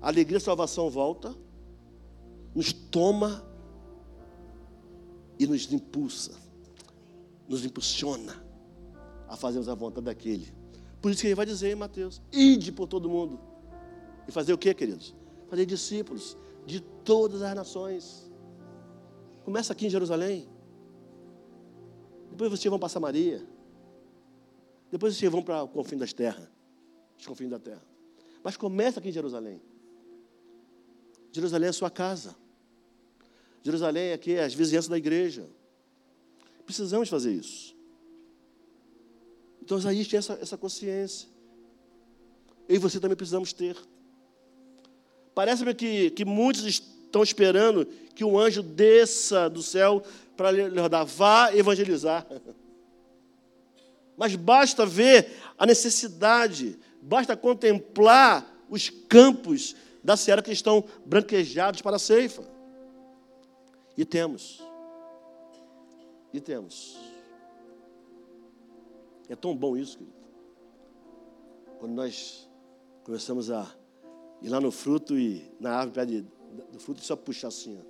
A 0.01 0.09
alegria 0.09 0.37
e 0.37 0.39
a 0.39 0.41
salvação 0.41 0.91
volta, 0.91 1.35
nos 2.55 2.73
toma 2.73 3.45
e 5.39 5.47
nos 5.47 5.71
impulsa, 5.73 6.33
nos 7.49 7.65
impulsiona 7.65 8.43
a 9.29 9.37
fazermos 9.37 9.69
a 9.69 9.75
vontade 9.75 10.05
daquele. 10.07 10.53
Por 11.01 11.11
isso 11.11 11.21
que 11.21 11.27
ele 11.27 11.35
vai 11.35 11.47
dizer 11.47 11.71
em 11.71 11.75
Mateus: 11.75 12.21
ide 12.33 12.73
por 12.73 12.87
todo 12.87 13.09
mundo. 13.09 13.39
E 14.27 14.33
fazer 14.33 14.53
o 14.53 14.59
que, 14.59 14.73
queridos? 14.75 15.15
Fazer 15.49 15.67
discípulos 15.67 16.37
de 16.67 16.81
todas 16.81 17.41
as 17.41 17.55
nações. 17.55 18.31
Começa 19.45 19.73
aqui 19.73 19.87
em 19.87 19.91
Jerusalém. 19.91 20.49
Depois 22.31 22.51
vocês 22.51 22.69
vão 22.69 22.79
para 22.79 22.89
Samaria. 22.89 23.47
Depois 24.91 25.17
vocês 25.17 25.31
vão 25.31 25.43
para 25.43 25.63
o 25.63 25.69
confim 25.69 25.97
das 25.97 26.13
terras. 26.13 26.49
Os 27.19 27.25
confins 27.25 27.49
da 27.49 27.59
terra. 27.59 27.83
Mas 28.43 28.57
começa 28.57 28.99
aqui 28.99 29.09
em 29.09 29.13
Jerusalém. 29.13 29.63
Jerusalém 31.33 31.69
é 31.69 31.71
a 31.71 31.73
sua 31.73 31.91
casa. 31.91 32.35
Jerusalém 33.63 34.13
aqui 34.13 34.33
é 34.33 34.45
as 34.45 34.55
vizinhanças 34.55 34.89
da 34.89 34.99
igreja. 34.99 35.49
Precisamos 36.65 37.09
fazer 37.09 37.33
isso. 37.33 37.77
Então 39.63 39.79
Isaías 39.79 40.07
tinha 40.07 40.19
essa, 40.19 40.35
essa 40.35 40.57
consciência. 40.57 41.29
Eu 42.69 42.77
e 42.77 42.79
você 42.79 42.99
também 42.99 43.17
precisamos 43.17 43.53
ter. 43.53 43.77
Parece-me 45.37 45.75
que, 45.75 46.09
que 46.13 46.25
muitos 46.25 46.65
estão 46.65 47.23
esperando 47.23 47.85
que 48.15 48.25
um 48.25 48.39
anjo 48.39 48.63
desça 48.63 49.51
do 49.51 49.63
céu 49.63 50.03
para 50.35 50.51
lhe 50.51 50.81
rodar, 50.81 51.05
vá 51.05 51.55
evangelizar. 51.55 52.27
Mas 54.17 54.35
basta 54.35 54.87
ver 54.87 55.31
a 55.59 55.67
necessidade, 55.67 56.79
basta 57.03 57.37
contemplar 57.37 58.51
os 58.71 58.89
campos 58.89 59.77
da 60.03 60.17
seara 60.17 60.41
que 60.41 60.53
estão 60.53 60.83
branquejados 61.05 61.83
para 61.83 61.97
a 61.97 61.99
ceifa. 61.99 62.43
E 63.95 64.07
temos. 64.07 64.63
E 66.33 66.41
temos. 66.41 66.97
É 69.29 69.37
tão 69.37 69.55
bom 69.55 69.77
isso, 69.77 69.99
querido. 69.99 70.17
Quando 71.79 71.93
nós 71.93 72.49
começamos 73.05 73.51
a 73.51 73.71
ir 74.43 74.49
lá 74.49 74.61
no 74.61 74.71
fruto 74.71 75.19
e 75.19 75.51
na 75.59 75.73
árvore 75.73 76.27
do 76.73 76.79
fruto 76.79 77.03
e 77.03 77.05
só 77.05 77.17
puxar 77.17 77.49
assim, 77.49 77.79
ó, 77.79 77.83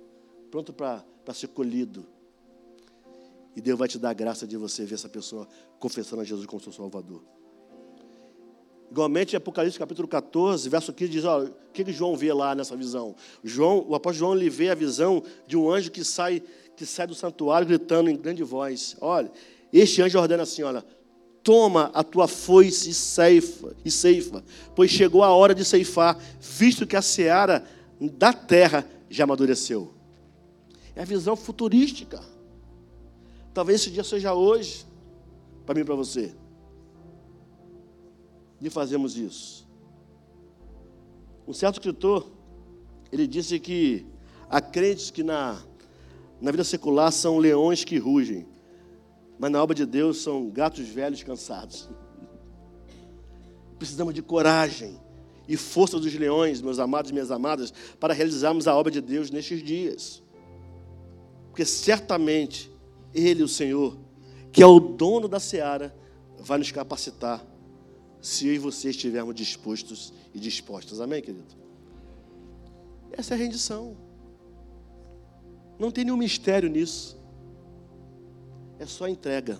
pronto 0.49 0.73
para 0.73 1.03
ser 1.33 1.47
colhido. 1.47 2.05
E 3.55 3.61
Deus 3.61 3.77
vai 3.77 3.87
te 3.87 3.97
dar 3.97 4.11
a 4.11 4.13
graça 4.13 4.45
de 4.45 4.55
você 4.55 4.85
ver 4.85 4.95
essa 4.95 5.09
pessoa 5.09 5.47
confessando 5.79 6.21
a 6.21 6.25
Jesus 6.25 6.45
como 6.45 6.61
seu 6.61 6.71
Salvador. 6.71 7.23
Igualmente, 8.89 9.35
Apocalipse 9.35 9.77
capítulo 9.77 10.07
14, 10.07 10.69
verso 10.69 10.93
15, 10.93 11.11
diz: 11.11 11.25
ó, 11.25 11.43
o 11.43 11.51
que, 11.73 11.83
que 11.83 11.91
João 11.91 12.15
vê 12.15 12.31
lá 12.31 12.55
nessa 12.55 12.75
visão? 12.75 13.15
João, 13.43 13.85
o 13.87 13.95
apóstolo 13.95 14.31
João 14.31 14.39
ele 14.39 14.49
vê 14.49 14.69
a 14.69 14.75
visão 14.75 15.21
de 15.45 15.57
um 15.57 15.69
anjo 15.69 15.91
que 15.91 16.03
sai, 16.03 16.41
que 16.75 16.85
sai 16.85 17.05
do 17.05 17.15
santuário 17.15 17.67
gritando 17.67 18.09
em 18.09 18.15
grande 18.15 18.43
voz. 18.43 18.95
Olha, 19.01 19.29
este 19.73 20.01
anjo 20.01 20.17
ordena 20.17 20.43
assim: 20.43 20.63
olha, 20.63 20.85
toma 21.47 21.89
a 21.93 22.03
tua 22.03 22.27
foice 22.27 22.89
e 22.89 22.93
ceifa, 22.93 23.73
e 23.85 23.89
ceifa, 23.89 24.43
pois 24.75 24.91
chegou 24.91 25.23
a 25.23 25.33
hora 25.33 25.55
de 25.55 25.63
ceifar, 25.63 26.19
visto 26.41 26.85
que 26.85 26.97
a 26.97 27.01
seara 27.01 27.65
da 28.01 28.33
terra 28.33 28.85
já 29.09 29.23
amadureceu. 29.23 29.93
É 30.93 31.03
a 31.03 31.05
visão 31.05 31.37
futurística. 31.37 32.21
Talvez 33.53 33.79
esse 33.79 33.89
dia 33.89 34.03
seja 34.03 34.33
hoje, 34.33 34.85
para 35.65 35.73
mim 35.73 35.81
e 35.81 35.85
para 35.85 35.95
você 35.95 36.35
de 38.59 38.69
fazermos 38.69 39.15
isso. 39.15 39.65
Um 41.47 41.53
certo 41.53 41.75
escritor, 41.75 42.29
ele 43.09 43.25
disse 43.25 43.57
que 43.57 44.05
há 44.49 44.59
crentes 44.59 45.11
que 45.11 45.23
na, 45.23 45.63
na 46.41 46.51
vida 46.51 46.65
secular 46.65 47.09
são 47.09 47.37
leões 47.37 47.85
que 47.85 47.97
rugem, 47.97 48.45
mas 49.39 49.51
na 49.51 49.61
obra 49.61 49.75
de 49.75 49.85
Deus 49.85 50.21
são 50.21 50.49
gatos 50.49 50.87
velhos 50.87 51.23
cansados. 51.23 51.89
Precisamos 53.77 54.13
de 54.13 54.21
coragem 54.21 54.99
e 55.47 55.55
força 55.55 55.99
dos 55.99 56.13
leões, 56.13 56.61
meus 56.61 56.79
amados 56.79 57.11
e 57.11 57.13
minhas 57.13 57.31
amadas, 57.31 57.73
para 57.99 58.13
realizarmos 58.13 58.67
a 58.67 58.75
obra 58.75 58.91
de 58.91 59.01
Deus 59.01 59.29
nestes 59.29 59.63
dias. 59.63 60.23
Porque 61.49 61.65
certamente 61.65 62.71
Ele, 63.13 63.43
o 63.43 63.47
Senhor, 63.47 63.97
que 64.51 64.61
é 64.61 64.65
o 64.65 64.79
dono 64.79 65.27
da 65.27 65.39
seara, 65.39 65.95
vai 66.39 66.57
nos 66.57 66.71
capacitar 66.71 67.45
se 68.21 68.47
eu 68.47 68.53
e 68.53 68.57
você 68.57 68.89
estivermos 68.89 69.35
dispostos 69.35 70.13
e 70.33 70.39
dispostas. 70.39 70.99
Amém, 70.99 71.21
querido? 71.21 71.55
Essa 73.11 73.33
é 73.33 73.35
a 73.35 73.39
rendição. 73.39 73.95
Não 75.79 75.91
tem 75.91 76.03
nenhum 76.03 76.17
mistério 76.17 76.69
nisso. 76.69 77.16
É 78.79 78.85
só 78.85 79.07
entrega. 79.07 79.59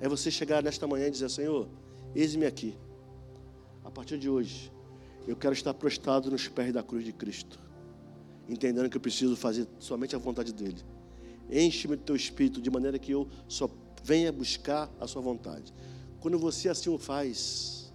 É 0.00 0.08
você 0.08 0.30
chegar 0.30 0.62
nesta 0.62 0.86
manhã 0.86 1.06
e 1.08 1.10
dizer: 1.10 1.28
Senhor, 1.28 1.68
eis-me 2.14 2.46
aqui. 2.46 2.76
A 3.84 3.90
partir 3.90 4.18
de 4.18 4.28
hoje, 4.28 4.72
eu 5.26 5.36
quero 5.36 5.52
estar 5.52 5.74
prostrado 5.74 6.30
nos 6.30 6.48
pés 6.48 6.72
da 6.72 6.82
cruz 6.82 7.04
de 7.04 7.12
Cristo, 7.12 7.58
entendendo 8.48 8.88
que 8.88 8.96
eu 8.96 9.00
preciso 9.00 9.36
fazer 9.36 9.66
somente 9.78 10.16
a 10.16 10.18
vontade 10.18 10.52
dEle. 10.52 10.82
Enche-me 11.50 11.96
do 11.96 12.02
teu 12.02 12.16
espírito 12.16 12.60
de 12.60 12.70
maneira 12.70 12.98
que 12.98 13.12
eu 13.12 13.28
só 13.48 13.68
venha 14.02 14.32
buscar 14.32 14.90
a 14.98 15.06
sua 15.06 15.20
vontade. 15.20 15.74
Quando 16.20 16.38
você 16.38 16.68
assim 16.68 16.90
o 16.90 16.98
faz, 16.98 17.92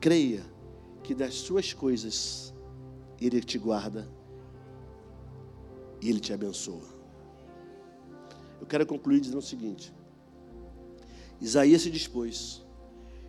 creia 0.00 0.44
que 1.02 1.14
das 1.14 1.34
suas 1.34 1.72
coisas 1.72 2.54
Ele 3.20 3.40
te 3.40 3.58
guarda 3.58 4.08
e 6.00 6.08
Ele 6.08 6.20
te 6.20 6.32
abençoa. 6.32 6.95
Eu 8.66 8.68
quero 8.68 8.84
concluir 8.84 9.20
dizendo 9.20 9.38
o 9.38 9.42
seguinte: 9.42 9.92
Isaías 11.40 11.82
se 11.82 11.90
dispôs, 11.90 12.64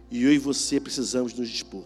e 0.10 0.24
eu 0.24 0.34
e 0.34 0.40
você 0.40 0.80
precisamos 0.80 1.32
nos 1.36 1.48
dispor. 1.48 1.84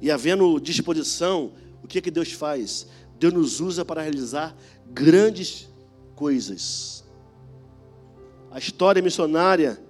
E 0.00 0.10
havendo 0.10 0.58
disposição, 0.58 1.52
o 1.84 1.86
que 1.86 1.98
é 1.98 2.00
que 2.00 2.10
Deus 2.10 2.32
faz? 2.32 2.88
Deus 3.16 3.32
nos 3.32 3.60
usa 3.60 3.84
para 3.84 4.02
realizar 4.02 4.56
grandes 4.90 5.68
coisas. 6.16 7.04
A 8.50 8.58
história 8.58 9.00
missionária 9.00 9.80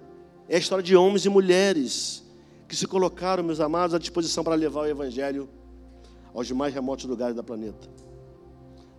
é 0.47 0.55
a 0.55 0.59
história 0.59 0.83
de 0.83 0.95
homens 0.95 1.25
e 1.25 1.29
mulheres 1.29 2.23
que 2.67 2.75
se 2.75 2.85
colocaram, 2.85 3.43
meus 3.43 3.59
amados, 3.59 3.95
à 3.95 3.97
disposição 3.97 4.43
para 4.43 4.53
levar 4.53 4.81
o 4.81 4.85
Evangelho 4.85 5.49
aos 6.31 6.51
mais 6.51 6.71
remotos 6.71 7.05
lugares 7.05 7.35
do 7.35 7.43
planeta. 7.43 8.02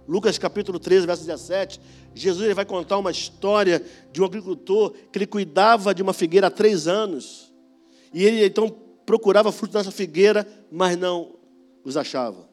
Lucas 0.07 0.37
capítulo 0.37 0.79
13, 0.79 1.07
verso 1.07 1.25
17, 1.25 1.81
Jesus 2.15 2.45
ele 2.45 2.55
vai 2.55 2.65
contar 2.65 2.99
uma 2.99 3.11
história 3.11 3.85
de 4.13 4.21
um 4.21 4.25
agricultor 4.25 4.93
que 5.11 5.19
ele 5.19 5.27
cuidava 5.27 5.95
de 5.95 6.03
uma 6.03 6.13
figueira 6.13 6.49
há 6.49 6.51
três 6.51 6.87
anos. 6.87 7.53
E 8.13 8.23
ele 8.23 8.45
então 8.45 8.69
procurava 9.07 9.51
fruto 9.51 9.73
dessa 9.73 9.91
figueira, 9.91 10.47
mas 10.71 10.97
não 10.97 11.37
os 11.83 11.97
achava. 11.97 12.49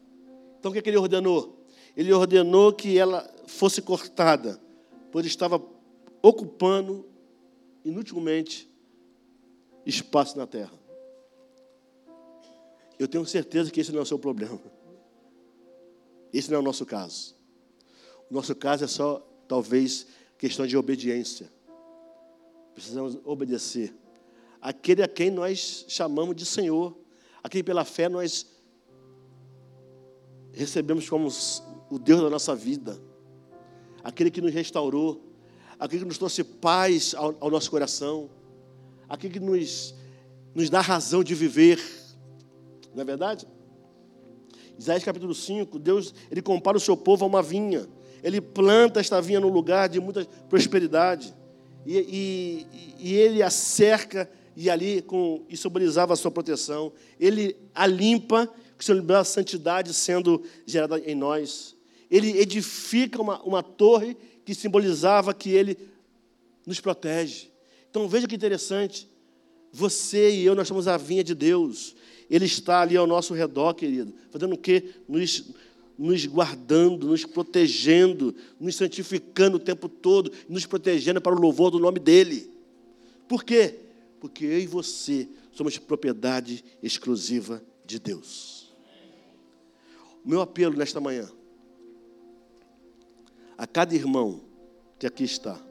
Então 0.60 0.70
o 0.70 0.74
que, 0.74 0.80
é 0.80 0.82
que 0.82 0.90
ele 0.90 0.98
ordenou? 0.98 1.66
Ele 1.96 2.14
ordenou 2.14 2.72
que 2.72 2.98
ela 2.98 3.30
fosse 3.48 3.82
cortada, 3.82 4.60
pois 5.12 5.26
estava 5.26 5.62
ocupando 6.22 7.06
inutilmente 7.84 8.70
espaço 9.86 10.38
na 10.38 10.48
terra. 10.48 10.80
Eu 12.98 13.08
tenho 13.08 13.26
certeza 13.26 13.72
que 13.72 13.82
esse 13.82 13.92
não 13.92 14.00
é 14.00 14.04
o 14.04 14.06
seu 14.06 14.20
problema. 14.20 14.62
Esse 16.32 16.50
não 16.50 16.58
é 16.58 16.60
o 16.60 16.64
nosso 16.64 16.86
caso. 16.86 17.41
Nosso 18.32 18.56
caso 18.56 18.84
é 18.84 18.88
só, 18.88 19.20
talvez, 19.48 20.08
questão 20.38 20.66
de 20.66 20.78
obediência. 20.78 21.52
Precisamos 22.74 23.18
obedecer. 23.26 23.94
Aquele 24.62 25.04
a 25.04 25.08
quem 25.08 25.30
nós 25.30 25.86
chamamos 25.88 26.36
de 26.36 26.46
Senhor, 26.46 26.98
a 27.44 27.50
quem 27.50 27.64
pela 27.64 27.84
fé 27.84 28.08
nós 28.08 28.48
recebemos 30.54 31.10
como 31.10 31.28
o 31.90 32.00
Deus 32.00 32.22
da 32.22 32.30
nossa 32.30 32.56
vida, 32.56 33.00
aquele 34.04 34.32
que 34.32 34.42
nos 34.42 34.54
restaurou, 34.54 35.22
aquele 35.78 36.04
que 36.04 36.08
nos 36.08 36.18
trouxe 36.18 36.44
paz 36.44 37.14
ao, 37.14 37.36
ao 37.40 37.52
nosso 37.52 37.70
coração 37.70 38.30
aquilo 39.12 39.34
que 39.34 39.40
nos, 39.42 39.94
nos 40.56 40.70
dá 40.70 40.80
razão 40.80 41.22
de 41.22 41.36
viver. 41.36 41.84
Não 42.96 43.02
é 43.02 43.06
verdade? 43.06 43.46
Isaías 44.80 45.04
capítulo 45.04 45.36
5, 45.36 45.78
Deus 45.78 46.14
ele 46.32 46.42
compara 46.42 46.78
o 46.78 46.80
seu 46.80 46.96
povo 46.96 47.26
a 47.26 47.28
uma 47.28 47.44
vinha. 47.44 47.88
Ele 48.24 48.40
planta 48.40 49.00
esta 49.00 49.22
vinha 49.22 49.40
no 49.40 49.50
lugar 49.50 49.90
de 49.90 50.00
muita 50.00 50.26
prosperidade. 50.50 51.34
E, 51.86 51.98
e, 51.98 52.68
e 53.00 53.14
ele 53.16 53.42
a 53.42 53.50
cerca 53.50 54.30
e 54.56 54.70
ali 54.70 55.02
com, 55.02 55.44
e 55.50 55.58
simbolizava 55.58 56.14
a 56.14 56.16
sua 56.16 56.32
proteção. 56.32 56.92
Ele 57.20 57.56
a 57.74 57.88
limpa, 57.88 58.50
que 58.78 58.86
simbolizava 58.86 59.22
a 59.22 59.24
santidade 59.24 59.94
sendo 59.94 60.44
gerada 60.66 61.00
em 61.00 61.16
nós. 61.16 61.76
Ele 62.10 62.38
edifica 62.38 63.22
uma, 63.22 63.42
uma 63.44 63.64
torre 63.64 64.18
que 64.46 64.54
simbolizava 64.54 65.34
que 65.34 65.52
ele 65.52 65.78
nos 66.66 66.80
protege. 66.80 67.50
Então 67.90 68.08
veja 68.08 68.28
que 68.28 68.36
interessante. 68.36 69.10
Você 69.72 70.32
e 70.32 70.46
eu, 70.46 70.54
nós 70.54 70.68
somos 70.68 70.88
a 70.88 70.98
vinha 70.98 71.24
de 71.24 71.34
Deus. 71.34 71.96
Ele 72.30 72.46
está 72.46 72.82
ali 72.82 72.96
ao 72.96 73.08
nosso 73.08 73.34
redor, 73.34 73.74
querido. 73.74 74.14
Fazendo 74.30 74.54
o 74.54 74.58
quê? 74.58 74.94
Nos, 75.08 75.52
nos 76.02 76.26
guardando, 76.26 77.08
nos 77.08 77.24
protegendo, 77.26 78.34
nos 78.60 78.76
santificando 78.76 79.58
o 79.58 79.60
tempo 79.60 79.88
todo, 79.88 80.32
nos 80.50 80.66
protegendo 80.66 81.22
para 81.22 81.36
o 81.36 81.40
louvor 81.40 81.70
do 81.70 81.78
nome 81.78 82.00
dEle. 82.00 82.50
Por 83.28 83.44
quê? 83.44 83.76
Porque 84.20 84.44
eu 84.44 84.60
e 84.60 84.66
você 84.66 85.30
somos 85.52 85.78
propriedade 85.78 86.66
exclusiva 86.82 87.64
de 87.86 88.00
Deus. 88.00 88.74
O 90.26 90.30
meu 90.30 90.42
apelo 90.42 90.76
nesta 90.76 91.00
manhã, 91.00 91.30
a 93.56 93.68
cada 93.68 93.94
irmão 93.94 94.42
que 94.98 95.06
aqui 95.06 95.24
está, 95.24 95.62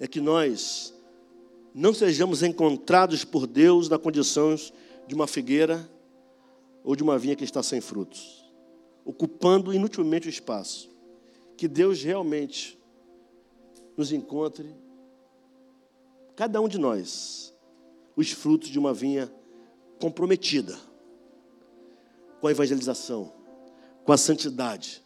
é 0.00 0.08
que 0.08 0.20
nós 0.20 0.94
não 1.74 1.92
sejamos 1.92 2.42
encontrados 2.42 3.22
por 3.22 3.46
Deus 3.46 3.86
na 3.90 3.98
condição 3.98 4.56
de 5.06 5.14
uma 5.14 5.26
figueira 5.26 5.92
ou 6.84 6.96
de 6.96 7.02
uma 7.02 7.18
vinha 7.18 7.36
que 7.36 7.44
está 7.44 7.62
sem 7.62 7.80
frutos, 7.80 8.44
ocupando 9.04 9.72
inutilmente 9.72 10.26
o 10.26 10.30
espaço. 10.30 10.90
Que 11.56 11.68
Deus 11.68 12.02
realmente 12.02 12.78
nos 13.96 14.12
encontre, 14.12 14.74
cada 16.34 16.60
um 16.60 16.68
de 16.68 16.78
nós, 16.78 17.54
os 18.16 18.32
frutos 18.32 18.68
de 18.68 18.78
uma 18.78 18.92
vinha 18.92 19.32
comprometida 20.00 20.76
com 22.40 22.48
a 22.48 22.50
evangelização, 22.50 23.32
com 24.04 24.12
a 24.12 24.16
santidade, 24.16 25.02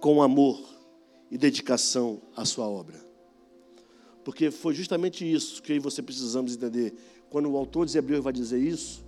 com 0.00 0.20
amor 0.20 0.60
e 1.30 1.38
dedicação 1.38 2.20
à 2.36 2.44
sua 2.44 2.68
obra. 2.68 3.00
Porque 4.24 4.50
foi 4.50 4.74
justamente 4.74 5.30
isso 5.30 5.62
que 5.62 5.78
você 5.80 6.02
precisamos 6.02 6.54
entender. 6.54 6.94
Quando 7.30 7.50
o 7.50 7.56
autor 7.56 7.86
de 7.86 7.96
Hebreus 7.96 8.22
vai 8.22 8.32
dizer 8.32 8.58
isso, 8.58 9.04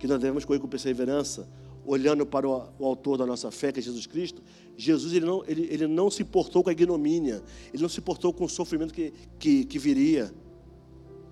que 0.00 0.06
nós 0.06 0.18
devemos 0.18 0.46
correr 0.46 0.58
com 0.58 0.66
perseverança, 0.66 1.46
olhando 1.84 2.24
para 2.24 2.48
o, 2.48 2.68
o, 2.78 2.86
autor 2.86 3.18
da 3.18 3.26
nossa 3.26 3.50
fé, 3.50 3.70
que 3.70 3.80
é 3.80 3.82
Jesus 3.82 4.06
Cristo, 4.06 4.42
Jesus 4.74 5.12
ele 5.12 5.26
não, 5.26 5.44
ele, 5.46 5.68
ele 5.70 5.86
não 5.86 6.10
se 6.10 6.24
portou 6.24 6.64
com 6.64 6.70
a 6.70 6.72
ignomínia, 6.72 7.42
ele 7.72 7.82
não 7.82 7.88
se 7.88 8.00
portou 8.00 8.32
com 8.32 8.44
o 8.44 8.48
sofrimento 8.48 8.94
que, 8.94 9.12
que, 9.38 9.64
que 9.66 9.78
viria, 9.78 10.32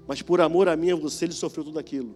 mas 0.06 0.20
por 0.20 0.40
amor 0.40 0.68
a 0.68 0.76
mim 0.76 0.88
e 0.88 0.92
a 0.92 0.96
você, 0.96 1.24
ele 1.24 1.32
sofreu 1.32 1.64
tudo 1.64 1.78
aquilo. 1.78 2.14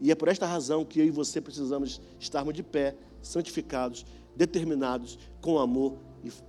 E 0.00 0.10
é 0.10 0.14
por 0.16 0.26
esta 0.28 0.46
razão 0.46 0.84
que 0.84 0.98
eu 1.00 1.04
e 1.04 1.10
você 1.10 1.40
precisamos 1.40 2.00
estarmos 2.18 2.54
de 2.54 2.62
pé, 2.62 2.96
santificados, 3.22 4.04
determinados, 4.36 5.16
com 5.40 5.58
amor 5.58 5.96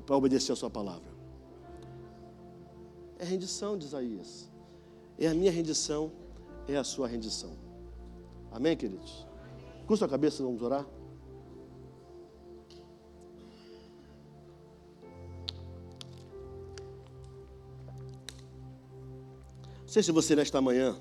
para 0.05 0.15
obedecer 0.15 0.51
a 0.51 0.55
sua 0.55 0.69
palavra. 0.69 1.09
É 3.19 3.25
rendição 3.25 3.77
de 3.77 3.85
Isaías. 3.85 4.49
É 5.19 5.27
a 5.27 5.33
minha 5.33 5.51
rendição, 5.51 6.11
é 6.67 6.77
a 6.77 6.83
sua 6.83 7.07
rendição. 7.07 7.68
Amém, 8.51 8.75
queridos? 8.75 9.27
Custa 9.85 10.05
a 10.05 10.09
cabeça, 10.09 10.43
vamos 10.43 10.61
orar? 10.61 10.85
Não 19.81 19.87
sei 19.87 20.03
se 20.03 20.11
você 20.11 20.35
nesta 20.35 20.61
manhã, 20.61 20.95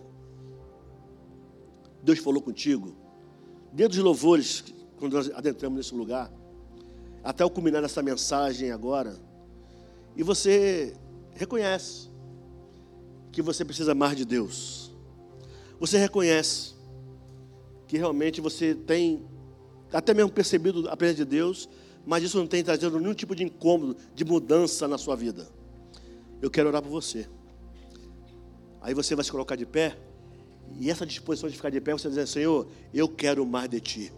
Deus 2.02 2.18
falou 2.20 2.40
contigo, 2.40 2.96
dentro 3.70 3.96
dos 3.96 4.04
louvores, 4.04 4.64
quando 4.98 5.12
nós 5.12 5.30
adentramos 5.30 5.76
nesse 5.76 5.94
lugar, 5.94 6.32
até 7.22 7.44
o 7.44 7.50
culminar 7.50 7.82
dessa 7.82 8.02
mensagem 8.02 8.70
agora, 8.70 9.18
e 10.16 10.22
você 10.22 10.96
reconhece 11.34 12.08
que 13.30 13.42
você 13.42 13.62
precisa 13.64 13.94
mais 13.94 14.16
de 14.16 14.24
Deus. 14.24 14.96
Você 15.78 15.98
reconhece 15.98 16.77
que 17.88 17.96
realmente 17.96 18.40
você 18.40 18.74
tem 18.74 19.26
até 19.92 20.12
mesmo 20.12 20.30
percebido 20.30 20.88
a 20.90 20.96
presença 20.96 21.24
de 21.24 21.30
Deus, 21.30 21.68
mas 22.06 22.22
isso 22.22 22.38
não 22.38 22.46
tem 22.46 22.62
trazido 22.62 23.00
nenhum 23.00 23.14
tipo 23.14 23.34
de 23.34 23.42
incômodo, 23.42 23.96
de 24.14 24.24
mudança 24.24 24.86
na 24.86 24.98
sua 24.98 25.16
vida. 25.16 25.48
Eu 26.40 26.50
quero 26.50 26.68
orar 26.68 26.82
por 26.82 26.90
você. 26.90 27.26
Aí 28.80 28.92
você 28.92 29.14
vai 29.14 29.24
se 29.24 29.32
colocar 29.32 29.56
de 29.56 29.64
pé, 29.66 29.98
e 30.78 30.90
essa 30.90 31.06
disposição 31.06 31.48
de 31.48 31.56
ficar 31.56 31.70
de 31.70 31.80
pé, 31.80 31.92
você 31.92 32.08
dizer, 32.08 32.28
Senhor, 32.28 32.68
eu 32.92 33.08
quero 33.08 33.44
mais 33.46 33.70
de 33.70 33.80
Ti. 33.80 34.12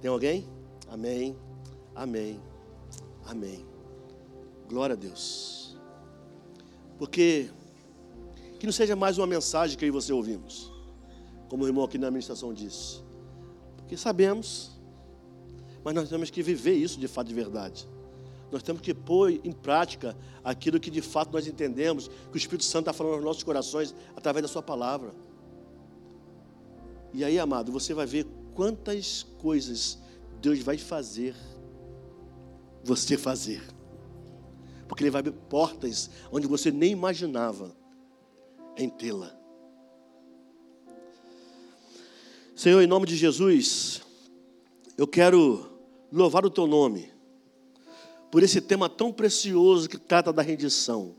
Tem 0.00 0.10
alguém? 0.10 0.48
Amém, 0.88 1.36
amém, 1.94 2.40
amém. 3.24 3.64
Glória 4.68 4.94
a 4.94 4.96
Deus. 4.96 5.78
Porque 6.98 7.48
que 8.58 8.66
não 8.66 8.72
seja 8.72 8.96
mais 8.96 9.18
uma 9.18 9.26
mensagem 9.26 9.78
que 9.78 9.86
e 9.86 9.90
você 9.90 10.12
ouvimos, 10.12 10.71
como 11.52 11.64
o 11.64 11.66
irmão 11.66 11.84
aqui 11.84 11.98
na 11.98 12.06
administração 12.06 12.54
disse. 12.54 13.02
Porque 13.76 13.94
sabemos, 13.94 14.70
mas 15.84 15.94
nós 15.94 16.08
temos 16.08 16.30
que 16.30 16.42
viver 16.42 16.72
isso 16.72 16.98
de 16.98 17.06
fato 17.06 17.28
de 17.28 17.34
verdade. 17.34 17.86
Nós 18.50 18.62
temos 18.62 18.80
que 18.80 18.94
pôr 18.94 19.32
em 19.44 19.52
prática 19.52 20.16
aquilo 20.42 20.80
que 20.80 20.90
de 20.90 21.02
fato 21.02 21.30
nós 21.30 21.46
entendemos, 21.46 22.08
que 22.08 22.34
o 22.34 22.38
Espírito 22.38 22.64
Santo 22.64 22.88
está 22.88 22.94
falando 22.94 23.16
aos 23.16 23.24
nossos 23.24 23.42
corações 23.42 23.94
através 24.16 24.42
da 24.42 24.48
Sua 24.48 24.62
palavra. 24.62 25.12
E 27.12 27.22
aí, 27.22 27.38
amado, 27.38 27.70
você 27.70 27.92
vai 27.92 28.06
ver 28.06 28.26
quantas 28.54 29.22
coisas 29.38 29.98
Deus 30.40 30.58
vai 30.60 30.78
fazer 30.78 31.36
você 32.82 33.18
fazer. 33.18 33.62
Porque 34.88 35.04
Ele 35.04 35.10
vai 35.10 35.18
abrir 35.18 35.32
portas 35.50 36.08
onde 36.32 36.46
você 36.46 36.70
nem 36.70 36.92
imaginava 36.92 37.76
em 38.74 38.88
tê-la. 38.88 39.41
Senhor, 42.54 42.82
em 42.82 42.86
nome 42.86 43.06
de 43.06 43.16
Jesus, 43.16 44.02
eu 44.98 45.06
quero 45.06 45.66
louvar 46.12 46.44
o 46.44 46.50
Teu 46.50 46.66
nome 46.66 47.10
por 48.30 48.42
esse 48.42 48.60
tema 48.60 48.88
tão 48.88 49.12
precioso 49.12 49.88
que 49.88 49.98
trata 49.98 50.32
da 50.32 50.42
rendição, 50.42 51.14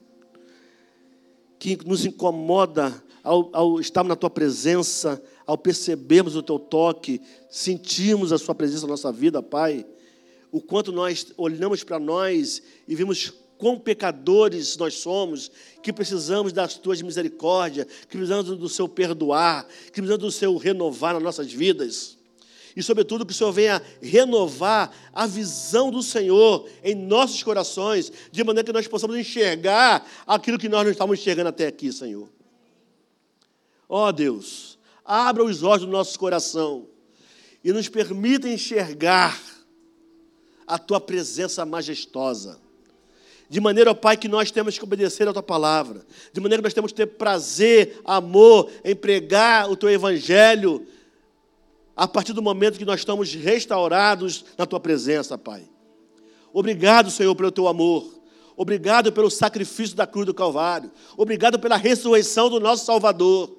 que 1.59 1.77
nos 1.85 2.05
incomoda 2.05 3.03
ao, 3.23 3.49
ao 3.53 3.79
estarmos 3.79 4.09
na 4.09 4.15
tua 4.15 4.29
presença, 4.29 5.21
ao 5.45 5.57
percebermos 5.57 6.35
o 6.35 6.43
teu 6.43 6.59
toque, 6.59 7.21
sentirmos 7.49 8.31
a 8.31 8.37
sua 8.37 8.55
presença 8.55 8.83
na 8.83 8.93
nossa 8.93 9.11
vida, 9.11 9.41
Pai. 9.41 9.85
O 10.51 10.59
quanto 10.59 10.91
nós 10.91 11.31
olhamos 11.37 11.83
para 11.83 11.99
nós 11.99 12.61
e 12.87 12.95
vimos 12.95 13.33
quão 13.57 13.79
pecadores 13.79 14.75
nós 14.77 14.95
somos, 14.95 15.51
que 15.81 15.93
precisamos 15.93 16.51
das 16.51 16.75
tuas 16.75 17.01
misericórdias, 17.01 17.85
que 17.85 18.17
precisamos 18.17 18.57
do 18.57 18.69
seu 18.69 18.87
perdoar, 18.87 19.65
que 19.85 20.01
precisamos 20.01 20.23
do 20.23 20.31
seu 20.31 20.57
renovar 20.57 21.13
nas 21.13 21.23
nossas 21.23 21.51
vidas 21.51 22.17
e, 22.75 22.81
sobretudo, 22.81 23.25
que 23.25 23.31
o 23.31 23.35
Senhor 23.35 23.51
venha 23.51 23.81
renovar 24.01 24.91
a 25.13 25.27
visão 25.27 25.91
do 25.91 26.01
Senhor 26.01 26.67
em 26.83 26.95
nossos 26.95 27.43
corações, 27.43 28.11
de 28.31 28.43
maneira 28.43 28.65
que 28.65 28.73
nós 28.73 28.87
possamos 28.87 29.15
enxergar 29.15 30.05
aquilo 30.25 30.57
que 30.57 30.69
nós 30.69 30.83
não 30.83 30.91
estávamos 30.91 31.19
enxergando 31.19 31.49
até 31.49 31.67
aqui, 31.67 31.91
Senhor. 31.91 32.27
Ó 33.87 34.07
oh, 34.07 34.11
Deus, 34.11 34.79
abra 35.05 35.43
os 35.43 35.61
olhos 35.61 35.85
do 35.85 35.91
nosso 35.91 36.17
coração 36.17 36.87
e 37.63 37.71
nos 37.71 37.87
permita 37.87 38.49
enxergar 38.49 39.39
a 40.65 40.79
tua 40.79 40.99
presença 40.99 41.63
majestosa. 41.65 42.59
De 43.53 43.61
maneira, 43.61 43.91
ó 43.91 43.93
Pai, 43.93 44.17
que 44.17 44.27
nós 44.27 44.49
temos 44.49 44.79
que 44.79 44.83
obedecer 44.83 45.27
a 45.27 45.31
tua 45.31 45.43
palavra. 45.43 46.01
De 46.33 46.41
maneira 46.41 46.59
que 46.59 46.65
nós 46.65 46.73
temos 46.73 46.91
que 46.91 46.97
ter 46.97 47.05
prazer, 47.05 48.01
amor 48.03 48.67
em 48.83 48.95
pregar 48.95 49.69
o 49.69 49.77
teu 49.77 49.91
evangelho 49.91 50.87
a 51.95 52.07
partir 52.07 52.33
do 52.33 52.41
momento 52.41 52.79
que 52.79 52.83
nós 52.83 53.01
estamos 53.01 53.31
restaurados 53.35 54.43
na 54.57 54.65
tua 54.65 54.79
presença, 54.79 55.37
Pai. 55.37 55.69
Obrigado, 56.51 57.11
Senhor, 57.11 57.35
pelo 57.35 57.51
teu 57.51 57.67
amor. 57.67 58.19
Obrigado 58.57 59.11
pelo 59.11 59.29
sacrifício 59.29 59.95
da 59.95 60.07
cruz 60.07 60.25
do 60.25 60.33
Calvário. 60.33 60.89
Obrigado 61.15 61.59
pela 61.59 61.77
ressurreição 61.77 62.49
do 62.49 62.59
nosso 62.59 62.85
Salvador. 62.85 63.55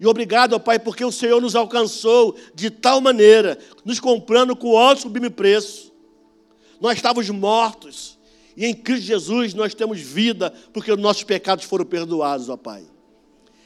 E 0.00 0.08
obrigado, 0.08 0.58
Pai, 0.58 0.80
porque 0.80 1.04
o 1.04 1.12
Senhor 1.12 1.40
nos 1.40 1.54
alcançou 1.54 2.34
de 2.52 2.68
tal 2.68 3.00
maneira, 3.00 3.56
nos 3.84 4.00
comprando 4.00 4.56
com 4.56 4.76
alto 4.76 5.02
sublime 5.02 5.30
preço. 5.30 5.92
Nós 6.80 6.96
estávamos 6.96 7.30
mortos. 7.30 8.15
E 8.56 8.64
em 8.64 8.74
Cristo 8.74 9.04
Jesus 9.04 9.52
nós 9.52 9.74
temos 9.74 10.00
vida, 10.00 10.52
porque 10.72 10.90
os 10.90 10.98
nossos 10.98 11.24
pecados 11.24 11.64
foram 11.64 11.84
perdoados, 11.84 12.48
ó 12.48 12.56
Pai. 12.56 12.84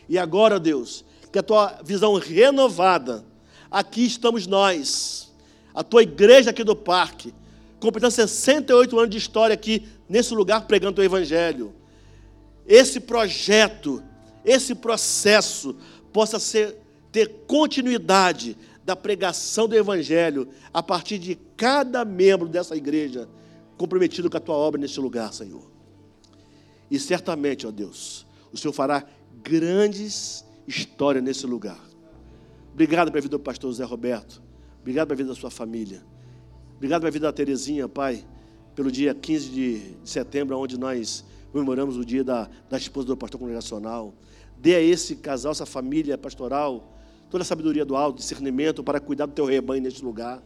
E 0.08 0.18
agora, 0.18 0.58
Deus, 0.58 1.04
que 1.30 1.38
a 1.38 1.42
tua 1.42 1.80
visão 1.84 2.14
renovada 2.14 3.24
aqui 3.70 4.04
estamos 4.04 4.48
nós, 4.48 5.32
a 5.72 5.84
tua 5.84 6.02
igreja 6.02 6.50
aqui 6.50 6.64
do 6.64 6.74
parque, 6.74 7.32
completando 7.78 8.12
68 8.12 8.98
anos 8.98 9.10
de 9.10 9.18
história 9.18 9.54
aqui 9.54 9.86
nesse 10.08 10.34
lugar 10.34 10.66
pregando 10.66 11.00
o 11.00 11.04
Evangelho. 11.04 11.72
Esse 12.66 12.98
projeto, 12.98 14.02
esse 14.44 14.74
processo 14.74 15.76
possa 16.12 16.40
ser, 16.40 16.76
ter 17.12 17.28
continuidade 17.46 18.56
da 18.84 18.96
pregação 18.96 19.68
do 19.68 19.76
Evangelho 19.76 20.48
a 20.74 20.82
partir 20.82 21.18
de 21.18 21.36
cada 21.56 22.04
membro 22.04 22.48
dessa 22.48 22.76
igreja 22.76 23.28
comprometido 23.80 24.28
com 24.28 24.36
a 24.36 24.40
tua 24.40 24.54
obra 24.54 24.78
nesse 24.78 25.00
lugar, 25.00 25.32
Senhor. 25.32 25.62
E 26.90 26.98
certamente, 26.98 27.66
ó 27.66 27.70
Deus, 27.70 28.26
o 28.52 28.58
Senhor 28.58 28.74
fará 28.74 29.06
grandes 29.42 30.44
histórias 30.68 31.24
nesse 31.24 31.46
lugar. 31.46 31.80
Obrigado 32.74 33.10
pela 33.10 33.22
vida 33.22 33.38
do 33.38 33.42
pastor 33.42 33.70
José 33.70 33.84
Roberto. 33.84 34.42
Obrigado 34.82 35.08
pela 35.08 35.16
vida 35.16 35.30
da 35.30 35.34
sua 35.34 35.50
família. 35.50 36.02
Obrigado 36.76 37.00
pela 37.00 37.10
vida 37.10 37.26
da 37.26 37.32
Terezinha, 37.32 37.88
Pai, 37.88 38.22
pelo 38.74 38.92
dia 38.92 39.14
15 39.14 39.48
de 39.48 39.96
setembro, 40.04 40.58
onde 40.58 40.78
nós 40.78 41.24
comemoramos 41.50 41.96
o 41.96 42.04
dia 42.04 42.22
da, 42.22 42.50
da 42.68 42.76
esposa 42.76 43.06
do 43.06 43.16
pastor 43.16 43.40
congregacional. 43.40 44.12
Dê 44.58 44.74
a 44.74 44.82
esse 44.82 45.16
casal, 45.16 45.52
essa 45.52 45.64
família 45.64 46.18
pastoral, 46.18 46.98
toda 47.30 47.40
a 47.40 47.46
sabedoria 47.46 47.86
do 47.86 47.96
alto, 47.96 48.18
discernimento 48.18 48.84
para 48.84 49.00
cuidar 49.00 49.24
do 49.24 49.32
teu 49.32 49.46
rebanho 49.46 49.82
neste 49.82 50.04
lugar. 50.04 50.42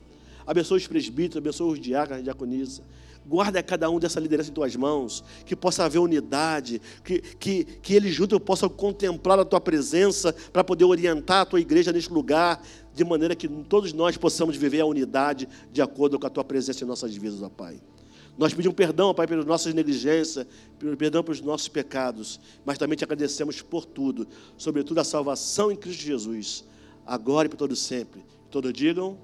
Abençoe 0.47 0.79
os 0.79 0.87
presbíteros, 0.87 1.39
abençoe 1.39 1.73
os 1.73 1.81
diáconos 1.81 2.21
e 2.21 2.23
diaconisa. 2.23 2.83
Guarda 3.27 3.63
cada 3.63 3.89
um 3.89 3.99
dessa 3.99 4.21
liderança 4.21 4.51
em 4.51 4.53
tuas 4.53 4.77
mãos, 4.77 5.25
que 5.47 5.57
possa 5.57 5.85
haver 5.85 5.99
unidade, 5.99 6.81
que, 7.03 7.21
que, 7.21 7.65
que 7.65 7.95
eles 7.95 8.15
juntos 8.15 8.39
possam 8.39 8.69
contemplar 8.69 9.39
a 9.39 9.45
tua 9.45 9.61
presença 9.61 10.35
para 10.53 10.63
poder 10.63 10.85
orientar 10.85 11.41
a 11.41 11.47
tua 11.47 11.61
igreja 11.61 11.91
neste 11.91 12.13
lugar, 12.13 12.63
de 12.93 13.03
maneira 13.03 13.35
que 13.35 13.49
todos 13.49 13.93
nós 13.95 14.17
possamos 14.17 14.57
viver 14.57 14.81
a 14.81 14.87
unidade 14.87 15.49
de 15.73 15.81
acordo 15.81 16.19
com 16.19 16.27
a 16.27 16.31
tua 16.31 16.45
presença 16.45 16.85
em 16.85 16.87
nossas 16.87 17.17
vidas, 17.17 17.43
ó 17.43 17.49
Pai. 17.49 17.81
Nós 18.37 18.53
pedimos 18.53 18.77
perdão, 18.77 19.15
Pai, 19.15 19.27
pelas 19.27 19.47
nossas 19.47 19.73
negligências, 19.73 20.47
perdão 20.99 21.23
pelos 21.23 21.41
nossos 21.41 21.69
pecados, 21.69 22.41
mas 22.65 22.77
também 22.77 22.97
te 22.97 23.05
agradecemos 23.05 23.63
por 23.63 23.87
tudo, 23.87 24.27
sobretudo 24.59 24.99
a 24.99 25.05
salvação 25.05 25.71
em 25.73 25.77
Cristo 25.77 26.03
Jesus, 26.03 26.65
agora 27.07 27.47
e 27.47 27.49
por 27.49 27.57
todo 27.57 27.75
sempre. 27.75 28.25
Todos 28.51 28.73
digam. 28.73 29.17